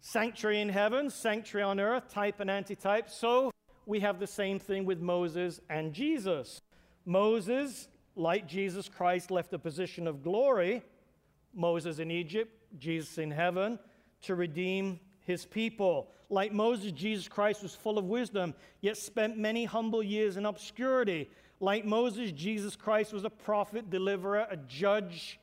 Sanctuary 0.00 0.60
in 0.60 0.68
heaven, 0.68 1.10
sanctuary 1.10 1.62
on 1.62 1.78
earth, 1.78 2.08
type 2.08 2.40
and 2.40 2.50
anti 2.50 2.74
type. 2.74 3.08
So 3.08 3.52
we 3.86 4.00
have 4.00 4.18
the 4.18 4.26
same 4.26 4.58
thing 4.58 4.84
with 4.84 5.00
Moses 5.00 5.60
and 5.70 5.92
Jesus. 5.92 6.60
Moses, 7.04 7.88
like 8.16 8.46
Jesus 8.46 8.88
Christ, 8.88 9.30
left 9.30 9.52
a 9.52 9.58
position 9.58 10.06
of 10.06 10.22
glory, 10.22 10.82
Moses 11.54 11.98
in 11.98 12.10
Egypt, 12.10 12.52
Jesus 12.78 13.18
in 13.18 13.30
heaven, 13.30 13.78
to 14.22 14.34
redeem 14.34 14.98
his 15.20 15.44
people. 15.44 16.10
Like 16.30 16.52
Moses, 16.52 16.92
Jesus 16.92 17.28
Christ 17.28 17.62
was 17.62 17.74
full 17.74 17.98
of 17.98 18.06
wisdom, 18.06 18.54
yet 18.80 18.96
spent 18.96 19.36
many 19.36 19.64
humble 19.64 20.02
years 20.02 20.36
in 20.36 20.46
obscurity. 20.46 21.28
Like 21.62 21.84
Moses, 21.84 22.32
Jesus 22.32 22.74
Christ 22.74 23.12
was 23.12 23.24
a 23.24 23.30
prophet, 23.30 23.88
deliverer, 23.88 24.48
a 24.50 24.56
judge, 24.56 25.38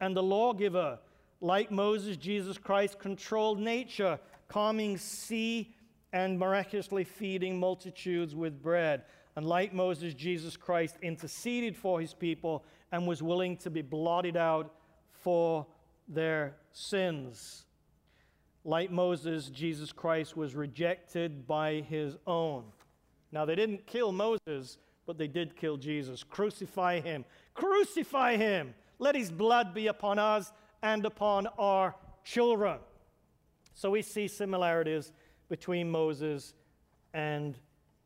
and 0.00 0.16
a 0.16 0.20
lawgiver. 0.20 1.00
Like 1.40 1.72
Moses, 1.72 2.16
Jesus 2.16 2.58
Christ 2.58 3.00
controlled 3.00 3.58
nature, 3.58 4.20
calming 4.46 4.96
sea 4.96 5.74
and 6.12 6.38
miraculously 6.38 7.02
feeding 7.02 7.58
multitudes 7.58 8.36
with 8.36 8.62
bread. 8.62 9.02
And 9.34 9.44
like 9.44 9.74
Moses, 9.74 10.14
Jesus 10.14 10.56
Christ 10.56 10.94
interceded 11.02 11.76
for 11.76 12.00
his 12.00 12.14
people 12.14 12.64
and 12.92 13.04
was 13.04 13.20
willing 13.20 13.56
to 13.56 13.68
be 13.68 13.82
blotted 13.82 14.36
out 14.36 14.72
for 15.10 15.66
their 16.06 16.54
sins. 16.70 17.66
Like 18.64 18.92
Moses, 18.92 19.48
Jesus 19.48 19.90
Christ 19.90 20.36
was 20.36 20.54
rejected 20.54 21.48
by 21.48 21.84
his 21.88 22.16
own. 22.28 22.62
Now, 23.32 23.44
they 23.44 23.56
didn't 23.56 23.88
kill 23.88 24.12
Moses, 24.12 24.78
but 25.06 25.18
they 25.18 25.28
did 25.28 25.56
kill 25.56 25.76
Jesus. 25.76 26.22
Crucify 26.22 27.00
him. 27.00 27.24
Crucify 27.54 28.36
him. 28.36 28.74
Let 28.98 29.14
his 29.14 29.30
blood 29.30 29.74
be 29.74 29.86
upon 29.88 30.18
us 30.18 30.52
and 30.82 31.04
upon 31.04 31.46
our 31.58 31.94
children. 32.24 32.78
So 33.74 33.90
we 33.90 34.02
see 34.02 34.28
similarities 34.28 35.12
between 35.48 35.90
Moses 35.90 36.54
and 37.12 37.58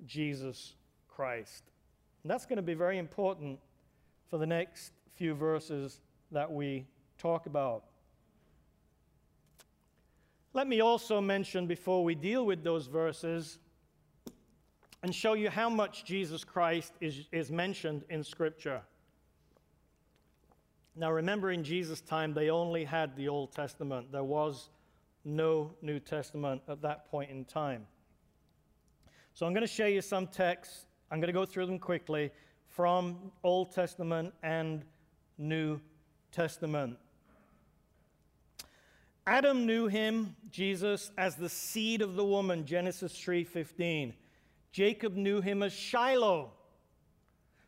Jesus 0.06 0.74
Christ. 1.08 1.64
And 2.22 2.30
that's 2.30 2.46
going 2.46 2.56
to 2.56 2.62
be 2.62 2.74
very 2.74 2.98
important 2.98 3.58
for 4.28 4.38
the 4.38 4.46
next 4.46 4.92
few 5.14 5.34
verses 5.34 6.00
that 6.30 6.50
we 6.50 6.86
talk 7.18 7.46
about. 7.46 7.84
Let 10.54 10.66
me 10.66 10.80
also 10.80 11.20
mention 11.20 11.66
before 11.66 12.02
we 12.02 12.14
deal 12.14 12.44
with 12.44 12.64
those 12.64 12.86
verses 12.86 13.58
and 15.02 15.14
show 15.14 15.34
you 15.34 15.50
how 15.50 15.68
much 15.68 16.04
Jesus 16.04 16.44
Christ 16.44 16.92
is, 17.00 17.26
is 17.30 17.50
mentioned 17.50 18.04
in 18.10 18.24
Scripture. 18.24 18.82
Now, 20.96 21.12
remember, 21.12 21.52
in 21.52 21.62
Jesus' 21.62 22.00
time, 22.00 22.34
they 22.34 22.50
only 22.50 22.84
had 22.84 23.14
the 23.14 23.28
Old 23.28 23.52
Testament. 23.52 24.10
There 24.10 24.24
was 24.24 24.70
no 25.24 25.72
New 25.80 26.00
Testament 26.00 26.62
at 26.68 26.82
that 26.82 27.08
point 27.10 27.30
in 27.30 27.44
time. 27.44 27.86
So, 29.32 29.46
I'm 29.46 29.52
going 29.52 29.66
to 29.66 29.72
show 29.72 29.86
you 29.86 30.00
some 30.00 30.26
texts. 30.26 30.86
I'm 31.10 31.20
going 31.20 31.28
to 31.28 31.32
go 31.32 31.46
through 31.46 31.66
them 31.66 31.78
quickly 31.78 32.32
from 32.66 33.30
Old 33.44 33.72
Testament 33.72 34.34
and 34.42 34.84
New 35.38 35.80
Testament. 36.32 36.98
Adam 39.24 39.66
knew 39.66 39.86
him, 39.86 40.34
Jesus, 40.50 41.12
as 41.18 41.36
the 41.36 41.48
seed 41.48 42.02
of 42.02 42.16
the 42.16 42.24
woman, 42.24 42.64
Genesis 42.64 43.12
3:15. 43.12 44.14
Jacob 44.78 45.16
knew 45.16 45.40
him 45.40 45.64
as 45.64 45.72
Shiloh. 45.72 46.52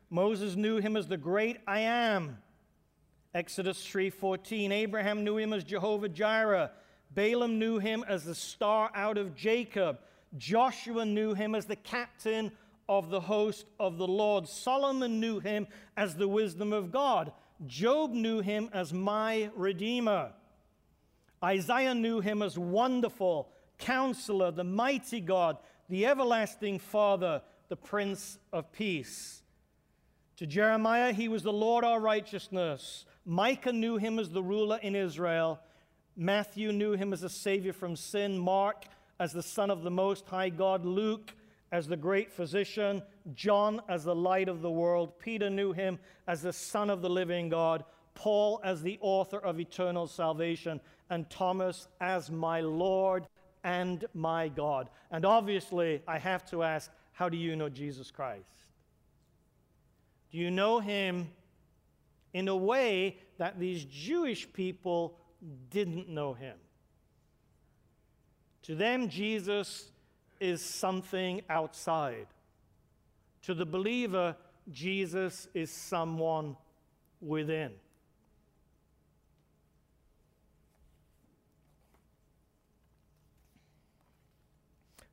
Moses 0.09 0.55
knew 0.55 0.77
him 0.77 0.95
as 0.95 1.09
the 1.09 1.17
great 1.17 1.57
I 1.67 1.81
am. 1.81 2.37
Exodus 3.33 3.85
3:14. 3.85 4.71
Abraham 4.71 5.25
knew 5.25 5.35
him 5.35 5.51
as 5.51 5.65
Jehovah 5.65 6.07
Jireh. 6.07 6.71
Balaam 7.13 7.59
knew 7.59 7.79
him 7.79 8.05
as 8.07 8.23
the 8.23 8.33
star 8.33 8.91
out 8.95 9.17
of 9.17 9.35
Jacob. 9.35 9.99
Joshua 10.37 11.03
knew 11.03 11.33
him 11.33 11.53
as 11.53 11.65
the 11.65 11.75
captain 11.75 12.49
of 12.87 13.09
the 13.09 13.19
host 13.19 13.65
of 13.77 13.97
the 13.97 14.07
Lord. 14.07 14.47
Solomon 14.47 15.19
knew 15.19 15.41
him 15.41 15.67
as 15.97 16.15
the 16.15 16.29
wisdom 16.29 16.71
of 16.71 16.93
God. 16.93 17.33
Job 17.67 18.11
knew 18.13 18.39
him 18.39 18.69
as 18.71 18.93
my 18.93 19.51
redeemer. 19.53 20.31
Isaiah 21.43 21.93
knew 21.93 22.21
him 22.21 22.41
as 22.41 22.57
wonderful, 22.57 23.51
counselor, 23.77 24.49
the 24.51 24.63
mighty 24.63 25.19
God, 25.19 25.57
the 25.91 26.05
everlasting 26.05 26.79
Father, 26.79 27.41
the 27.67 27.75
Prince 27.75 28.39
of 28.53 28.71
Peace. 28.71 29.43
To 30.37 30.47
Jeremiah, 30.47 31.11
he 31.11 31.27
was 31.27 31.43
the 31.43 31.51
Lord 31.51 31.83
our 31.83 31.99
righteousness. 31.99 33.05
Micah 33.25 33.73
knew 33.73 33.97
him 33.97 34.17
as 34.17 34.29
the 34.29 34.41
ruler 34.41 34.79
in 34.81 34.95
Israel. 34.95 35.59
Matthew 36.15 36.71
knew 36.71 36.93
him 36.93 37.11
as 37.11 37.23
a 37.23 37.29
savior 37.29 37.73
from 37.73 37.97
sin. 37.97 38.39
Mark 38.39 38.85
as 39.19 39.33
the 39.33 39.43
Son 39.43 39.69
of 39.69 39.83
the 39.83 39.91
Most 39.91 40.25
High 40.27 40.47
God. 40.47 40.85
Luke 40.85 41.35
as 41.73 41.89
the 41.89 41.97
great 41.97 42.31
physician. 42.31 43.03
John 43.33 43.81
as 43.89 44.05
the 44.05 44.15
light 44.15 44.47
of 44.47 44.61
the 44.61 44.71
world. 44.71 45.19
Peter 45.19 45.49
knew 45.49 45.73
him 45.73 45.99
as 46.25 46.41
the 46.41 46.53
Son 46.53 46.89
of 46.89 47.01
the 47.01 47.09
living 47.09 47.49
God. 47.49 47.83
Paul 48.13 48.61
as 48.63 48.81
the 48.81 48.97
author 49.01 49.39
of 49.39 49.59
eternal 49.59 50.07
salvation. 50.07 50.79
And 51.09 51.29
Thomas 51.29 51.89
as 51.99 52.31
my 52.31 52.61
Lord 52.61 53.27
and 53.63 54.05
my 54.13 54.47
God. 54.47 54.89
And 55.11 55.25
obviously, 55.25 56.01
I 56.07 56.17
have 56.17 56.45
to 56.51 56.63
ask 56.63 56.91
how 57.13 57.29
do 57.29 57.37
you 57.37 57.55
know 57.55 57.69
Jesus 57.69 58.09
Christ? 58.09 58.65
Do 60.31 60.37
you 60.37 60.49
know 60.49 60.79
him 60.79 61.29
in 62.33 62.47
a 62.47 62.55
way 62.55 63.17
that 63.37 63.59
these 63.59 63.83
Jewish 63.85 64.51
people 64.51 65.17
didn't 65.69 66.09
know 66.09 66.33
him? 66.33 66.55
To 68.63 68.75
them, 68.75 69.09
Jesus 69.09 69.91
is 70.39 70.63
something 70.63 71.41
outside. 71.49 72.27
To 73.43 73.53
the 73.53 73.65
believer, 73.65 74.35
Jesus 74.71 75.47
is 75.53 75.71
someone 75.71 76.55
within. 77.19 77.71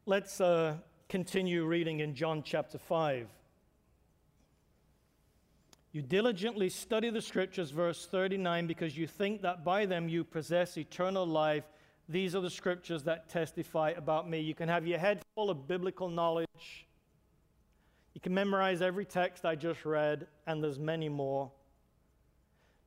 Let's 0.08 0.40
uh, 0.40 0.76
continue 1.10 1.66
reading 1.66 2.00
in 2.00 2.14
John 2.14 2.42
chapter 2.42 2.78
5. 2.78 3.28
You 5.92 6.00
diligently 6.00 6.70
study 6.70 7.10
the 7.10 7.20
scriptures, 7.20 7.72
verse 7.72 8.06
39, 8.06 8.66
because 8.66 8.96
you 8.96 9.06
think 9.06 9.42
that 9.42 9.66
by 9.66 9.84
them 9.84 10.08
you 10.08 10.24
possess 10.24 10.78
eternal 10.78 11.26
life. 11.26 11.64
These 12.08 12.34
are 12.34 12.40
the 12.40 12.48
scriptures 12.48 13.02
that 13.02 13.28
testify 13.28 13.90
about 13.98 14.30
me. 14.30 14.40
You 14.40 14.54
can 14.54 14.66
have 14.70 14.86
your 14.86 14.98
head 14.98 15.20
full 15.34 15.50
of 15.50 15.68
biblical 15.68 16.08
knowledge. 16.08 16.86
You 18.14 18.22
can 18.22 18.32
memorize 18.32 18.80
every 18.80 19.04
text 19.04 19.44
I 19.44 19.56
just 19.56 19.84
read, 19.84 20.26
and 20.46 20.64
there's 20.64 20.78
many 20.78 21.10
more. 21.10 21.50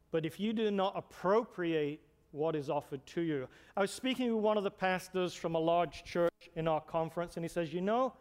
But 0.10 0.26
if 0.26 0.40
you 0.40 0.54
do 0.54 0.72
not 0.72 0.94
appropriate 0.96 2.02
what 2.32 2.56
is 2.56 2.70
offered 2.70 3.06
to 3.08 3.22
you. 3.22 3.48
I 3.76 3.82
was 3.82 3.92
speaking 3.92 4.34
with 4.34 4.44
one 4.44 4.58
of 4.58 4.64
the 4.64 4.72
pastors 4.72 5.34
from 5.34 5.56
a 5.56 5.60
large 5.60 6.04
church 6.04 6.50
in 6.56 6.68
our 6.68 6.82
conference, 6.82 7.36
and 7.36 7.44
he 7.44 7.50
says, 7.50 7.74
You 7.74 7.82
know, 7.82 8.14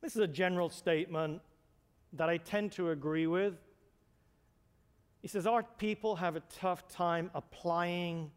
This 0.00 0.14
is 0.14 0.22
a 0.22 0.26
general 0.26 0.68
statement 0.68 1.40
that 2.12 2.28
I 2.28 2.36
tend 2.36 2.72
to 2.72 2.90
agree 2.90 3.26
with. 3.26 3.54
He 5.20 5.28
says, 5.28 5.46
Our 5.46 5.62
people 5.62 6.16
have 6.16 6.36
a 6.36 6.42
tough 6.60 6.88
time 6.88 7.30
applying 7.34 8.30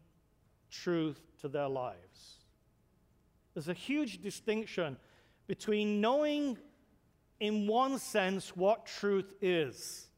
truth 0.70 1.20
to 1.40 1.48
their 1.48 1.68
lives. 1.68 2.44
There's 3.54 3.68
a 3.68 3.74
huge 3.74 4.22
distinction 4.22 4.96
between 5.46 6.00
knowing, 6.00 6.56
in 7.40 7.66
one 7.66 7.98
sense, 7.98 8.56
what 8.56 8.86
truth 8.86 9.32
is. 9.40 10.09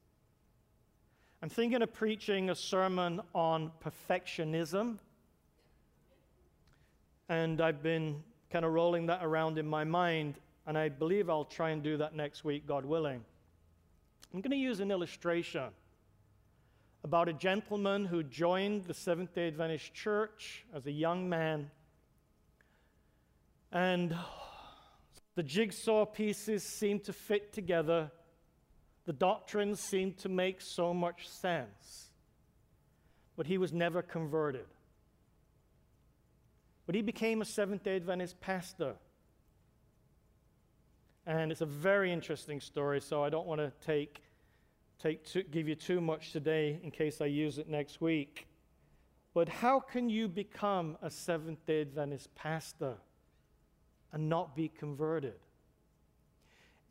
I'm 1.42 1.48
thinking 1.48 1.82
of 1.82 1.92
preaching 1.92 2.50
a 2.50 2.54
sermon 2.54 3.20
on 3.34 3.72
perfectionism, 3.84 4.98
and 7.28 7.60
I've 7.60 7.82
been 7.82 8.22
kind 8.52 8.64
of 8.64 8.72
rolling 8.72 9.06
that 9.06 9.24
around 9.24 9.58
in 9.58 9.66
my 9.66 9.82
mind, 9.82 10.36
and 10.68 10.78
I 10.78 10.88
believe 10.88 11.28
I'll 11.28 11.44
try 11.44 11.70
and 11.70 11.82
do 11.82 11.96
that 11.96 12.14
next 12.14 12.44
week, 12.44 12.64
God 12.64 12.84
willing. 12.84 13.24
I'm 14.32 14.40
going 14.40 14.52
to 14.52 14.56
use 14.56 14.78
an 14.78 14.92
illustration 14.92 15.64
about 17.02 17.28
a 17.28 17.32
gentleman 17.32 18.04
who 18.04 18.22
joined 18.22 18.84
the 18.84 18.94
Seventh 18.94 19.34
day 19.34 19.48
Adventist 19.48 19.92
Church 19.92 20.64
as 20.72 20.86
a 20.86 20.92
young 20.92 21.28
man. 21.28 21.72
And 23.72 24.14
the 25.34 25.42
jigsaw 25.42 26.04
pieces 26.06 26.62
seemed 26.62 27.02
to 27.02 27.12
fit 27.12 27.52
together, 27.52 28.12
the 29.04 29.12
doctrines 29.12 29.80
seemed 29.80 30.18
to 30.18 30.28
make 30.28 30.60
so 30.60 30.94
much 30.94 31.28
sense. 31.28 32.10
But 33.36 33.46
he 33.46 33.58
was 33.58 33.72
never 33.72 34.02
converted. 34.02 34.66
But 36.86 36.94
he 36.94 37.02
became 37.02 37.40
a 37.42 37.44
Seventh 37.44 37.82
day 37.82 37.96
Adventist 37.96 38.40
pastor. 38.40 38.94
And 41.26 41.50
it's 41.50 41.60
a 41.60 41.66
very 41.66 42.12
interesting 42.12 42.60
story, 42.60 43.00
so 43.00 43.22
I 43.22 43.30
don't 43.30 43.46
want 43.46 43.60
to 43.60 43.72
take 43.84 44.22
take 45.02 45.24
to, 45.32 45.42
give 45.42 45.66
you 45.66 45.74
too 45.74 46.00
much 46.00 46.32
today 46.32 46.78
in 46.82 46.90
case 46.90 47.20
I 47.20 47.26
use 47.26 47.58
it 47.58 47.68
next 47.68 48.00
week. 48.00 48.46
But 49.34 49.48
how 49.48 49.80
can 49.80 50.08
you 50.08 50.28
become 50.28 50.96
a 51.02 51.10
Seventh 51.10 51.64
day 51.66 51.80
Adventist 51.80 52.32
pastor 52.34 52.96
and 54.12 54.28
not 54.28 54.54
be 54.54 54.68
converted? 54.68 55.40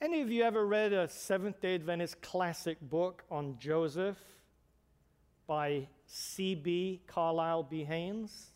Any 0.01 0.21
of 0.21 0.31
you 0.31 0.41
ever 0.41 0.65
read 0.65 0.93
a 0.93 1.07
Seventh 1.07 1.61
day 1.61 1.75
Adventist 1.75 2.23
classic 2.23 2.81
book 2.81 3.23
on 3.29 3.59
Joseph 3.59 4.17
by 5.45 5.87
C.B. 6.07 7.03
Carlyle 7.05 7.61
B. 7.61 7.83
Haynes? 7.83 8.47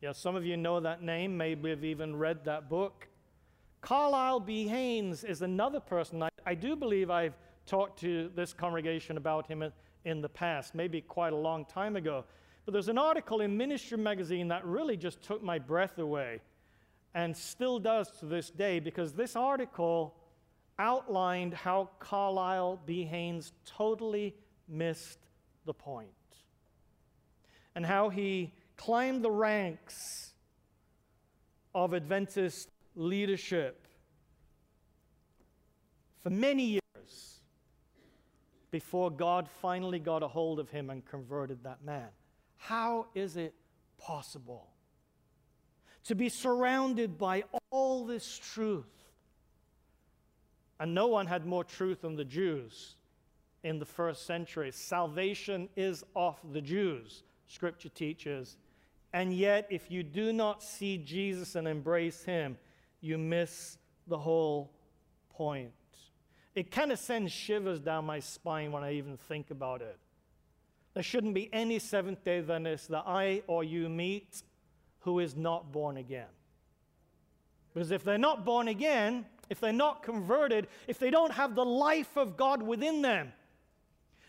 Yeah, 0.00 0.12
some 0.12 0.36
of 0.36 0.46
you 0.46 0.56
know 0.56 0.78
that 0.78 1.02
name, 1.02 1.36
maybe 1.36 1.70
have 1.70 1.82
even 1.82 2.14
read 2.14 2.44
that 2.44 2.68
book. 2.68 3.08
Carlyle 3.80 4.38
B. 4.38 4.68
Haynes 4.68 5.24
is 5.24 5.42
another 5.42 5.80
person 5.80 6.22
I, 6.22 6.28
I 6.46 6.54
do 6.54 6.76
believe 6.76 7.10
I've 7.10 7.36
talked 7.66 7.98
to 8.02 8.30
this 8.36 8.52
congregation 8.52 9.16
about 9.16 9.48
him 9.48 9.64
in 10.04 10.20
the 10.20 10.28
past, 10.28 10.76
maybe 10.76 11.00
quite 11.00 11.32
a 11.32 11.36
long 11.36 11.64
time 11.64 11.96
ago. 11.96 12.24
But 12.64 12.72
there's 12.72 12.88
an 12.88 12.98
article 12.98 13.40
in 13.40 13.56
Ministry 13.56 13.98
Magazine 13.98 14.46
that 14.46 14.64
really 14.64 14.96
just 14.96 15.22
took 15.22 15.42
my 15.42 15.58
breath 15.58 15.98
away 15.98 16.40
and 17.14 17.36
still 17.36 17.78
does 17.78 18.10
to 18.20 18.26
this 18.26 18.50
day 18.50 18.80
because 18.80 19.12
this 19.12 19.36
article 19.36 20.14
outlined 20.78 21.54
how 21.54 21.90
Carlyle 21.98 22.80
B. 22.86 23.04
Haynes 23.04 23.52
totally 23.64 24.34
missed 24.68 25.18
the 25.64 25.74
point 25.74 26.08
and 27.74 27.84
how 27.84 28.08
he 28.08 28.52
climbed 28.76 29.22
the 29.22 29.30
ranks 29.30 30.32
of 31.74 31.94
Adventist 31.94 32.70
leadership 32.94 33.86
for 36.22 36.30
many 36.30 36.64
years 36.64 37.40
before 38.70 39.10
God 39.10 39.48
finally 39.62 39.98
got 39.98 40.22
a 40.22 40.28
hold 40.28 40.60
of 40.60 40.70
him 40.70 40.90
and 40.90 41.04
converted 41.04 41.62
that 41.64 41.84
man. 41.84 42.08
How 42.56 43.06
is 43.14 43.36
it 43.36 43.54
possible 43.98 44.68
to 46.08 46.14
be 46.14 46.28
surrounded 46.28 47.18
by 47.18 47.44
all 47.70 48.04
this 48.06 48.38
truth? 48.38 48.86
And 50.80 50.94
no 50.94 51.06
one 51.06 51.26
had 51.26 51.44
more 51.44 51.64
truth 51.64 52.00
than 52.00 52.16
the 52.16 52.24
Jews 52.24 52.96
in 53.62 53.78
the 53.78 53.84
first 53.84 54.24
century. 54.24 54.70
Salvation 54.72 55.68
is 55.76 56.04
of 56.16 56.36
the 56.52 56.62
Jews, 56.62 57.24
Scripture 57.46 57.90
teaches. 57.90 58.56
And 59.12 59.34
yet, 59.34 59.66
if 59.68 59.90
you 59.90 60.02
do 60.02 60.32
not 60.32 60.62
see 60.62 60.96
Jesus 60.96 61.56
and 61.56 61.68
embrace 61.68 62.24
him, 62.24 62.56
you 63.00 63.18
miss 63.18 63.76
the 64.06 64.18
whole 64.18 64.70
point. 65.30 65.72
It 66.54 66.70
kind 66.70 66.90
of 66.90 66.98
sends 66.98 67.32
shivers 67.32 67.80
down 67.80 68.06
my 68.06 68.20
spine 68.20 68.72
when 68.72 68.82
I 68.82 68.94
even 68.94 69.18
think 69.18 69.50
about 69.50 69.82
it. 69.82 69.98
There 70.94 71.02
shouldn't 71.02 71.34
be 71.34 71.50
any 71.52 71.78
Seventh 71.78 72.24
day 72.24 72.38
Adventist 72.38 72.88
that 72.88 73.04
I 73.06 73.42
or 73.46 73.62
you 73.62 73.88
meet 73.90 74.42
who 75.08 75.20
is 75.20 75.34
not 75.34 75.72
born 75.72 75.96
again. 75.96 76.28
Because 77.72 77.90
if 77.90 78.04
they're 78.04 78.18
not 78.18 78.44
born 78.44 78.68
again, 78.68 79.24
if 79.48 79.58
they're 79.58 79.72
not 79.72 80.02
converted, 80.02 80.68
if 80.86 80.98
they 80.98 81.10
don't 81.10 81.32
have 81.32 81.54
the 81.54 81.64
life 81.64 82.16
of 82.18 82.36
God 82.36 82.62
within 82.62 83.00
them, 83.00 83.32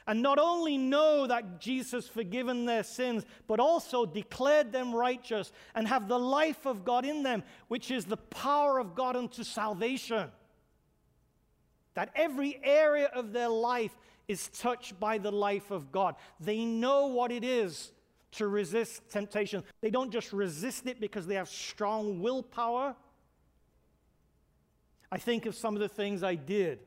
and 0.07 0.21
not 0.21 0.39
only 0.39 0.77
know 0.77 1.27
that 1.27 1.59
Jesus 1.59 2.07
forgiven 2.07 2.65
their 2.65 2.83
sins, 2.83 3.25
but 3.45 3.59
also 3.59 4.05
declared 4.05 4.71
them 4.71 4.95
righteous 4.95 5.51
and 5.75 5.85
have 5.87 6.07
the 6.07 6.17
life 6.17 6.65
of 6.65 6.85
God 6.85 7.05
in 7.05 7.21
them, 7.21 7.43
which 7.67 7.91
is 7.91 8.05
the 8.05 8.17
power 8.17 8.79
of 8.79 8.95
God 8.95 9.17
unto 9.17 9.43
salvation 9.43 10.31
that 11.95 12.11
every 12.15 12.57
area 12.63 13.07
of 13.13 13.33
their 13.33 13.49
life 13.49 13.97
is 14.29 14.47
touched 14.47 14.97
by 15.01 15.17
the 15.17 15.31
life 15.31 15.69
of 15.69 15.91
God. 15.91 16.15
They 16.39 16.63
know 16.63 17.07
what 17.07 17.29
it 17.29 17.43
is 17.43 17.91
to 18.31 18.47
resist 18.47 19.09
temptation. 19.09 19.63
They 19.81 19.89
don't 19.89 20.11
just 20.11 20.33
resist 20.33 20.87
it 20.87 20.99
because 20.99 21.27
they 21.27 21.35
have 21.35 21.49
strong 21.49 22.19
willpower. 22.19 22.95
I 25.11 25.17
think 25.17 25.45
of 25.45 25.55
some 25.55 25.75
of 25.75 25.79
the 25.79 25.89
things 25.89 26.23
I 26.23 26.35
did 26.35 26.79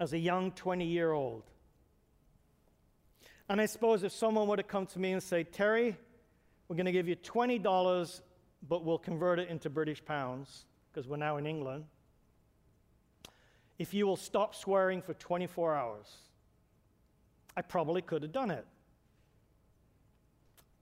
as 0.00 0.12
a 0.12 0.18
young 0.18 0.52
20 0.52 0.86
year 0.86 1.12
old. 1.12 1.42
And 3.48 3.60
I 3.60 3.66
suppose 3.66 4.02
if 4.02 4.12
someone 4.12 4.48
would 4.48 4.58
have 4.58 4.68
come 4.68 4.86
to 4.86 4.98
me 4.98 5.12
and 5.12 5.22
say, 5.22 5.44
Terry, 5.44 5.96
we're 6.68 6.76
going 6.76 6.86
to 6.86 6.92
give 6.92 7.08
you 7.08 7.16
$20, 7.16 8.20
but 8.68 8.84
we'll 8.84 8.98
convert 8.98 9.38
it 9.38 9.48
into 9.48 9.68
British 9.68 10.02
pounds 10.02 10.64
because 10.90 11.06
we're 11.06 11.16
now 11.18 11.36
in 11.36 11.46
England 11.46 11.84
if 13.82 13.92
you 13.92 14.06
will 14.06 14.16
stop 14.16 14.54
swearing 14.54 15.02
for 15.02 15.12
24 15.14 15.74
hours. 15.74 16.06
I 17.56 17.62
probably 17.62 18.00
could 18.00 18.22
have 18.22 18.30
done 18.30 18.52
it. 18.52 18.64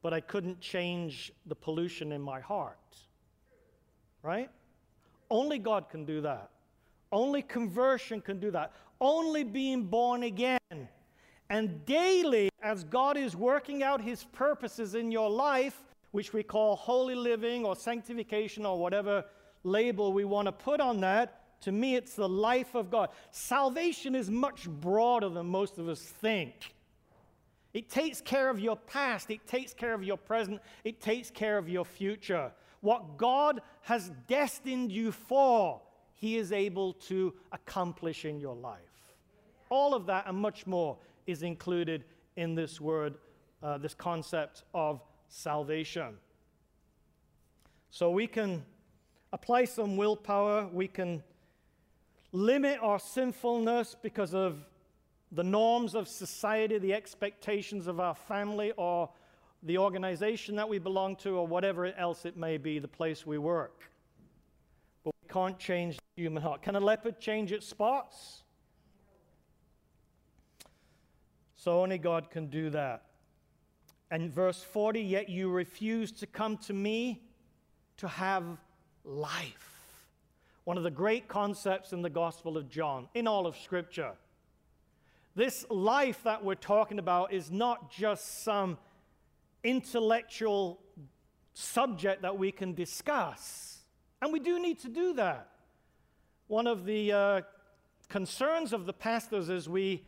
But 0.02 0.14
I 0.14 0.20
couldn't 0.20 0.60
change 0.60 1.32
the 1.46 1.54
pollution 1.54 2.12
in 2.12 2.22
my 2.22 2.40
heart. 2.40 2.76
Right? 4.22 4.50
Only 5.30 5.58
God 5.58 5.88
can 5.88 6.04
do 6.04 6.20
that. 6.22 6.50
Only 7.12 7.42
conversion 7.42 8.20
can 8.20 8.40
do 8.40 8.50
that. 8.50 8.72
Only 9.00 9.44
being 9.44 9.84
born 9.84 10.22
again. 10.22 10.58
And 11.48 11.84
daily, 11.84 12.48
as 12.62 12.84
God 12.84 13.16
is 13.16 13.34
working 13.34 13.82
out 13.82 14.00
his 14.00 14.24
purposes 14.24 14.94
in 14.94 15.10
your 15.10 15.28
life, 15.28 15.76
which 16.12 16.32
we 16.32 16.42
call 16.42 16.76
holy 16.76 17.14
living 17.14 17.64
or 17.64 17.74
sanctification 17.74 18.64
or 18.66 18.78
whatever 18.78 19.24
label 19.64 20.12
we 20.12 20.24
want 20.24 20.46
to 20.46 20.52
put 20.52 20.80
on 20.80 21.00
that, 21.00 21.40
to 21.62 21.72
me, 21.72 21.94
it's 21.94 22.14
the 22.14 22.28
life 22.28 22.74
of 22.74 22.90
God. 22.90 23.10
Salvation 23.30 24.14
is 24.14 24.30
much 24.30 24.68
broader 24.68 25.28
than 25.28 25.46
most 25.46 25.78
of 25.78 25.88
us 25.88 26.00
think. 26.00 26.74
It 27.72 27.88
takes 27.88 28.20
care 28.20 28.50
of 28.50 28.58
your 28.58 28.76
past, 28.76 29.30
it 29.30 29.46
takes 29.46 29.72
care 29.72 29.94
of 29.94 30.02
your 30.02 30.16
present, 30.16 30.60
it 30.84 31.00
takes 31.00 31.30
care 31.30 31.56
of 31.56 31.68
your 31.68 31.84
future. 31.84 32.50
What 32.80 33.16
God 33.16 33.62
has 33.82 34.10
destined 34.26 34.90
you 34.90 35.12
for, 35.12 35.80
He 36.14 36.36
is 36.36 36.52
able 36.52 36.94
to 36.94 37.32
accomplish 37.52 38.24
in 38.24 38.40
your 38.40 38.56
life. 38.56 38.80
All 39.68 39.94
of 39.94 40.06
that 40.06 40.26
and 40.26 40.36
much 40.36 40.66
more 40.66 40.96
is 41.26 41.42
included 41.42 42.04
in 42.36 42.54
this 42.54 42.80
word, 42.80 43.14
uh, 43.62 43.78
this 43.78 43.94
concept 43.94 44.64
of 44.74 45.00
salvation. 45.28 46.16
So 47.90 48.10
we 48.10 48.26
can 48.26 48.64
apply 49.32 49.66
some 49.66 49.96
willpower, 49.96 50.68
we 50.72 50.88
can 50.88 51.22
limit 52.32 52.78
our 52.82 52.98
sinfulness 52.98 53.96
because 54.02 54.34
of 54.34 54.64
the 55.32 55.44
norms 55.44 55.94
of 55.94 56.08
society, 56.08 56.78
the 56.78 56.94
expectations 56.94 57.86
of 57.86 58.00
our 58.00 58.14
family, 58.14 58.72
or 58.76 59.10
the 59.62 59.78
organization 59.78 60.56
that 60.56 60.68
we 60.68 60.78
belong 60.78 61.16
to, 61.16 61.36
or 61.36 61.46
whatever 61.46 61.86
else 61.86 62.24
it 62.24 62.36
may 62.36 62.58
be, 62.58 62.78
the 62.78 62.88
place 62.88 63.26
we 63.26 63.38
work. 63.38 63.90
But 65.04 65.14
we 65.22 65.28
can't 65.28 65.58
change 65.58 65.96
the 65.96 66.22
human 66.22 66.42
heart. 66.42 66.62
Can 66.62 66.76
a 66.76 66.80
leopard 66.80 67.20
change 67.20 67.52
its 67.52 67.66
spots? 67.66 68.42
So 71.56 71.82
only 71.82 71.98
God 71.98 72.30
can 72.30 72.46
do 72.46 72.70
that. 72.70 73.02
And 74.10 74.32
verse 74.32 74.62
40 74.62 75.00
Yet 75.00 75.28
you 75.28 75.50
refuse 75.50 76.10
to 76.12 76.26
come 76.26 76.56
to 76.58 76.72
me 76.72 77.22
to 77.98 78.08
have 78.08 78.44
life. 79.04 79.66
one 80.64 80.76
of 80.76 80.84
the 80.84 80.90
great 80.90 81.26
concepts 81.26 81.92
in 81.92 82.00
the 82.02 82.10
Gospel 82.10 82.56
of 82.56 82.68
John, 82.68 83.08
in 83.14 83.26
all 83.26 83.46
of 83.46 83.56
Scripture. 83.56 84.12
This 85.34 85.64
life 85.70 86.22
that 86.24 86.44
we're 86.44 86.54
talking 86.54 86.98
about 86.98 87.32
is 87.32 87.50
not 87.50 87.90
just 87.90 88.42
some 88.42 88.78
intellectual 89.62 90.80
subject 91.54 92.22
that 92.22 92.36
we 92.36 92.50
can 92.50 92.74
discuss. 92.74 93.78
And 94.20 94.32
we 94.32 94.40
do 94.40 94.60
need 94.60 94.78
to 94.80 94.88
do 94.88 95.14
that. 95.14 95.48
One 96.48 96.66
of 96.66 96.84
the 96.84 97.12
uh, 97.12 97.40
concerns 98.08 98.72
of 98.72 98.86
the 98.86 98.92
pastors 98.92 99.48
is 99.48 99.68
we, 99.68 100.02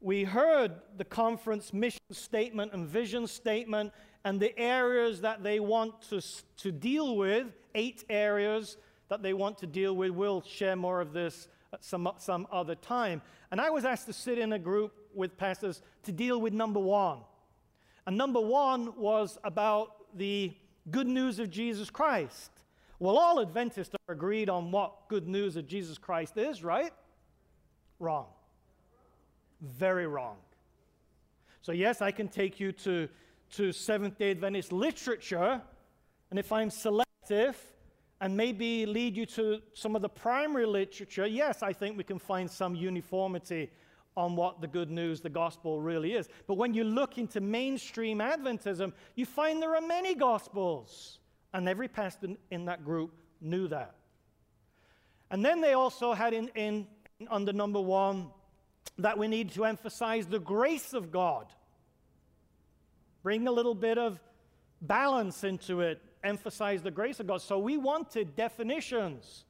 we 0.00 0.24
heard 0.24 0.72
the 0.96 1.04
conference 1.04 1.72
mission 1.72 2.00
statement 2.10 2.72
and 2.72 2.86
vision 2.86 3.26
statement 3.26 3.92
and 4.24 4.40
the 4.40 4.58
areas 4.58 5.20
that 5.20 5.42
they 5.42 5.60
want 5.60 6.02
to, 6.10 6.20
to 6.56 6.72
deal 6.72 7.16
with, 7.16 7.46
eight 7.74 8.04
areas 8.10 8.76
that 9.08 9.22
they 9.22 9.32
want 9.32 9.56
to 9.58 9.66
deal 9.66 9.94
with. 9.94 10.10
We'll 10.10 10.42
share 10.42 10.76
more 10.76 11.00
of 11.00 11.12
this 11.12 11.48
some, 11.80 12.08
some 12.18 12.46
other 12.50 12.74
time. 12.74 13.22
And 13.50 13.60
I 13.60 13.70
was 13.70 13.84
asked 13.84 14.06
to 14.06 14.12
sit 14.12 14.38
in 14.38 14.52
a 14.52 14.58
group 14.58 14.92
with 15.14 15.36
pastors 15.36 15.82
to 16.04 16.12
deal 16.12 16.40
with 16.40 16.52
number 16.52 16.80
one. 16.80 17.18
And 18.06 18.16
number 18.16 18.40
one 18.40 18.96
was 18.96 19.38
about 19.44 20.16
the 20.16 20.54
good 20.90 21.06
news 21.06 21.38
of 21.38 21.50
Jesus 21.50 21.90
Christ. 21.90 22.50
Well, 22.98 23.16
all 23.16 23.40
Adventists 23.40 23.94
are 24.08 24.14
agreed 24.14 24.48
on 24.48 24.70
what 24.70 25.08
good 25.08 25.28
news 25.28 25.56
of 25.56 25.66
Jesus 25.66 25.98
Christ 25.98 26.36
is, 26.36 26.64
right? 26.64 26.92
Wrong. 28.00 28.26
Very 29.60 30.06
wrong. 30.06 30.36
So, 31.60 31.72
yes, 31.72 32.00
I 32.00 32.10
can 32.10 32.28
take 32.28 32.58
you 32.58 32.72
to, 32.72 33.08
to 33.52 33.72
Seventh 33.72 34.18
day 34.18 34.30
Adventist 34.30 34.72
literature, 34.72 35.60
and 36.30 36.38
if 36.38 36.50
I'm 36.50 36.70
selective 36.70 37.56
and 38.20 38.36
maybe 38.36 38.84
lead 38.86 39.16
you 39.16 39.26
to 39.26 39.60
some 39.74 39.94
of 39.94 40.02
the 40.02 40.08
primary 40.08 40.66
literature, 40.66 41.26
yes, 41.26 41.62
I 41.62 41.72
think 41.72 41.96
we 41.96 42.04
can 42.04 42.18
find 42.18 42.50
some 42.50 42.74
uniformity 42.74 43.70
on 44.16 44.34
what 44.34 44.60
the 44.60 44.66
good 44.66 44.90
news, 44.90 45.20
the 45.20 45.30
gospel 45.30 45.80
really 45.80 46.14
is. 46.14 46.28
But 46.48 46.54
when 46.54 46.74
you 46.74 46.82
look 46.82 47.18
into 47.18 47.40
mainstream 47.40 48.18
Adventism, 48.18 48.92
you 49.14 49.24
find 49.24 49.62
there 49.62 49.76
are 49.76 49.80
many 49.80 50.16
gospels. 50.16 51.20
And 51.54 51.68
every 51.68 51.86
pastor 51.88 52.30
in 52.50 52.64
that 52.64 52.84
group 52.84 53.12
knew 53.40 53.68
that. 53.68 53.94
And 55.30 55.44
then 55.44 55.60
they 55.60 55.74
also 55.74 56.12
had 56.12 56.34
in, 56.34 56.48
in 56.56 56.86
under 57.30 57.52
number 57.52 57.80
one 57.80 58.30
that 58.98 59.16
we 59.18 59.28
need 59.28 59.52
to 59.52 59.64
emphasize 59.64 60.26
the 60.26 60.40
grace 60.40 60.92
of 60.92 61.12
God. 61.12 61.46
Bring 63.22 63.46
a 63.46 63.52
little 63.52 63.74
bit 63.74 63.98
of 63.98 64.18
balance 64.80 65.44
into 65.44 65.80
it, 65.80 66.00
emphasize 66.24 66.82
the 66.82 66.90
grace 66.90 67.20
of 67.20 67.26
God. 67.26 67.42
So 67.42 67.58
we 67.58 67.76
wanted 67.76 68.36
definitions. 68.36 69.44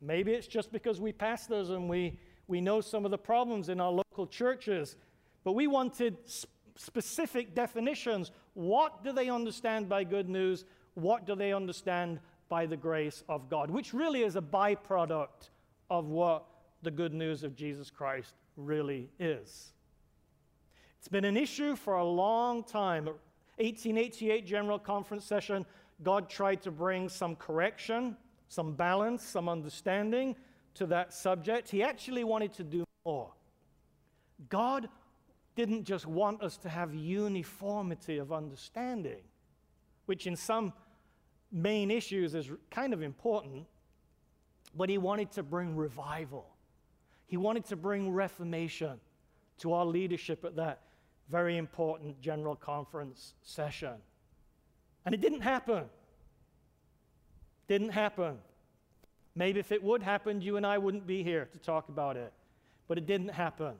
Maybe 0.00 0.32
it's 0.32 0.46
just 0.46 0.72
because 0.72 1.00
we 1.00 1.12
pastors 1.12 1.70
and 1.70 1.88
we 1.88 2.18
we 2.48 2.60
know 2.60 2.80
some 2.80 3.04
of 3.04 3.10
the 3.10 3.18
problems 3.18 3.68
in 3.68 3.80
our 3.80 3.90
local 3.90 4.26
churches, 4.26 4.96
but 5.42 5.52
we 5.52 5.66
wanted 5.66 6.16
sp- 6.30 6.46
specific 6.76 7.54
definitions. 7.54 8.30
What 8.54 9.02
do 9.02 9.12
they 9.12 9.28
understand 9.28 9.88
by 9.88 10.04
good 10.04 10.28
news? 10.28 10.64
What 10.94 11.26
do 11.26 11.34
they 11.34 11.52
understand 11.52 12.20
by 12.48 12.66
the 12.66 12.76
grace 12.76 13.24
of 13.28 13.48
God? 13.48 13.70
Which 13.70 13.92
really 13.92 14.22
is 14.22 14.36
a 14.36 14.42
byproduct 14.42 15.50
of 15.90 16.06
what 16.06 16.44
the 16.82 16.90
good 16.90 17.12
news 17.12 17.42
of 17.42 17.56
Jesus 17.56 17.90
Christ 17.90 18.34
really 18.56 19.08
is. 19.18 19.72
It's 20.98 21.08
been 21.08 21.24
an 21.24 21.36
issue 21.36 21.76
for 21.76 21.94
a 21.94 22.04
long 22.04 22.62
time. 22.62 23.08
1888 23.58 24.46
General 24.46 24.78
Conference 24.78 25.24
session, 25.24 25.64
God 26.02 26.28
tried 26.28 26.62
to 26.62 26.70
bring 26.70 27.08
some 27.08 27.36
correction, 27.36 28.16
some 28.48 28.74
balance, 28.74 29.22
some 29.22 29.48
understanding 29.48 30.36
to 30.74 30.86
that 30.86 31.12
subject. 31.12 31.70
He 31.70 31.82
actually 31.82 32.24
wanted 32.24 32.52
to 32.54 32.64
do 32.64 32.84
more. 33.04 33.32
God 34.50 34.88
didn't 35.54 35.84
just 35.84 36.06
want 36.06 36.42
us 36.42 36.58
to 36.58 36.68
have 36.68 36.94
uniformity 36.94 38.18
of 38.18 38.30
understanding, 38.32 39.22
which 40.04 40.26
in 40.26 40.36
some 40.36 40.72
main 41.50 41.90
issues 41.90 42.34
is 42.34 42.50
kind 42.70 42.92
of 42.92 43.02
important, 43.02 43.66
but 44.76 44.90
He 44.90 44.98
wanted 44.98 45.32
to 45.32 45.42
bring 45.42 45.74
revival. 45.74 46.46
He 47.26 47.38
wanted 47.38 47.64
to 47.66 47.76
bring 47.76 48.12
reformation 48.12 49.00
to 49.58 49.72
our 49.72 49.86
leadership 49.86 50.44
at 50.44 50.56
that 50.56 50.82
very 51.30 51.56
important 51.56 52.20
General 52.20 52.56
Conference 52.56 53.34
session. 53.42 53.94
And 55.04 55.14
it 55.14 55.20
didn't 55.20 55.40
happen. 55.40 55.84
Didn't 57.68 57.90
happen. 57.90 58.38
Maybe 59.34 59.60
if 59.60 59.72
it 59.72 59.82
would 59.82 60.02
happen, 60.02 60.40
you 60.40 60.56
and 60.56 60.66
I 60.66 60.78
wouldn't 60.78 61.06
be 61.06 61.22
here 61.22 61.48
to 61.52 61.58
talk 61.58 61.88
about 61.88 62.16
it. 62.16 62.32
But 62.88 62.98
it 62.98 63.06
didn't 63.06 63.30
happen. 63.30 63.74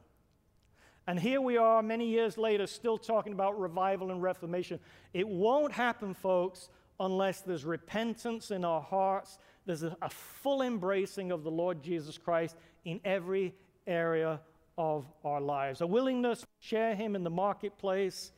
And 1.07 1.20
here 1.20 1.40
we 1.40 1.57
are, 1.57 1.82
many 1.82 2.09
years 2.09 2.36
later, 2.36 2.66
still 2.66 2.99
talking 2.99 3.32
about 3.32 3.59
revival 3.61 4.11
and 4.11 4.20
reformation. 4.20 4.80
It 5.14 5.26
won't 5.26 5.72
happen, 5.72 6.14
folks, 6.14 6.68
unless 6.99 7.42
there's 7.42 7.64
repentance 7.64 8.51
in 8.51 8.64
our 8.64 8.80
hearts, 8.80 9.38
there's 9.66 9.82
a, 9.82 9.97
full 10.09 10.62
embracing 10.62 11.32
of 11.32 11.44
the 11.44 11.51
Lord 11.51 11.82
Jesus 11.82 12.18
Christ 12.18 12.57
in 12.84 13.01
every 13.05 13.55
area 13.86 14.40
of 14.79 15.07
our 15.24 15.41
lives, 15.41 15.81
a 15.81 15.87
willingness 15.87 16.41
to 16.41 16.47
share 16.61 16.95
Him 16.95 17.16
in 17.16 17.24
the 17.24 17.31
marketplace. 17.31 18.33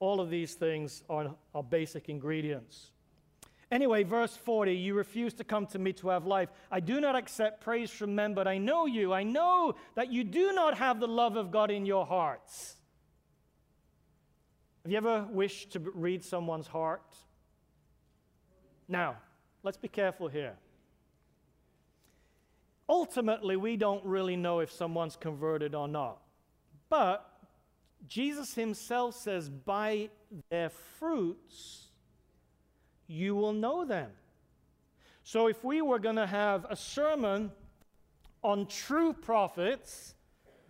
All 0.00 0.20
of 0.20 0.30
these 0.30 0.54
things 0.54 1.04
are, 1.08 1.34
are 1.54 1.62
basic 1.62 2.08
ingredients. 2.08 2.90
Anyway, 3.70 4.02
verse 4.02 4.36
40 4.36 4.74
You 4.74 4.94
refuse 4.94 5.32
to 5.34 5.44
come 5.44 5.66
to 5.68 5.78
me 5.78 5.94
to 5.94 6.08
have 6.08 6.26
life. 6.26 6.50
I 6.70 6.80
do 6.80 7.00
not 7.00 7.16
accept 7.16 7.62
praise 7.62 7.90
from 7.90 8.14
men, 8.14 8.34
but 8.34 8.46
I 8.46 8.58
know 8.58 8.86
you. 8.86 9.12
I 9.12 9.22
know 9.22 9.74
that 9.94 10.12
you 10.12 10.24
do 10.24 10.52
not 10.52 10.76
have 10.76 11.00
the 11.00 11.08
love 11.08 11.36
of 11.36 11.50
God 11.50 11.70
in 11.70 11.86
your 11.86 12.04
hearts. 12.04 12.76
Have 14.82 14.90
you 14.90 14.98
ever 14.98 15.26
wished 15.30 15.72
to 15.72 15.78
read 15.78 16.24
someone's 16.24 16.66
heart? 16.66 17.16
Now, 18.88 19.16
let's 19.62 19.78
be 19.78 19.88
careful 19.88 20.28
here. 20.28 20.54
Ultimately, 22.92 23.56
we 23.56 23.78
don't 23.78 24.04
really 24.04 24.36
know 24.36 24.60
if 24.60 24.70
someone's 24.70 25.16
converted 25.16 25.74
or 25.74 25.88
not. 25.88 26.18
But 26.90 27.26
Jesus 28.06 28.54
himself 28.54 29.16
says, 29.16 29.48
by 29.48 30.10
their 30.50 30.68
fruits, 30.68 31.86
you 33.06 33.34
will 33.34 33.54
know 33.54 33.86
them. 33.86 34.10
So, 35.24 35.46
if 35.46 35.64
we 35.64 35.80
were 35.80 35.98
going 35.98 36.16
to 36.16 36.26
have 36.26 36.66
a 36.68 36.76
sermon 36.76 37.50
on 38.44 38.66
true 38.66 39.14
prophets, 39.14 40.14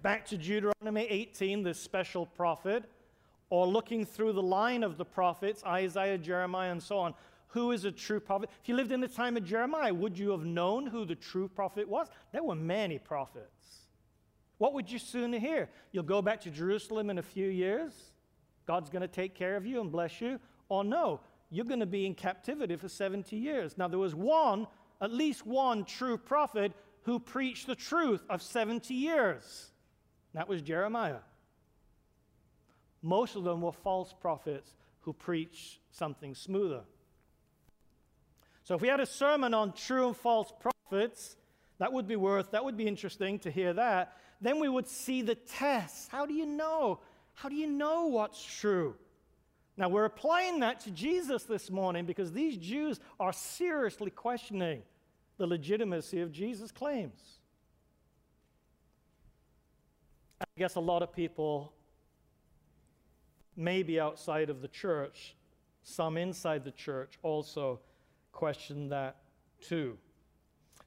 back 0.01 0.25
to 0.27 0.37
Deuteronomy 0.39 1.09
18, 1.11 1.65
this 1.65 1.81
special 1.81 2.25
prophet, 2.25 2.85
or 3.51 3.67
looking 3.67 4.07
through 4.07 4.35
the 4.35 4.43
line 4.43 4.85
of 4.85 4.97
the 4.97 5.05
prophets, 5.05 5.65
Isaiah, 5.65 6.19
Jeremiah, 6.19 6.71
and 6.71 6.81
so 6.81 6.99
on, 6.99 7.15
who 7.53 7.73
is 7.73 7.85
a 7.85 7.93
true 7.93 8.19
prophet? 8.19 8.49
If 8.63 8.69
you 8.69 8.75
lived 8.75 8.93
in 8.93 9.01
the 9.01 9.09
time 9.09 9.37
of 9.37 9.45
Jeremiah, 9.45 9.93
would 9.93 10.19
you 10.19 10.31
have 10.31 10.45
known 10.45 10.87
who 10.87 11.05
the 11.05 11.15
true 11.15 11.49
prophet 11.49 11.87
was? 11.87 12.09
There 12.33 12.43
were 12.43 12.55
many 12.55 12.99
prophets. 12.99 13.89
What 14.57 14.73
would 14.73 14.91
you 14.91 14.99
sooner 14.99 15.39
hear? 15.39 15.69
You'll 15.93 16.05
go 16.05 16.23
back 16.23 16.41
to 16.43 16.51
Jerusalem 16.51 17.11
in 17.11 17.19
a 17.19 17.23
few 17.23 17.49
years? 17.49 17.93
God's 18.67 18.89
going 18.89 19.03
to 19.03 19.09
take 19.09 19.35
care 19.35 19.57
of 19.57 19.67
you 19.67 19.83
and 19.83 19.93
bless 19.93 20.19
you? 20.21 20.41
Or 20.71 20.83
no, 20.83 21.21
you're 21.51 21.67
going 21.67 21.81
to 21.81 21.87
be 21.87 22.07
in 22.07 22.15
captivity 22.15 22.77
for 22.77 22.89
70 22.89 23.37
years. 23.37 23.77
Now, 23.77 23.87
there 23.87 23.99
was 23.99 24.15
one, 24.15 24.67
at 25.03 25.13
least 25.13 25.47
one 25.47 25.85
true 25.85 26.17
prophet 26.17 26.73
who 27.03 27.21
preached 27.21 27.67
the 27.67 27.75
truth 27.75 28.23
of 28.31 28.41
70 28.41 28.95
years. 28.95 29.73
That 30.33 30.49
was 30.49 30.63
Jeremiah. 30.63 31.21
Most 33.03 33.37
of 33.37 33.45
them 33.45 33.61
were 33.61 33.73
false 33.73 34.15
prophets 34.19 34.75
who 35.01 35.13
preached 35.13 35.81
something 35.91 36.35
smoother. 36.35 36.85
So, 38.65 38.75
if 38.75 38.81
we 38.81 38.89
had 38.89 39.01
a 39.01 39.07
sermon 39.07 39.55
on 39.55 39.73
true 39.73 40.09
and 40.09 40.17
false 40.17 40.53
prophets, 40.61 41.37
that 41.79 41.93
would 41.93 42.07
be 42.07 42.17
worth, 42.17 42.53
that 42.53 42.65
would 42.65 42.77
be 42.77 42.87
interesting 42.87 43.39
to 43.41 43.51
hear 43.51 43.73
that. 43.73 44.17
Then 44.41 44.61
we 44.61 44.69
would 44.69 44.87
see 44.87 45.23
the 45.23 45.35
tests. 45.35 46.09
How 46.09 46.27
do 46.27 46.35
you 46.35 46.47
know? 46.47 47.01
How 47.35 47.49
do 47.49 47.57
you 47.57 47.67
know 47.67 48.07
what's 48.07 48.43
true? 48.43 48.95
Now, 49.77 49.89
we're 49.89 50.05
applying 50.05 50.61
that 50.61 50.81
to 50.81 50.91
Jesus 50.91 51.45
this 51.45 51.71
morning 51.71 52.05
because 52.05 52.31
these 52.31 52.57
Jews 52.57 53.01
are 53.19 53.33
seriously 53.33 54.11
questioning 54.11 54.83
the 55.39 55.47
legitimacy 55.47 56.21
of 56.21 56.31
Jesus' 56.31 56.71
claims. 56.71 57.21
I 60.41 60.45
guess 60.59 60.75
a 60.75 60.81
lot 60.81 61.03
of 61.03 61.13
people, 61.13 61.73
maybe 63.57 63.99
outside 63.99 64.51
of 64.51 64.61
the 64.61 64.69
church, 64.69 65.35
some 65.83 66.17
inside 66.17 66.65
the 66.65 66.71
church 66.71 67.19
also 67.23 67.81
question 68.33 68.89
that 68.89 69.17
too. 69.61 69.97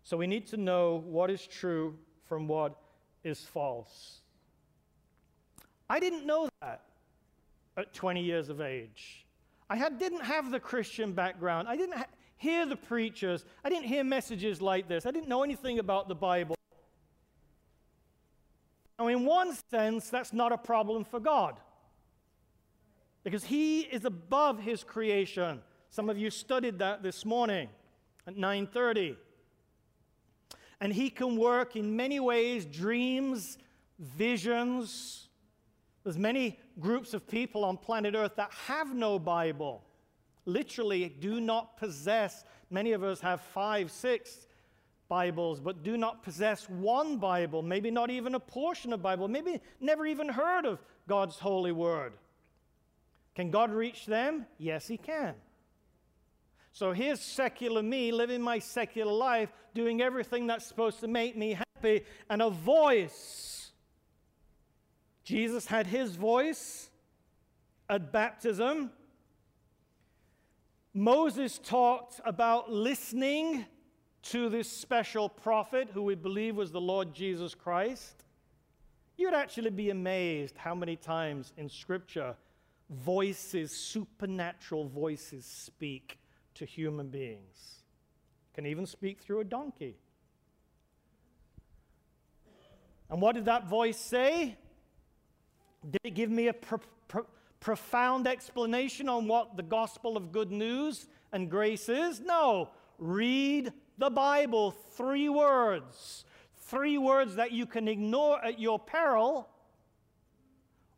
So 0.04 0.18
we 0.18 0.28
need 0.28 0.48
to 0.48 0.58
know 0.58 1.04
what 1.06 1.32
is 1.32 1.46
true 1.48 1.96
from 2.28 2.48
what 2.48 2.76
is 3.24 3.40
false. 3.40 4.22
I 5.90 6.00
didn't 6.00 6.26
know 6.26 6.50
that 6.62 6.82
at 7.78 7.94
20 7.94 8.22
years 8.22 8.50
of 8.50 8.62
age. 8.62 9.26
I 9.70 9.76
had, 9.76 9.98
didn't 9.98 10.24
have 10.24 10.52
the 10.52 10.60
Christian 10.60 11.14
background. 11.14 11.68
I 11.68 11.76
didn't 11.76 11.98
ha- 11.98 12.06
hear 12.38 12.66
the 12.66 12.76
preachers. 12.76 13.46
I 13.64 13.70
didn't 13.70 13.86
hear 13.86 14.04
messages 14.04 14.62
like 14.62 14.88
this. 14.88 15.06
I 15.06 15.12
didn't 15.12 15.28
know 15.28 15.44
anything 15.44 15.80
about 15.80 16.08
the 16.08 16.16
Bible. 16.16 16.56
Now, 19.00 19.08
in 19.08 19.26
one 19.26 19.56
sense, 19.70 20.10
that's 20.10 20.34
not 20.34 20.52
a 20.52 20.58
problem 20.58 21.04
for 21.04 21.20
God 21.20 21.56
because 23.24 23.44
He 23.44 23.82
is 23.82 24.06
above 24.06 24.60
His 24.60 24.84
creation. 24.84 25.62
Some 25.90 26.10
of 26.10 26.18
you 26.18 26.30
studied 26.30 26.80
that 26.80 27.04
this 27.04 27.26
morning 27.26 27.70
at 28.28 28.36
9:30. 28.36 29.18
And 30.82 30.94
He 30.94 31.10
can 31.10 31.38
work 31.38 31.76
in 31.76 31.96
many 31.96 32.20
ways, 32.20 32.66
dreams, 32.66 33.58
visions. 34.00 35.30
There's 36.04 36.18
many 36.18 36.60
groups 36.80 37.14
of 37.14 37.28
people 37.28 37.64
on 37.64 37.78
planet 37.78 38.14
Earth 38.16 38.36
that 38.36 38.52
have 38.52 38.94
no 38.94 39.18
Bible. 39.18 39.84
Literally, 40.46 41.10
do 41.10 41.40
not 41.40 41.78
possess. 41.78 42.44
Many 42.70 42.92
of 42.92 43.04
us 43.04 43.22
have 43.22 43.42
five, 43.42 43.90
six, 43.90 44.48
Bibles, 45.08 45.60
but 45.60 45.84
do 45.84 45.98
not 45.98 46.24
possess 46.24 46.68
one 46.70 47.18
Bible, 47.18 47.62
maybe 47.62 47.92
not 47.92 48.10
even 48.10 48.36
a 48.36 48.40
portion 48.40 48.92
of 48.92 49.02
Bible, 49.02 49.28
maybe 49.28 49.62
never 49.80 50.06
even 50.06 50.30
heard 50.30 50.66
of 50.66 50.80
God's 51.08 51.38
holy 51.38 51.72
word. 51.72 52.14
Can 53.36 53.52
God 53.52 53.72
reach 53.72 54.06
them? 54.06 54.48
Yes, 54.58 54.88
He 54.88 54.98
can. 54.98 55.36
So 56.76 56.92
here's 56.92 57.22
secular 57.22 57.82
me 57.82 58.12
living 58.12 58.42
my 58.42 58.60
secular 58.60 59.14
life, 59.14 59.50
doing 59.74 60.02
everything 60.02 60.46
that's 60.46 60.66
supposed 60.66 61.00
to 61.00 61.08
make 61.08 61.38
me 61.38 61.54
happy, 61.54 62.04
and 62.30 62.42
a 62.42 62.50
voice. 62.50 63.72
Jesus 65.24 65.68
had 65.68 65.88
his 65.88 66.18
voice 66.18 66.90
at 67.90 68.12
baptism. 68.12 68.92
Moses 70.94 71.60
talked 71.60 72.20
about 72.26 72.70
listening 72.70 73.66
to 74.24 74.50
this 74.50 74.70
special 74.70 75.30
prophet 75.30 75.88
who 75.94 76.04
we 76.04 76.16
believe 76.16 76.58
was 76.58 76.74
the 76.74 76.82
Lord 76.82 77.14
Jesus 77.14 77.56
Christ, 77.56 78.26
you'd 79.16 79.34
actually 79.34 79.70
be 79.70 79.92
amazed 79.92 80.58
how 80.58 80.76
many 80.76 80.98
times 80.98 81.54
in 81.56 81.70
Scripture 81.70 82.36
voices, 82.90 83.72
supernatural 83.72 84.90
voices, 84.90 85.46
speak 85.46 86.18
to 86.56 86.66
human 86.66 87.08
beings. 87.08 87.84
Can 88.54 88.66
even 88.66 88.86
speak 88.86 89.22
through 89.22 89.42
a 89.42 89.44
donkey. 89.44 89.98
And 93.10 93.22
what 93.22 93.36
did 93.36 93.46
that 93.46 93.68
voice 93.68 93.98
say? 93.98 94.58
Did 95.90 96.02
it 96.04 96.16
give 96.16 96.32
me 96.32 96.48
a 96.48 96.54
pro- 96.54 96.80
pro- 97.08 97.28
profound 97.60 98.28
explanation 98.28 99.08
on 99.08 99.28
what 99.28 99.58
the 99.58 99.64
gospel 99.64 100.18
of 100.18 100.32
good 100.32 100.52
news 100.52 101.08
and 101.32 101.50
grace 101.50 101.90
is? 101.90 102.20
No. 102.20 102.70
Read 102.98 103.72
the 103.98 104.10
Bible, 104.10 104.72
three 104.72 105.30
words. 105.30 106.26
Three 106.56 106.98
words 106.98 107.36
that 107.36 107.52
you 107.52 107.68
can 107.68 107.88
ignore 107.88 108.44
at 108.44 108.60
your 108.60 108.80
peril, 108.80 109.48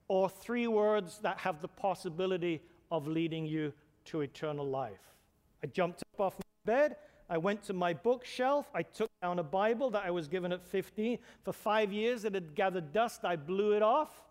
or 0.07 0.29
three 0.29 0.67
words 0.67 1.19
that 1.19 1.39
have 1.39 1.61
the 1.61 1.67
possibility 1.67 2.61
of 2.89 3.07
leading 3.07 3.45
you 3.45 3.73
to 4.05 4.21
eternal 4.21 4.65
life. 4.65 5.16
I 5.63 5.67
jumped 5.67 6.01
up 6.01 6.19
off 6.19 6.35
my 6.37 6.73
bed. 6.73 6.95
I 7.29 7.37
went 7.37 7.63
to 7.63 7.73
my 7.73 7.93
bookshelf. 7.93 8.69
I 8.73 8.83
took 8.83 9.09
down 9.21 9.39
a 9.39 9.43
Bible 9.43 9.89
that 9.91 10.03
I 10.05 10.11
was 10.11 10.27
given 10.27 10.51
at 10.51 10.63
15. 10.63 11.17
For 11.43 11.51
five 11.51 11.91
years, 11.91 12.23
it 12.23 12.33
had 12.33 12.55
gathered 12.55 12.93
dust. 12.93 13.25
I 13.25 13.35
blew 13.35 13.73
it 13.73 13.81
off. 13.81 14.23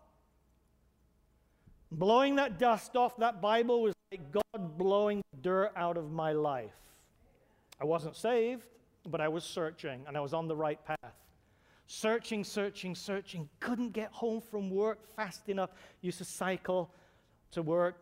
Blowing 1.91 2.35
that 2.35 2.57
dust 2.57 2.95
off 2.95 3.15
that 3.17 3.41
Bible 3.41 3.81
was 3.81 3.93
like 4.11 4.31
God 4.31 4.77
blowing 4.77 5.21
dirt 5.41 5.71
out 5.75 5.97
of 5.97 6.11
my 6.11 6.31
life. 6.31 6.75
I 7.79 7.85
wasn't 7.85 8.15
saved, 8.15 8.65
but 9.05 9.21
I 9.21 9.27
was 9.27 9.43
searching 9.43 10.03
and 10.07 10.17
I 10.17 10.19
was 10.19 10.33
on 10.33 10.47
the 10.47 10.55
right 10.55 10.83
path. 10.83 11.13
Searching, 11.85 12.43
searching, 12.43 12.95
searching. 12.95 13.47
Couldn't 13.59 13.91
get 13.91 14.11
home 14.11 14.41
from 14.41 14.69
work 14.69 15.15
fast 15.15 15.47
enough. 15.47 15.69
Used 16.01 16.17
to 16.17 16.25
cycle 16.25 16.91
to 17.51 17.61
work, 17.61 17.95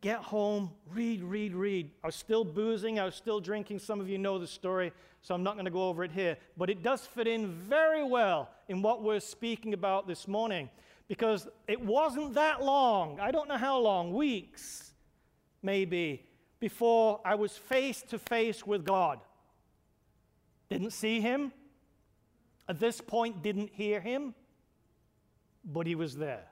get 0.00 0.18
home, 0.18 0.70
read, 0.92 1.22
read, 1.22 1.54
read. 1.54 1.90
I 2.02 2.08
was 2.08 2.14
still 2.14 2.44
boozing, 2.44 2.98
I 2.98 3.04
was 3.04 3.14
still 3.14 3.40
drinking. 3.40 3.78
Some 3.78 4.00
of 4.00 4.08
you 4.08 4.18
know 4.18 4.38
the 4.38 4.46
story, 4.46 4.92
so 5.22 5.34
I'm 5.34 5.42
not 5.42 5.54
going 5.54 5.64
to 5.64 5.70
go 5.70 5.88
over 5.88 6.04
it 6.04 6.12
here. 6.12 6.36
But 6.56 6.70
it 6.70 6.82
does 6.82 7.06
fit 7.06 7.26
in 7.26 7.48
very 7.48 8.04
well 8.04 8.50
in 8.68 8.82
what 8.82 9.02
we're 9.02 9.20
speaking 9.20 9.74
about 9.74 10.06
this 10.06 10.26
morning 10.26 10.70
because 11.08 11.48
it 11.66 11.80
wasn't 11.80 12.34
that 12.34 12.62
long. 12.62 13.18
I 13.20 13.30
don't 13.30 13.48
know 13.48 13.56
how 13.56 13.78
long, 13.78 14.12
weeks 14.12 14.92
maybe, 15.62 16.24
before 16.60 17.20
I 17.24 17.34
was 17.34 17.56
face 17.56 18.02
to 18.10 18.18
face 18.18 18.66
with 18.66 18.84
God. 18.84 19.18
Didn't 20.68 20.92
see 20.92 21.20
him. 21.20 21.52
At 22.68 22.78
this 22.78 23.00
point, 23.00 23.42
didn't 23.42 23.70
hear 23.72 24.00
him. 24.00 24.34
But 25.64 25.86
he 25.86 25.94
was 25.94 26.16
there, 26.16 26.44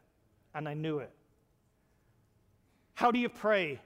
and 0.54 0.68
I 0.68 0.74
knew 0.74 0.98
it. 0.98 1.10
How 2.98 3.12
do 3.12 3.20
you 3.20 3.28
pray? 3.28 3.78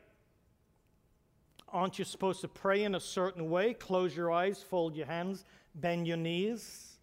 Aren't 1.68 1.98
you 1.98 2.04
supposed 2.06 2.40
to 2.40 2.48
pray 2.48 2.84
in 2.84 2.94
a 2.94 3.00
certain 3.00 3.50
way? 3.50 3.74
Close 3.74 4.16
your 4.16 4.32
eyes, 4.32 4.62
fold 4.62 4.96
your 4.96 5.04
hands, 5.04 5.44
bend 5.74 6.08
your 6.08 6.16
knees. 6.16 6.96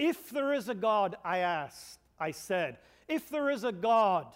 If 0.00 0.30
there 0.30 0.52
is 0.52 0.68
a 0.68 0.74
God, 0.74 1.14
I 1.24 1.38
asked, 1.38 2.00
I 2.18 2.32
said, 2.32 2.78
if 3.06 3.30
there 3.30 3.50
is 3.50 3.62
a 3.62 3.70
God, 3.70 4.26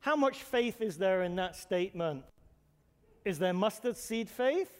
how 0.00 0.16
much 0.16 0.42
faith 0.42 0.82
is 0.82 0.98
there 0.98 1.22
in 1.22 1.36
that 1.36 1.54
statement? 1.54 2.24
Is 3.24 3.38
there 3.38 3.52
mustard 3.52 3.96
seed 3.96 4.28
faith? 4.28 4.72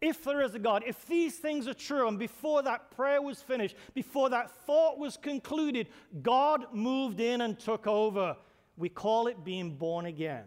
If 0.00 0.22
there 0.22 0.42
is 0.42 0.54
a 0.54 0.60
God, 0.60 0.84
if 0.86 1.04
these 1.06 1.34
things 1.34 1.66
are 1.66 1.74
true, 1.74 2.06
and 2.06 2.16
before 2.16 2.62
that 2.62 2.92
prayer 2.92 3.20
was 3.20 3.42
finished, 3.42 3.74
before 3.92 4.30
that 4.30 4.52
thought 4.66 5.00
was 5.00 5.16
concluded, 5.16 5.88
God 6.22 6.66
moved 6.72 7.18
in 7.18 7.40
and 7.40 7.58
took 7.58 7.88
over. 7.88 8.36
We 8.76 8.88
call 8.88 9.26
it 9.26 9.44
being 9.44 9.76
born 9.76 10.06
again, 10.06 10.44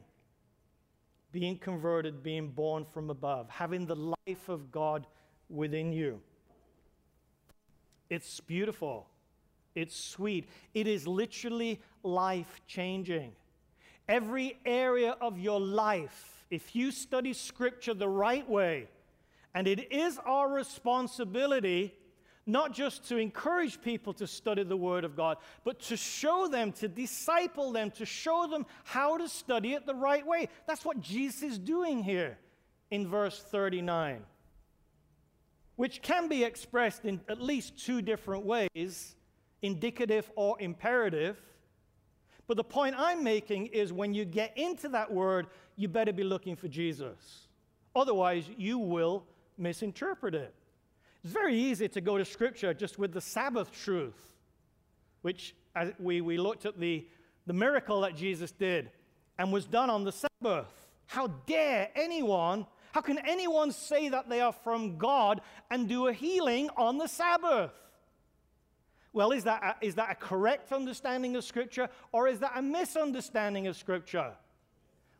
being 1.32 1.58
converted, 1.58 2.22
being 2.22 2.50
born 2.50 2.86
from 2.86 3.10
above, 3.10 3.50
having 3.50 3.86
the 3.86 3.96
life 3.96 4.50
of 4.50 4.72
God 4.72 5.08
within 5.50 5.92
you. 5.92 6.22
It's 8.10 8.40
beautiful. 8.40 9.08
It's 9.76 9.96
sweet. 9.96 10.50
It 10.74 10.88
is 10.88 11.08
literally 11.08 11.80
life 12.04 12.62
changing. 12.68 13.34
Every 14.08 14.58
area 14.66 15.16
of 15.22 15.38
your 15.40 15.60
life 15.60 16.40
if 16.50 16.76
you 16.76 16.92
study 16.92 17.34
Scripture 17.34 17.94
the 17.94 18.10
right 18.10 18.48
way, 18.50 18.88
and 19.54 19.68
it 19.68 19.92
is 19.92 20.20
our 20.26 20.50
responsibility 20.50 21.94
not 22.52 22.74
just 22.74 23.08
to 23.10 23.18
encourage 23.18 23.82
people 23.82 24.14
to 24.14 24.28
study 24.28 24.64
the 24.64 24.78
Word 24.78 25.04
of 25.04 25.16
God, 25.16 25.38
but 25.64 25.80
to 25.82 25.97
show 25.97 26.47
them, 26.47 26.72
to 26.74 26.88
disciple 26.88 27.72
them, 27.72 27.91
to 27.91 28.06
show 28.06 28.47
them 28.47 28.66
how 28.84 29.18
to 29.18 29.30
study 29.30 29.74
it 29.74 29.86
the 29.86 29.95
right 29.95 30.26
way. 30.26 30.50
That's 30.68 30.84
what 30.84 31.00
Jesus 31.00 31.43
is 31.43 31.60
doing 31.60 32.04
here 32.04 32.38
in 32.91 33.08
verse 33.08 33.39
39, 33.39 34.24
which 35.76 36.02
can 36.02 36.28
be 36.28 36.43
expressed 36.43 37.06
in 37.06 37.22
at 37.30 37.41
least 37.41 37.78
two 37.78 38.02
different 38.02 38.45
ways 38.45 39.16
indicative 39.62 40.32
or 40.36 40.60
imperative. 40.62 41.38
But 42.47 42.58
the 42.58 42.64
point 42.64 42.95
I'm 42.97 43.24
making 43.24 43.68
is 43.68 43.93
when 43.93 44.14
you 44.14 44.26
get 44.26 44.58
into 44.58 44.89
that 44.89 45.12
word, 45.12 45.47
you 45.76 45.88
better 45.88 46.14
be 46.14 46.24
looking 46.24 46.56
for 46.56 46.68
Jesus. 46.68 47.47
Otherwise, 47.95 48.50
you 48.58 48.80
will 48.80 49.26
misinterpret 49.58 50.34
it. 50.34 50.54
It's 51.24 51.34
very 51.34 51.55
easy 51.55 51.88
to 51.89 52.01
go 52.01 52.17
to 52.17 52.26
Scripture 52.26 52.74
just 52.74 52.97
with 52.97 53.13
the 53.13 53.22
Sabbath 53.22 53.72
truth, 53.72 54.36
which 55.22 55.53
we, 55.99 56.22
we 56.22 56.38
looked 56.38 56.65
at 56.65 56.80
the, 56.80 57.05
the 57.45 57.53
miracle 57.53 58.01
that 58.01 58.15
Jesus 58.15 58.51
did 58.51 58.89
and 59.38 59.51
was 59.51 59.65
done 59.65 59.89
on 59.89 60.03
the 60.03 60.13
Sabbath. 60.13 60.67
How 61.07 61.28
dare 61.45 61.89
anyone, 61.95 62.65
how 62.93 63.01
can 63.01 63.17
anyone 63.17 63.72
say 63.72 64.09
that 64.09 64.30
they 64.30 64.41
are 64.41 64.53
from 64.53 64.97
God 64.97 65.41
and 65.70 65.89
do 65.89 66.07
a 66.07 66.13
healing 66.13 66.70
on 66.78 66.97
the 66.97 67.07
Sabbath? 67.07 67.74
Well, 69.11 69.32
is 69.32 69.43
that, 69.43 69.78
a, 69.82 69.86
is 69.86 69.95
that 69.95 70.11
a 70.11 70.15
correct 70.15 70.72
understanding 70.72 71.36
of 71.36 71.43
Scripture 71.43 71.89
or 72.11 72.28
is 72.28 72.39
that 72.39 72.53
a 72.55 72.61
misunderstanding 72.61 73.67
of 73.67 73.76
Scripture? 73.76 74.34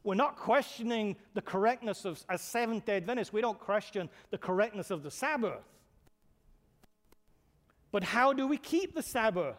We're 0.04 0.16
not 0.16 0.38
questioning 0.38 1.18
the 1.34 1.42
correctness 1.42 2.06
of, 2.06 2.24
as 2.30 2.42
Seventh 2.42 2.86
day 2.86 2.98
Adventists, 2.98 3.34
we 3.34 3.42
don't 3.42 3.60
question 3.60 4.10
the 4.30 4.38
correctness 4.38 4.92
of 4.92 5.04
the 5.04 5.12
Sabbath. 5.12 5.64
But 7.92 8.04
how 8.04 8.34
do 8.34 8.48
we 8.48 8.58
keep 8.58 8.94
the 8.96 9.02
Sabbath? 9.02 9.58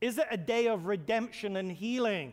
Is 0.00 0.18
it 0.18 0.26
a 0.30 0.36
day 0.36 0.68
of 0.68 0.86
redemption 0.86 1.56
and 1.56 1.70
healing? 1.70 2.32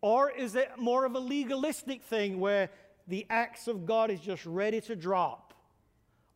Or 0.00 0.30
is 0.30 0.54
it 0.54 0.70
more 0.76 1.04
of 1.04 1.14
a 1.14 1.18
legalistic 1.18 2.02
thing 2.02 2.38
where 2.38 2.70
the 3.08 3.26
axe 3.30 3.68
of 3.68 3.86
God 3.86 4.10
is 4.10 4.20
just 4.20 4.44
ready 4.46 4.80
to 4.82 4.96
drop 4.96 5.54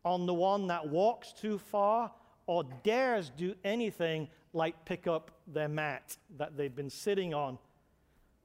on 0.03 0.25
the 0.25 0.33
one 0.33 0.67
that 0.67 0.87
walks 0.87 1.31
too 1.31 1.57
far 1.57 2.11
or 2.47 2.63
dares 2.83 3.31
do 3.37 3.53
anything 3.63 4.27
like 4.53 4.83
pick 4.85 5.07
up 5.07 5.31
their 5.47 5.67
mat 5.69 6.17
that 6.37 6.57
they've 6.57 6.75
been 6.75 6.89
sitting 6.89 7.33
on 7.33 7.57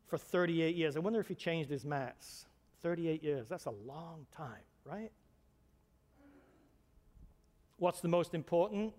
for 0.06 0.18
38 0.18 0.76
years. 0.76 0.96
I 0.96 1.00
wonder 1.00 1.18
if 1.18 1.28
he 1.28 1.34
changed 1.34 1.70
his 1.70 1.84
mats. 1.84 2.46
38 2.82 3.22
years, 3.22 3.48
that's 3.48 3.64
a 3.64 3.74
long 3.86 4.26
time. 4.36 4.62
right? 4.84 5.10
What's 7.78 8.00
the 8.00 8.08
most 8.08 8.34
important? 8.34 8.94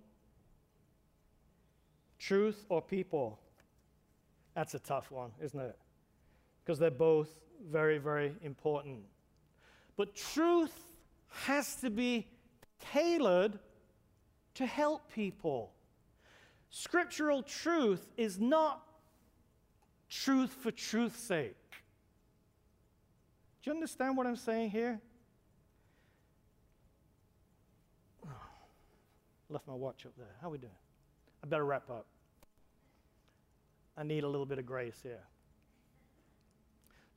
Truth 2.27 2.65
or 2.67 2.81
people? 2.81 3.39
That's 4.53 4.73
a 4.73 4.79
tough 4.79 5.11
one, 5.11 5.31
isn't 5.41 5.57
it? 5.57 5.77
Because 6.61 6.77
they're 6.77 6.91
both 6.91 7.29
very, 7.71 7.99
very 7.99 8.33
important. 8.41 8.99
But 9.95 10.13
truth 10.13 10.77
has 11.29 11.77
to 11.77 11.89
be 11.89 12.27
tailored 12.91 13.59
to 14.55 14.65
help 14.65 15.09
people. 15.09 15.71
Scriptural 16.69 17.43
truth 17.43 18.05
is 18.17 18.41
not 18.41 18.83
truth 20.09 20.51
for 20.51 20.71
truth's 20.71 21.21
sake. 21.21 21.55
Do 23.63 23.69
you 23.69 23.73
understand 23.73 24.17
what 24.17 24.27
I'm 24.27 24.35
saying 24.35 24.71
here? 24.71 24.99
Left 29.49 29.65
my 29.65 29.75
watch 29.75 30.05
up 30.05 30.11
there. 30.17 30.35
How 30.41 30.49
are 30.49 30.51
we 30.51 30.57
doing? 30.57 30.73
I 31.41 31.47
better 31.47 31.63
wrap 31.63 31.89
up. 31.89 32.05
I 33.97 34.03
need 34.03 34.23
a 34.23 34.27
little 34.27 34.45
bit 34.45 34.59
of 34.59 34.65
grace 34.65 34.99
here. 35.01 35.23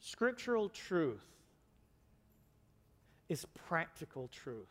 Scriptural 0.00 0.68
truth 0.70 1.26
is 3.28 3.46
practical 3.68 4.28
truth. 4.28 4.66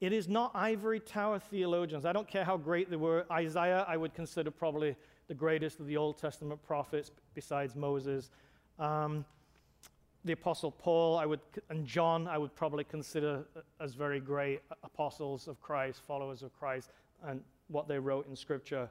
It 0.00 0.12
is 0.12 0.28
not 0.28 0.52
ivory 0.54 1.00
tower 1.00 1.38
theologians. 1.38 2.04
I 2.04 2.12
don't 2.12 2.28
care 2.28 2.44
how 2.44 2.56
great 2.56 2.88
they 2.88 2.96
were. 2.96 3.26
Isaiah, 3.32 3.84
I 3.88 3.96
would 3.96 4.14
consider 4.14 4.50
probably 4.50 4.94
the 5.26 5.34
greatest 5.34 5.80
of 5.80 5.86
the 5.86 5.96
Old 5.96 6.18
Testament 6.18 6.62
prophets 6.62 7.10
besides 7.34 7.74
Moses. 7.74 8.30
Um, 8.78 9.24
the 10.24 10.32
Apostle 10.32 10.70
Paul, 10.70 11.16
I 11.16 11.26
would, 11.26 11.40
and 11.70 11.86
John, 11.86 12.28
I 12.28 12.38
would 12.38 12.54
probably 12.54 12.84
consider 12.84 13.44
as 13.80 13.94
very 13.94 14.20
great 14.20 14.60
apostles 14.84 15.48
of 15.48 15.60
Christ, 15.60 16.02
followers 16.06 16.42
of 16.42 16.52
Christ, 16.52 16.90
and 17.24 17.42
what 17.68 17.88
they 17.88 17.98
wrote 17.98 18.28
in 18.28 18.36
Scripture. 18.36 18.88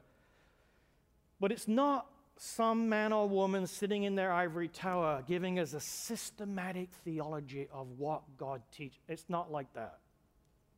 But 1.40 1.52
it's 1.52 1.68
not 1.68 2.06
some 2.36 2.88
man 2.88 3.12
or 3.12 3.28
woman 3.28 3.66
sitting 3.66 4.04
in 4.04 4.14
their 4.14 4.32
ivory 4.32 4.68
tower 4.68 5.24
giving 5.26 5.58
us 5.58 5.72
a 5.74 5.80
systematic 5.80 6.90
theology 7.04 7.68
of 7.72 7.88
what 7.98 8.22
God 8.36 8.62
teaches. 8.72 9.00
It's 9.08 9.24
not 9.28 9.50
like 9.50 9.72
that. 9.74 9.98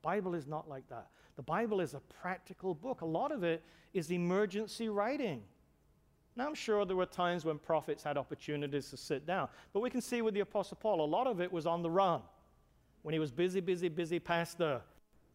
Bible 0.03 0.35
is 0.35 0.47
not 0.47 0.69
like 0.69 0.89
that. 0.89 1.09
The 1.37 1.43
Bible 1.43 1.81
is 1.81 1.95
a 1.95 2.01
practical 2.01 2.75
book. 2.75 3.03
A 3.03 3.07
lot 3.07 3.33
of 3.33 3.45
it 3.45 3.63
is 3.93 4.11
emergency 4.11 4.89
writing. 4.89 5.43
Now, 6.37 6.47
I'm 6.47 6.55
sure 6.55 6.85
there 6.85 6.97
were 6.97 7.07
times 7.07 7.45
when 7.45 7.59
prophets 7.59 8.03
had 8.03 8.17
opportunities 8.17 8.89
to 8.91 8.97
sit 8.97 9.27
down, 9.27 9.49
but 9.73 9.81
we 9.81 9.91
can 9.91 10.01
see 10.01 10.23
with 10.23 10.33
the 10.33 10.41
Apostle 10.41 10.79
Paul, 10.81 11.05
a 11.05 11.05
lot 11.05 11.27
of 11.27 11.41
it 11.41 11.53
was 11.53 11.67
on 11.67 11.83
the 11.83 11.91
run. 11.91 12.23
When 13.03 13.13
he 13.13 13.19
was 13.19 13.31
busy, 13.31 13.61
busy, 13.61 13.89
busy 13.89 14.19
pastor, 14.19 14.81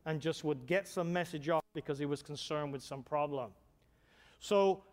and 0.05 0.21
just 0.21 0.43
would 0.43 0.65
get 0.65 0.87
some 0.87 1.11
message 1.11 1.49
off 1.49 1.63
because 1.73 1.99
he 1.99 2.05
was 2.05 2.21
concerned 2.21 2.71
with 2.71 2.81
some 2.81 3.03
problem. 3.03 3.51
So, 4.39 4.83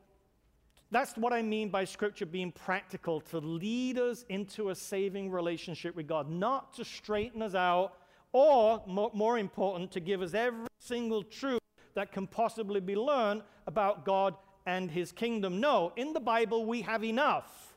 that's 0.92 1.16
what 1.16 1.32
I 1.32 1.40
mean 1.40 1.70
by 1.70 1.84
Scripture 1.84 2.26
being 2.26 2.52
practical 2.52 3.20
to 3.22 3.38
lead 3.38 3.98
us 3.98 4.26
into 4.28 4.68
a 4.68 4.74
saving 4.74 5.30
relationship 5.30 5.96
with 5.96 6.06
God, 6.06 6.30
not 6.30 6.74
to 6.74 6.84
straighten 6.84 7.40
us 7.40 7.54
out, 7.54 7.94
or 8.32 8.82
more, 8.86 9.10
more 9.14 9.38
important, 9.38 9.90
to 9.92 10.00
give 10.00 10.20
us 10.20 10.34
every 10.34 10.68
single 10.78 11.22
truth 11.22 11.60
that 11.94 12.12
can 12.12 12.26
possibly 12.26 12.78
be 12.78 12.94
learned 12.94 13.42
about 13.66 14.04
God 14.04 14.34
and 14.66 14.90
His 14.90 15.12
kingdom. 15.12 15.60
No, 15.60 15.92
in 15.96 16.12
the 16.12 16.20
Bible, 16.20 16.66
we 16.66 16.82
have 16.82 17.02
enough 17.02 17.74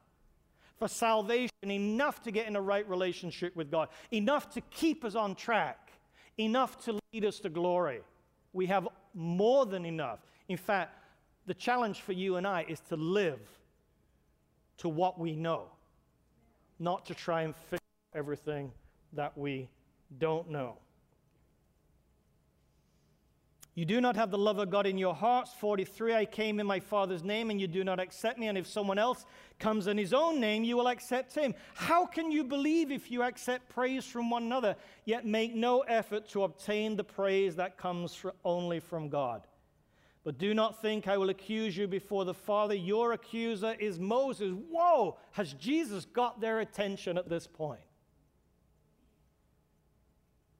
for 0.77 0.89
salvation, 0.89 1.49
enough 1.63 2.21
to 2.23 2.31
get 2.31 2.47
in 2.47 2.57
a 2.57 2.61
right 2.61 2.87
relationship 2.89 3.55
with 3.55 3.71
God, 3.71 3.87
enough 4.11 4.49
to 4.51 4.61
keep 4.61 5.05
us 5.05 5.15
on 5.15 5.35
track, 5.35 5.91
enough 6.37 6.83
to 6.83 6.99
lead 7.13 7.23
us 7.23 7.39
to 7.39 7.49
glory. 7.49 8.01
We 8.51 8.65
have 8.65 8.89
more 9.13 9.65
than 9.65 9.85
enough. 9.85 10.19
In 10.49 10.57
fact, 10.57 11.04
the 11.45 11.53
challenge 11.53 12.01
for 12.01 12.13
you 12.13 12.37
and 12.37 12.47
I 12.47 12.65
is 12.67 12.79
to 12.89 12.95
live 12.95 13.39
to 14.77 14.89
what 14.89 15.19
we 15.19 15.35
know, 15.35 15.65
not 16.79 17.05
to 17.05 17.13
try 17.13 17.43
and 17.43 17.55
fix 17.55 17.81
everything 18.13 18.71
that 19.13 19.37
we 19.37 19.69
don't 20.17 20.49
know. 20.49 20.77
You 23.75 23.83
do 23.83 23.99
not 23.99 24.15
have 24.15 24.31
the 24.31 24.37
love 24.37 24.57
of 24.57 24.69
God 24.69 24.87
in 24.87 24.97
your 24.97 25.13
hearts. 25.13 25.51
43, 25.59 26.15
I 26.15 26.23
came 26.23 26.61
in 26.61 26.65
my 26.65 26.79
Father's 26.79 27.25
name, 27.25 27.49
and 27.49 27.59
you 27.59 27.67
do 27.67 27.83
not 27.83 27.99
accept 27.99 28.39
me. 28.39 28.47
And 28.47 28.57
if 28.57 28.65
someone 28.65 28.97
else 28.97 29.25
comes 29.59 29.87
in 29.87 29.97
his 29.97 30.13
own 30.13 30.39
name, 30.39 30.63
you 30.63 30.77
will 30.77 30.87
accept 30.87 31.35
him. 31.35 31.53
How 31.73 32.05
can 32.05 32.31
you 32.31 32.45
believe 32.45 32.89
if 32.89 33.11
you 33.11 33.21
accept 33.21 33.67
praise 33.67 34.05
from 34.05 34.29
one 34.29 34.43
another, 34.43 34.77
yet 35.03 35.25
make 35.25 35.53
no 35.53 35.81
effort 35.81 36.29
to 36.29 36.43
obtain 36.43 36.95
the 36.95 37.03
praise 37.03 37.57
that 37.57 37.77
comes 37.77 38.23
only 38.45 38.79
from 38.79 39.09
God? 39.09 39.45
But 40.25 40.39
do 40.39 40.55
not 40.55 40.81
think 40.81 41.07
I 41.07 41.17
will 41.17 41.29
accuse 41.29 41.77
you 41.77 41.87
before 41.87 42.25
the 42.25 42.33
Father. 42.33 42.73
Your 42.73 43.13
accuser 43.13 43.75
is 43.79 43.99
Moses. 43.99 44.53
Whoa! 44.71 45.17
Has 45.33 45.53
Jesus 45.53 46.03
got 46.03 46.41
their 46.41 46.61
attention 46.61 47.15
at 47.19 47.29
this 47.29 47.45
point? 47.45 47.79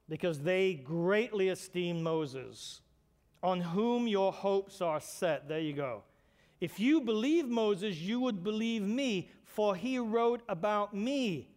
Because 0.08 0.38
they 0.38 0.74
greatly 0.74 1.48
esteem 1.48 2.00
Moses, 2.00 2.80
on 3.42 3.60
whom 3.60 4.06
your 4.06 4.32
hopes 4.32 4.80
are 4.80 5.00
set. 5.00 5.48
There 5.48 5.58
you 5.58 5.72
go. 5.72 6.04
If 6.60 6.78
you 6.78 7.00
believe 7.00 7.48
Moses, 7.48 7.96
you 7.96 8.20
would 8.20 8.44
believe 8.44 8.82
me, 8.82 9.30
for 9.42 9.74
he 9.74 9.98
wrote 9.98 10.42
about 10.48 10.94
me. 10.94 11.48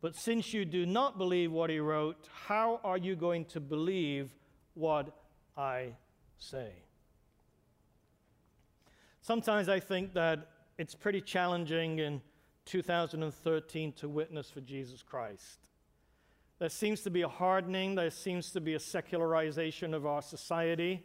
But 0.00 0.16
since 0.16 0.52
you 0.52 0.64
do 0.64 0.84
not 0.84 1.16
believe 1.16 1.52
what 1.52 1.70
he 1.70 1.78
wrote, 1.78 2.28
how 2.46 2.80
are 2.82 2.98
you 2.98 3.14
going 3.14 3.44
to 3.46 3.60
believe 3.60 4.34
what 4.74 5.16
I 5.56 5.92
say? 6.38 6.72
Sometimes 9.28 9.68
I 9.68 9.78
think 9.78 10.14
that 10.14 10.48
it's 10.78 10.94
pretty 10.94 11.20
challenging 11.20 11.98
in 11.98 12.22
2013 12.64 13.92
to 13.92 14.08
witness 14.08 14.48
for 14.48 14.62
Jesus 14.62 15.02
Christ. 15.02 15.58
There 16.58 16.70
seems 16.70 17.02
to 17.02 17.10
be 17.10 17.20
a 17.20 17.28
hardening, 17.28 17.94
there 17.94 18.08
seems 18.08 18.50
to 18.52 18.62
be 18.62 18.72
a 18.72 18.80
secularization 18.80 19.92
of 19.92 20.06
our 20.06 20.22
society, 20.22 21.04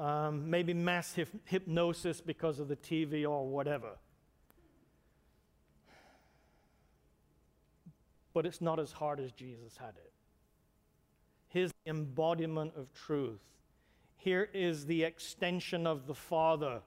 um, 0.00 0.50
maybe 0.50 0.74
mass 0.74 1.16
hypnosis 1.44 2.20
because 2.20 2.58
of 2.58 2.66
the 2.66 2.74
TV 2.74 3.24
or 3.24 3.46
whatever. 3.46 3.90
But 8.34 8.46
it's 8.46 8.60
not 8.60 8.80
as 8.80 8.90
hard 8.90 9.20
as 9.20 9.30
Jesus 9.30 9.76
had 9.76 9.90
it. 9.90 10.12
His 11.46 11.70
embodiment 11.86 12.72
of 12.76 12.92
truth. 12.92 13.44
Here 14.16 14.48
is 14.52 14.86
the 14.86 15.04
extension 15.04 15.86
of 15.86 16.08
the 16.08 16.16
Father 16.16 16.80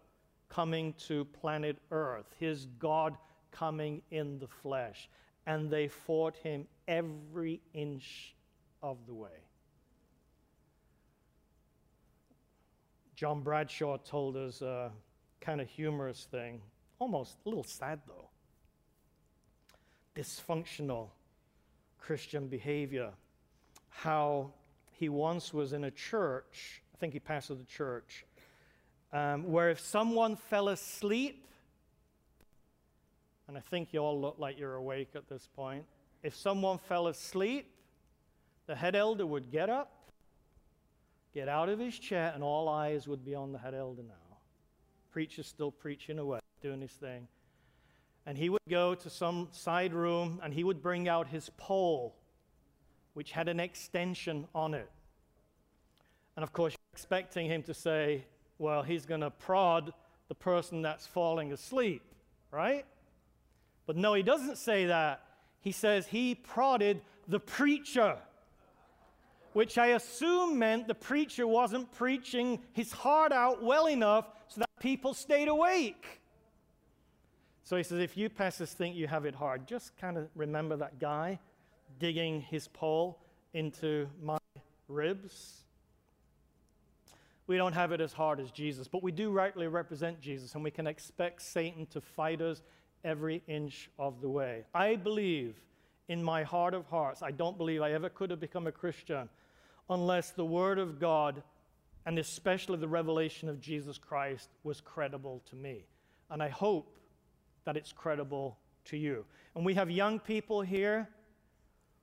coming 0.50 0.94
to 1.08 1.26
planet 1.26 1.78
Earth, 1.92 2.26
his 2.40 2.66
God 2.80 3.18
coming 3.52 4.02
in 4.12 4.40
the 4.40 4.48
flesh. 4.48 5.10
And 5.48 5.70
they 5.70 5.88
fought 5.88 6.36
him 6.38 6.68
every 6.88 7.62
inch 7.74 8.36
of 8.82 8.98
the 9.06 9.14
way. 9.14 9.30
John 13.16 13.42
Bradshaw 13.42 13.98
told 13.98 14.36
us 14.36 14.62
a 14.62 14.92
kind 15.40 15.62
of 15.62 15.70
humorous 15.70 16.28
thing, 16.30 16.62
almost 17.00 17.38
a 17.46 17.50
little 17.50 17.64
sad 17.64 18.02
though. 18.08 18.30
Dysfunctional 20.16 21.10
Christian 22.00 22.48
behavior. 22.48 23.12
How 23.90 24.52
he 24.92 25.10
once 25.10 25.54
was 25.54 25.74
in 25.74 25.86
a 25.86 25.92
church, 25.92 26.82
I 26.94 26.98
think 26.98 27.14
he 27.14 27.20
pastored 27.20 27.60
the 27.60 27.66
church, 27.66 28.26
um, 29.14 29.44
where 29.44 29.70
if 29.70 29.80
someone 29.80 30.36
fell 30.36 30.70
asleep, 30.70 31.46
and 33.48 33.58
I 33.58 33.62
think 33.62 33.94
you 33.94 34.00
all 34.00 34.20
look 34.20 34.36
like 34.40 34.58
you're 34.58 34.76
awake 34.76 35.10
at 35.16 35.30
this 35.30 35.48
point, 35.56 35.86
if 36.24 36.36
someone 36.36 36.80
fell 36.80 37.08
asleep, 37.08 37.72
the 38.68 38.76
head 38.76 38.96
elder 38.96 39.26
would 39.26 39.52
get 39.52 39.70
up, 39.70 39.92
get 41.34 41.48
out 41.48 41.70
of 41.70 41.80
his 41.80 41.98
chair, 41.98 42.32
and 42.34 42.44
all 42.44 42.68
eyes 42.68 43.08
would 43.08 43.24
be 43.24 43.36
on 43.36 43.52
the 43.52 43.60
head 43.60 43.76
elder 43.76 44.02
now. 44.02 44.38
Preacher's 45.12 45.48
still 45.48 45.72
preaching 45.72 46.18
away, 46.18 46.40
doing 46.62 46.82
his 46.82 46.92
thing. 46.92 47.28
And 48.26 48.38
he 48.38 48.50
would 48.50 48.62
go 48.68 48.96
to 48.96 49.10
some 49.10 49.50
side 49.52 49.94
room 49.94 50.40
and 50.44 50.52
he 50.52 50.64
would 50.64 50.82
bring 50.82 51.08
out 51.08 51.28
his 51.28 51.52
pole, 51.58 52.16
which 53.14 53.32
had 53.32 53.48
an 53.48 53.60
extension 53.60 54.48
on 54.56 54.74
it. 54.74 54.90
And 56.36 56.44
of 56.44 56.52
course, 56.52 56.74
you're 56.74 56.94
expecting 56.94 57.46
him 57.48 57.62
to 57.64 57.74
say, 57.74 58.26
well, 58.58 58.84
he's 58.84 59.06
going 59.06 59.22
to 59.22 59.32
prod 59.32 59.94
the 60.28 60.36
person 60.36 60.82
that's 60.82 61.06
falling 61.06 61.52
asleep, 61.52 62.02
right? 62.52 62.86
But 63.86 63.98
no, 63.98 64.14
he 64.14 64.24
doesn't 64.24 64.58
say 64.58 64.86
that. 64.86 65.22
He 65.62 65.72
says 65.72 66.08
he 66.08 66.36
prodded 66.36 67.02
the 67.28 67.40
preacher, 67.40 68.18
which 69.54 69.78
I 69.78 69.88
assume 69.88 70.58
meant 70.60 70.88
the 70.88 70.96
preacher 70.96 71.48
wasn't 71.48 71.92
preaching 71.92 72.60
his 72.74 72.92
heart 72.92 73.32
out 73.32 73.64
well 73.64 73.88
enough 73.88 74.28
so 74.48 74.62
that 74.62 74.70
people 74.80 75.14
stayed 75.14 75.48
awake. 75.48 76.22
So 77.64 77.78
he 77.78 77.84
says, 77.84 78.00
if 78.00 78.16
you 78.16 78.30
pastors 78.30 78.74
think 78.74 78.96
you 78.96 79.08
have 79.08 79.26
it 79.26 79.36
hard, 79.36 79.68
just 79.68 79.98
kind 79.98 80.18
of 80.18 80.30
remember 80.36 80.78
that 80.78 81.00
guy. 81.00 81.40
digging 82.00 82.42
his 82.42 82.68
pole 82.68 83.20
into 83.54 84.08
my 84.22 84.38
ribs. 84.88 85.65
We 87.48 87.58
don't 87.58 87.74
have 87.74 87.92
it 87.92 88.02
as 88.02 88.12
hard 88.12 88.40
as 88.40 88.50
Jesus, 88.52 88.88
but 88.88 89.04
we 89.04 89.12
do 89.12 89.32
rightly 89.32 89.68
represent 89.68 90.20
Jesus, 90.20 90.56
and 90.56 90.64
we 90.64 90.72
can 90.72 90.88
expect 90.88 91.42
Satan 91.42 91.86
to 91.88 92.02
fight 92.02 92.42
us 92.42 92.64
every 93.04 93.44
inch 93.48 93.90
of 94.00 94.20
the 94.22 94.30
way. 94.30 94.64
I 94.74 94.96
believe 94.96 95.56
in 96.08 96.24
my 96.24 96.44
heart 96.44 96.74
of 96.74 96.88
hearts, 96.88 97.22
I 97.22 97.32
don't 97.32 97.58
believe 97.58 97.82
I 97.82 97.92
ever 97.92 98.10
could 98.10 98.32
have 98.32 98.40
become 98.40 98.68
a 98.68 98.72
Christian 98.72 99.30
unless 99.90 100.32
the 100.32 100.46
Word 100.46 100.80
of 100.80 101.00
God, 101.00 101.44
and 102.06 102.18
especially 102.18 102.78
the 102.78 102.88
revelation 102.88 103.48
of 103.48 103.62
Jesus 103.62 103.98
Christ, 103.98 104.50
was 104.64 104.82
credible 104.82 105.44
to 105.50 105.56
me. 105.56 105.86
And 106.32 106.42
I 106.42 106.50
hope 106.50 106.98
that 107.66 107.78
it's 107.78 107.92
credible 107.92 108.58
to 108.86 108.98
you. 108.98 109.26
And 109.56 109.64
we 109.64 109.76
have 109.76 109.92
young 109.92 110.20
people 110.20 110.62
here 110.62 111.10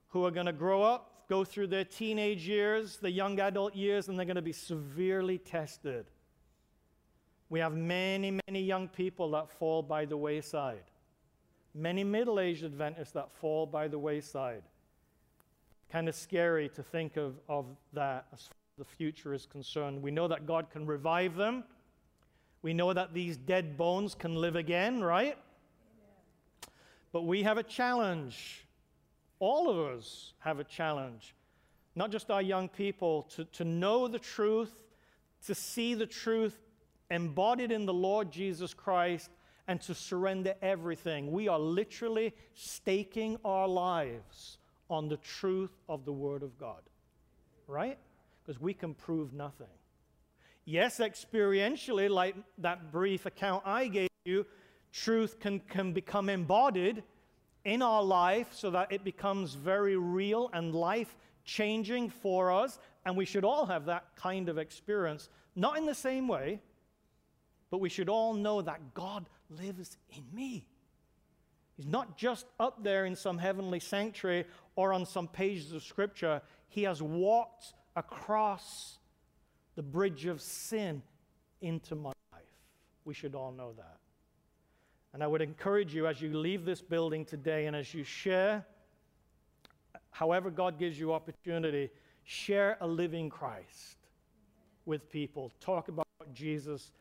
who 0.08 0.24
are 0.24 0.30
going 0.30 0.46
to 0.46 0.52
grow 0.52 0.82
up, 0.82 1.11
go 1.32 1.44
through 1.44 1.66
their 1.66 1.84
teenage 1.84 2.46
years, 2.46 2.98
the 2.98 3.10
young 3.10 3.40
adult 3.40 3.74
years, 3.74 4.08
and 4.08 4.18
they're 4.18 4.26
going 4.26 4.36
to 4.36 4.42
be 4.42 4.52
severely 4.52 5.38
tested. 5.38 6.04
We 7.48 7.58
have 7.60 7.74
many, 7.74 8.38
many 8.46 8.60
young 8.60 8.86
people 8.86 9.30
that 9.30 9.48
fall 9.48 9.82
by 9.82 10.04
the 10.04 10.16
wayside, 10.16 10.84
many 11.74 12.04
middle 12.04 12.38
aged 12.38 12.64
Adventists 12.64 13.12
that 13.12 13.32
fall 13.32 13.64
by 13.64 13.88
the 13.88 13.98
wayside. 13.98 14.62
Kind 15.90 16.06
of 16.06 16.14
scary 16.14 16.68
to 16.68 16.82
think 16.82 17.16
of, 17.16 17.36
of 17.48 17.64
that 17.94 18.26
as 18.34 18.40
far 18.40 18.56
as 18.72 18.86
the 18.86 18.94
future 18.96 19.32
is 19.32 19.46
concerned. 19.46 20.02
We 20.02 20.10
know 20.10 20.28
that 20.28 20.46
God 20.46 20.68
can 20.68 20.84
revive 20.84 21.36
them. 21.36 21.64
We 22.60 22.74
know 22.74 22.92
that 22.92 23.14
these 23.14 23.38
dead 23.38 23.78
bones 23.78 24.14
can 24.14 24.34
live 24.34 24.56
again, 24.56 25.02
right? 25.02 25.38
But 27.10 27.22
we 27.22 27.42
have 27.42 27.56
a 27.56 27.62
challenge. 27.62 28.66
All 29.42 29.68
of 29.68 29.98
us 29.98 30.34
have 30.38 30.60
a 30.60 30.64
challenge. 30.64 31.34
Not 31.96 32.12
just 32.12 32.30
our 32.30 32.40
young 32.40 32.68
people, 32.68 33.24
to, 33.34 33.44
to 33.46 33.64
know 33.64 34.06
the 34.06 34.20
truth, 34.20 34.84
to 35.46 35.54
see 35.56 35.94
the 35.94 36.06
truth 36.06 36.60
embodied 37.10 37.72
in 37.72 37.84
the 37.84 37.92
Lord 37.92 38.30
Jesus 38.30 38.72
Christ, 38.72 39.30
and 39.66 39.80
to 39.80 39.96
surrender 39.96 40.54
everything. 40.62 41.32
We 41.32 41.48
are 41.48 41.58
literally 41.58 42.34
staking 42.54 43.36
our 43.44 43.66
lives 43.66 44.58
on 44.88 45.08
the 45.08 45.16
truth 45.16 45.72
of 45.88 46.04
the 46.04 46.12
Word 46.12 46.44
of 46.44 46.56
God. 46.56 46.82
Right? 47.66 47.98
Because 48.44 48.60
we 48.60 48.74
can 48.74 48.94
prove 48.94 49.32
nothing. 49.32 49.66
Yes, 50.66 51.00
experientially, 51.00 52.08
like 52.08 52.36
that 52.58 52.92
brief 52.92 53.26
account 53.26 53.64
I 53.66 53.88
gave 53.88 54.08
you, 54.24 54.46
truth 54.92 55.40
can, 55.40 55.58
can 55.58 55.92
become 55.92 56.28
embodied 56.28 57.02
in 57.64 57.82
our 57.82 58.02
life 58.02 58.48
so 58.52 58.70
that 58.70 58.92
it 58.92 59.04
becomes 59.04 59.54
very 59.54 59.96
real 59.96 60.50
and 60.52 60.74
life 60.74 61.16
changing 61.44 62.10
for 62.10 62.50
us. 62.50 62.78
And 63.04 63.16
we 63.16 63.24
should 63.24 63.44
all 63.44 63.66
have 63.66 63.86
that 63.86 64.04
kind 64.16 64.48
of 64.48 64.58
experience, 64.58 65.28
not 65.56 65.76
in 65.76 65.86
the 65.86 65.94
same 65.94 66.28
way, 66.28 66.60
but 67.70 67.78
we 67.78 67.88
should 67.88 68.08
all 68.08 68.34
know 68.34 68.62
that 68.62 68.94
God 68.94 69.28
lives 69.48 69.96
in 70.10 70.24
me. 70.32 70.66
He's 71.76 71.86
not 71.86 72.16
just 72.16 72.46
up 72.60 72.84
there 72.84 73.06
in 73.06 73.16
some 73.16 73.38
heavenly 73.38 73.80
sanctuary 73.80 74.44
or 74.76 74.92
on 74.92 75.06
some 75.06 75.26
pages 75.26 75.72
of 75.72 75.82
scripture, 75.82 76.42
He 76.68 76.82
has 76.84 77.02
walked 77.02 77.74
across 77.96 78.98
the 79.74 79.82
bridge 79.82 80.26
of 80.26 80.40
sin 80.40 81.02
into 81.60 81.94
my 81.94 82.12
life. 82.32 82.42
We 83.04 83.14
should 83.14 83.34
all 83.34 83.52
know 83.52 83.72
that. 83.76 84.01
And 85.12 85.22
I 85.22 85.26
would 85.26 85.42
encourage 85.42 85.94
you 85.94 86.06
as 86.06 86.22
you 86.22 86.36
leave 86.36 86.64
this 86.64 86.80
building 86.80 87.24
today 87.24 87.66
and 87.66 87.76
as 87.76 87.92
you 87.92 88.02
share, 88.02 88.64
however 90.10 90.50
God 90.50 90.78
gives 90.78 90.98
you 90.98 91.12
opportunity, 91.12 91.90
share 92.24 92.78
a 92.80 92.86
living 92.86 93.28
Christ 93.28 93.98
with 94.86 95.10
people. 95.10 95.52
Talk 95.60 95.88
about 95.88 96.06
what 96.18 96.32
Jesus 96.32 96.92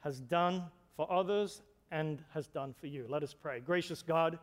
has 0.00 0.18
done 0.20 0.64
for 0.96 1.10
others 1.10 1.62
and 1.90 2.22
has 2.32 2.48
done 2.48 2.74
for 2.80 2.86
you. 2.86 3.06
Let 3.08 3.22
us 3.22 3.34
pray. 3.34 3.60
Gracious 3.60 4.02
God, 4.02 4.38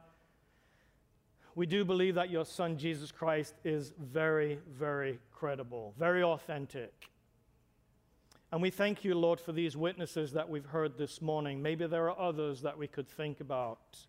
we 1.55 1.65
do 1.65 1.83
believe 1.83 2.15
that 2.15 2.29
your 2.29 2.45
Son, 2.45 2.77
Jesus 2.77 3.11
Christ, 3.11 3.55
is 3.65 3.93
very, 3.99 4.59
very 4.71 5.19
credible, 5.33 5.93
very 5.97 6.23
authentic. 6.23 7.09
And 8.51 8.63
we 8.63 8.71
thank 8.71 9.03
you, 9.03 9.13
Lord, 9.13 9.39
for 9.39 9.51
these 9.51 9.77
witnesses 9.77 10.31
that 10.31 10.49
we've 10.49 10.65
heard 10.65 10.97
this 10.97 11.21
morning. 11.21 11.61
Maybe 11.61 11.85
there 11.85 12.09
are 12.09 12.19
others 12.19 12.61
that 12.63 12.77
we 12.77 12.87
could 12.87 13.07
think 13.07 13.41
about. 13.41 13.99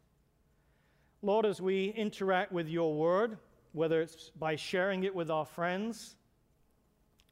Lord, 1.20 1.44
as 1.44 1.60
we 1.60 1.90
interact 1.90 2.50
with 2.50 2.66
your 2.66 2.94
word, 2.94 3.36
whether 3.72 4.00
it's 4.00 4.30
by 4.30 4.56
sharing 4.56 5.04
it 5.04 5.14
with 5.14 5.30
our 5.30 5.44
friends, 5.44 6.16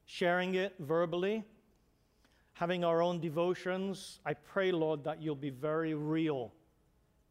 sharing 0.05 0.55
it 0.55 0.75
verbally, 0.79 1.45
having 2.53 2.85
our 2.85 3.01
own 3.01 3.21
devotions, 3.21 4.21
I 4.27 4.35
pray, 4.35 4.71
Lord, 4.71 5.05
that 5.05 5.23
you'll 5.23 5.35
be 5.35 5.49
very 5.49 5.95
real 5.95 6.53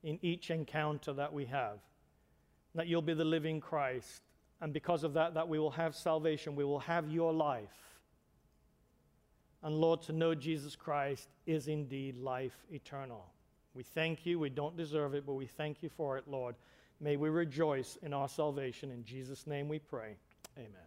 in 0.03 0.17
each 0.23 0.49
encounter 0.49 1.13
that 1.13 1.31
we 1.31 1.45
have, 1.45 1.77
that 2.73 2.87
you'll 2.87 3.03
be 3.03 3.13
the 3.13 3.25
living 3.25 3.61
Christ. 3.61 4.23
And 4.59 4.73
because 4.73 5.03
of 5.03 5.13
that, 5.13 5.35
that 5.35 5.47
we 5.47 5.59
will 5.59 5.69
have 5.69 5.95
salvation, 5.95 6.55
we 6.55 6.63
will 6.63 6.79
have 6.79 7.11
your 7.11 7.31
life. 7.31 7.86
And 9.63 9.75
Lord, 9.75 10.01
to 10.03 10.13
know 10.13 10.35
Jesus 10.35 10.75
Christ 10.75 11.29
is 11.45 11.67
indeed 11.67 12.17
life 12.17 12.65
eternal. 12.71 13.25
We 13.73 13.83
thank 13.83 14.25
you. 14.25 14.39
We 14.39 14.49
don't 14.49 14.77
deserve 14.77 15.13
it, 15.13 15.25
but 15.25 15.33
we 15.33 15.45
thank 15.45 15.83
you 15.83 15.89
for 15.89 16.17
it, 16.17 16.27
Lord. 16.27 16.55
May 16.99 17.15
we 17.15 17.29
rejoice 17.29 17.97
in 18.01 18.13
our 18.13 18.27
salvation. 18.27 18.91
In 18.91 19.03
Jesus' 19.03 19.45
name 19.45 19.67
we 19.67 19.79
pray. 19.79 20.15
Amen. 20.57 20.86